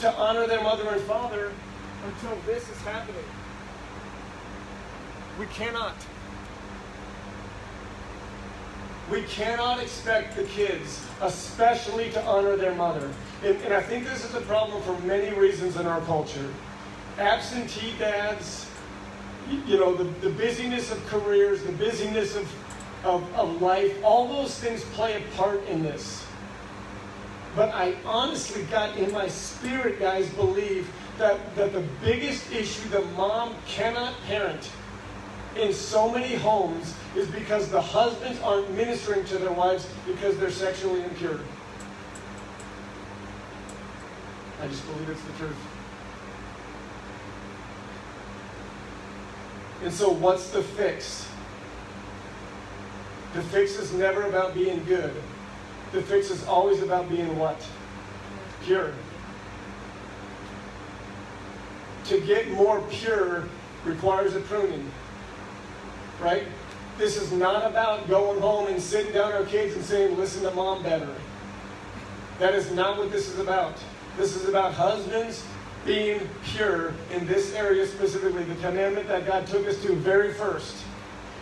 to 0.00 0.12
honor 0.14 0.46
their 0.46 0.62
mother 0.62 0.88
and 0.88 1.00
father 1.02 1.52
until 2.06 2.36
this 2.46 2.68
is 2.68 2.78
happening. 2.82 3.24
We 5.38 5.46
cannot. 5.46 5.94
We 9.10 9.22
cannot 9.22 9.80
expect 9.80 10.36
the 10.36 10.44
kids, 10.44 11.06
especially 11.22 12.10
to 12.10 12.22
honor 12.24 12.56
their 12.56 12.74
mother. 12.74 13.10
And, 13.44 13.56
and 13.62 13.72
I 13.72 13.80
think 13.80 14.04
this 14.04 14.24
is 14.24 14.34
a 14.34 14.40
problem 14.42 14.82
for 14.82 14.98
many 15.06 15.34
reasons 15.34 15.76
in 15.76 15.86
our 15.86 16.00
culture. 16.02 16.52
Absentee 17.18 17.94
dads, 17.98 18.68
you, 19.66 19.78
know, 19.78 19.94
the, 19.94 20.04
the 20.20 20.30
busyness 20.30 20.92
of 20.92 21.04
careers, 21.06 21.62
the 21.62 21.72
busyness 21.72 22.36
of, 22.36 22.52
of, 23.04 23.32
of 23.34 23.60
life, 23.62 23.96
all 24.02 24.28
those 24.28 24.58
things 24.58 24.84
play 24.94 25.22
a 25.22 25.36
part 25.36 25.64
in 25.66 25.82
this. 25.82 26.26
But 27.56 27.70
I 27.70 27.96
honestly 28.04 28.62
got 28.64 28.96
in 28.96 29.10
my 29.12 29.28
spirit, 29.28 29.98
guys, 29.98 30.28
believe 30.30 30.90
that, 31.18 31.54
that 31.56 31.72
the 31.72 31.84
biggest 32.04 32.52
issue 32.52 32.88
the 32.88 33.02
mom 33.16 33.54
cannot 33.66 34.14
parent 34.26 34.70
in 35.56 35.72
so 35.72 36.10
many 36.10 36.34
homes 36.34 36.94
is 37.16 37.26
because 37.28 37.68
the 37.68 37.80
husbands 37.80 38.40
aren't 38.40 38.70
ministering 38.72 39.24
to 39.26 39.38
their 39.38 39.52
wives 39.52 39.88
because 40.06 40.38
they're 40.38 40.50
sexually 40.50 41.02
impure. 41.02 41.40
I 44.62 44.66
just 44.68 44.86
believe 44.86 45.08
it's 45.08 45.22
the 45.22 45.32
truth. 45.32 45.56
And 49.82 49.92
so, 49.92 50.10
what's 50.10 50.50
the 50.50 50.62
fix? 50.62 51.27
The 53.34 53.42
fix 53.42 53.78
is 53.78 53.92
never 53.92 54.22
about 54.22 54.54
being 54.54 54.84
good. 54.84 55.14
The 55.92 56.02
fix 56.02 56.30
is 56.30 56.44
always 56.44 56.82
about 56.82 57.08
being 57.08 57.38
what? 57.38 57.66
Pure. 58.64 58.92
To 62.06 62.20
get 62.20 62.50
more 62.50 62.80
pure 62.90 63.48
requires 63.84 64.34
a 64.34 64.40
pruning 64.40 64.90
right? 66.20 66.44
This 66.96 67.16
is 67.16 67.32
not 67.32 67.64
about 67.64 68.08
going 68.08 68.40
home 68.40 68.66
and 68.68 68.80
sitting 68.80 69.12
down 69.12 69.32
our 69.32 69.44
kids 69.44 69.74
and 69.74 69.84
saying, 69.84 70.16
listen 70.16 70.42
to 70.42 70.50
mom 70.50 70.82
better. 70.82 71.14
That 72.38 72.54
is 72.54 72.72
not 72.72 72.98
what 72.98 73.12
this 73.12 73.28
is 73.28 73.38
about. 73.38 73.76
This 74.16 74.34
is 74.34 74.48
about 74.48 74.74
husbands 74.74 75.44
being 75.86 76.28
pure 76.44 76.92
in 77.12 77.26
this 77.26 77.54
area 77.54 77.86
specifically, 77.86 78.42
the 78.44 78.56
commandment 78.56 79.06
that 79.08 79.26
God 79.26 79.46
took 79.46 79.66
us 79.66 79.80
to 79.82 79.94
very 79.94 80.32
first. 80.32 80.76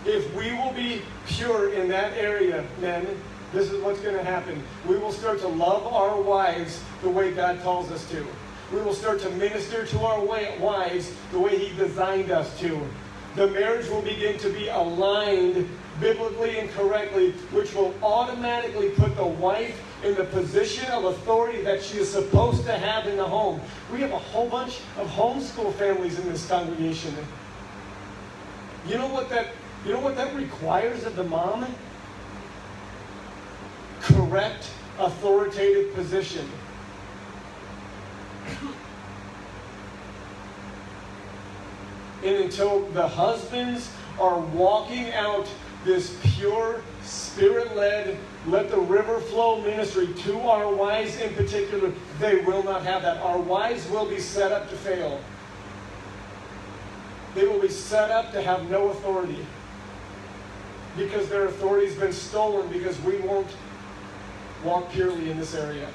If 0.06 0.32
we 0.34 0.52
will 0.52 0.72
be 0.72 1.02
pure 1.26 1.72
in 1.72 1.88
that 1.88 2.12
area, 2.14 2.64
men, 2.80 3.06
this 3.52 3.70
is 3.70 3.82
what's 3.82 4.00
going 4.00 4.16
to 4.16 4.24
happen. 4.24 4.62
We 4.88 4.98
will 4.98 5.12
start 5.12 5.40
to 5.40 5.48
love 5.48 5.86
our 5.86 6.20
wives 6.20 6.80
the 7.02 7.10
way 7.10 7.32
God 7.32 7.60
calls 7.62 7.90
us 7.90 8.08
to. 8.10 8.26
We 8.72 8.80
will 8.80 8.94
start 8.94 9.20
to 9.20 9.30
minister 9.30 9.86
to 9.86 10.00
our 10.00 10.24
wives 10.24 11.12
the 11.32 11.40
way 11.40 11.58
He 11.58 11.76
designed 11.76 12.30
us 12.30 12.58
to 12.60 12.80
the 13.36 13.46
marriage 13.48 13.86
will 13.90 14.00
begin 14.00 14.38
to 14.38 14.48
be 14.48 14.68
aligned 14.68 15.68
biblically 16.00 16.58
and 16.58 16.70
correctly, 16.70 17.32
which 17.52 17.74
will 17.74 17.94
automatically 18.02 18.90
put 18.90 19.14
the 19.14 19.26
wife 19.26 19.78
in 20.02 20.14
the 20.14 20.24
position 20.24 20.90
of 20.90 21.04
authority 21.04 21.60
that 21.60 21.82
she 21.82 21.98
is 21.98 22.10
supposed 22.10 22.64
to 22.64 22.72
have 22.72 23.06
in 23.06 23.18
the 23.18 23.24
home. 23.24 23.60
We 23.92 24.00
have 24.00 24.12
a 24.12 24.18
whole 24.18 24.48
bunch 24.48 24.80
of 24.98 25.06
homeschool 25.08 25.74
families 25.74 26.18
in 26.18 26.30
this 26.30 26.48
congregation. 26.48 27.14
You 28.88 28.96
know 28.96 29.08
what 29.08 29.28
that 29.28 29.48
you 29.86 29.92
know 29.92 30.00
what 30.00 30.16
that 30.16 30.34
requires 30.34 31.04
of 31.04 31.14
the 31.14 31.22
mom? 31.22 31.64
Correct 34.00 34.68
authoritative 34.98 35.94
position. 35.94 36.48
And 42.24 42.44
until 42.44 42.86
the 42.86 43.06
husbands 43.06 43.88
are 44.18 44.40
walking 44.40 45.12
out 45.12 45.48
this 45.84 46.18
pure, 46.34 46.82
spirit 47.02 47.76
led, 47.76 48.18
let 48.48 48.68
the 48.72 48.80
river 48.80 49.20
flow 49.20 49.60
ministry 49.62 50.08
to 50.08 50.40
our 50.40 50.74
wives 50.74 51.20
in 51.20 51.32
particular, 51.34 51.92
they 52.18 52.40
will 52.40 52.64
not 52.64 52.82
have 52.82 53.02
that. 53.02 53.18
Our 53.18 53.38
wives 53.38 53.88
will 53.88 54.06
be 54.06 54.18
set 54.18 54.50
up 54.50 54.68
to 54.70 54.76
fail. 54.76 55.20
They 57.36 57.46
will 57.46 57.60
be 57.60 57.68
set 57.68 58.10
up 58.10 58.32
to 58.32 58.42
have 58.42 58.68
no 58.68 58.88
authority 58.88 59.46
because 60.96 61.28
their 61.28 61.46
authority 61.46 61.86
has 61.86 61.96
been 61.96 62.12
stolen 62.12 62.68
because 62.72 63.00
we 63.02 63.18
won't 63.18 63.48
walk 64.64 64.90
purely 64.90 65.30
in 65.30 65.38
this 65.38 65.54
area. 65.54 65.88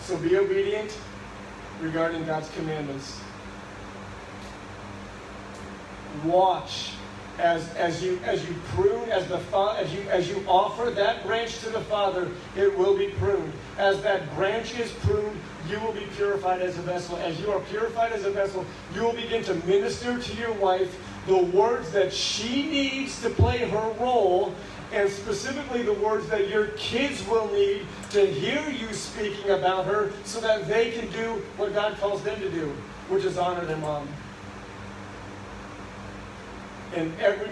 So 0.00 0.16
be 0.16 0.36
obedient 0.38 0.98
regarding 1.82 2.24
God's 2.24 2.48
commandments. 2.52 3.20
Watch 6.24 6.92
as, 7.38 7.72
as 7.74 8.02
you 8.02 8.18
as 8.24 8.46
you 8.48 8.54
prune 8.74 9.08
as 9.10 9.26
the 9.28 9.38
fa- 9.38 9.76
as 9.78 9.92
you 9.94 10.00
as 10.10 10.28
you 10.28 10.44
offer 10.48 10.90
that 10.90 11.24
branch 11.24 11.58
to 11.60 11.70
the 11.70 11.80
Father, 11.82 12.28
it 12.56 12.76
will 12.76 12.96
be 12.96 13.08
pruned. 13.18 13.52
As 13.78 14.02
that 14.02 14.34
branch 14.34 14.78
is 14.78 14.90
pruned, 14.92 15.38
you 15.68 15.78
will 15.80 15.92
be 15.92 16.06
purified 16.16 16.60
as 16.62 16.78
a 16.78 16.82
vessel. 16.82 17.16
As 17.18 17.40
you 17.40 17.50
are 17.52 17.60
purified 17.60 18.12
as 18.12 18.24
a 18.24 18.30
vessel, 18.30 18.64
you 18.94 19.02
will 19.02 19.12
begin 19.12 19.42
to 19.44 19.54
minister 19.66 20.18
to 20.18 20.34
your 20.34 20.52
wife 20.54 20.96
the 21.26 21.36
words 21.36 21.92
that 21.92 22.12
she 22.12 22.68
needs 22.68 23.20
to 23.22 23.30
play 23.30 23.58
her 23.58 23.92
role 24.00 24.54
and 24.92 25.10
specifically 25.10 25.82
the 25.82 25.92
words 25.92 26.26
that 26.28 26.48
your 26.48 26.68
kids 26.68 27.26
will 27.28 27.46
need 27.52 27.82
to 28.10 28.24
hear 28.26 28.68
you 28.70 28.92
speaking 28.94 29.50
about 29.50 29.84
her 29.84 30.10
so 30.24 30.40
that 30.40 30.66
they 30.66 30.90
can 30.92 31.10
do 31.12 31.42
what 31.58 31.74
God 31.74 31.98
calls 31.98 32.22
them 32.22 32.40
to 32.40 32.50
do, 32.50 32.68
which 33.08 33.24
is 33.24 33.36
honor 33.36 33.66
their 33.66 33.76
mom. 33.76 34.08
And 36.94 37.12
every 37.20 37.50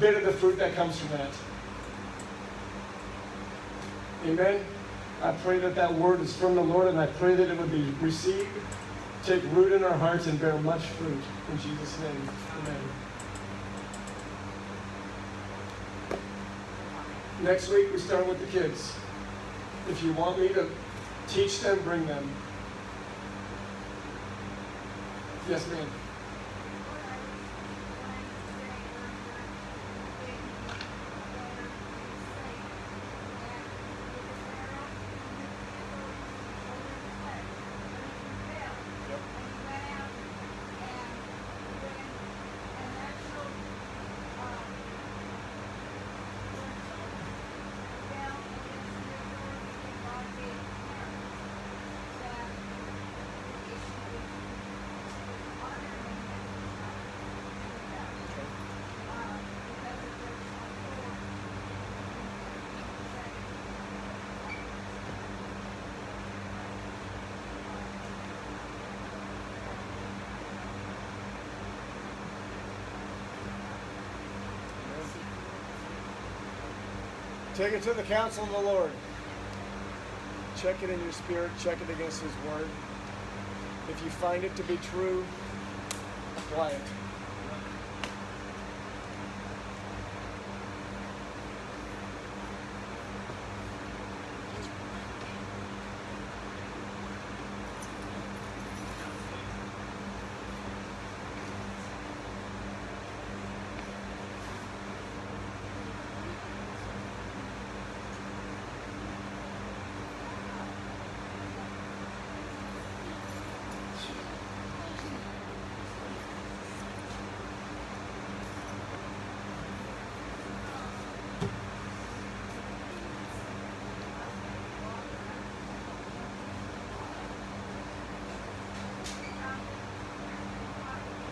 bit 0.00 0.14
of 0.16 0.24
the 0.24 0.32
fruit 0.32 0.58
that 0.58 0.74
comes 0.74 0.98
from 0.98 1.18
that. 1.18 1.30
Amen. 4.26 4.64
I 5.22 5.32
pray 5.32 5.58
that 5.58 5.74
that 5.74 5.92
word 5.94 6.20
is 6.20 6.36
from 6.36 6.54
the 6.54 6.62
Lord, 6.62 6.88
and 6.88 6.98
I 6.98 7.06
pray 7.06 7.34
that 7.34 7.50
it 7.50 7.58
would 7.58 7.72
be 7.72 7.82
received, 8.00 8.48
take 9.24 9.42
root 9.52 9.72
in 9.72 9.82
our 9.82 9.96
hearts, 9.96 10.26
and 10.28 10.40
bear 10.40 10.56
much 10.58 10.82
fruit. 10.82 11.20
In 11.50 11.58
Jesus' 11.58 11.98
name, 12.00 12.28
amen. 12.60 12.80
Next 17.42 17.68
week, 17.68 17.92
we 17.92 17.98
start 17.98 18.26
with 18.26 18.40
the 18.40 18.46
kids. 18.58 18.94
If 19.88 20.02
you 20.02 20.12
want 20.12 20.38
me 20.38 20.48
to 20.50 20.68
teach 21.26 21.60
them, 21.60 21.80
bring 21.82 22.06
them. 22.06 22.28
Yes, 25.48 25.66
ma'am. 25.70 25.86
Take 77.58 77.72
it 77.72 77.82
to 77.82 77.92
the 77.92 78.04
counsel 78.04 78.44
of 78.44 78.52
the 78.52 78.60
Lord. 78.60 78.92
Check 80.58 80.80
it 80.80 80.90
in 80.90 81.02
your 81.02 81.10
spirit, 81.10 81.50
check 81.58 81.76
it 81.80 81.90
against 81.90 82.22
His 82.22 82.30
Word. 82.46 82.68
If 83.90 84.00
you 84.04 84.10
find 84.10 84.44
it 84.44 84.54
to 84.54 84.62
be 84.62 84.76
true, 84.76 85.24
apply 86.36 86.68
it. 86.68 86.80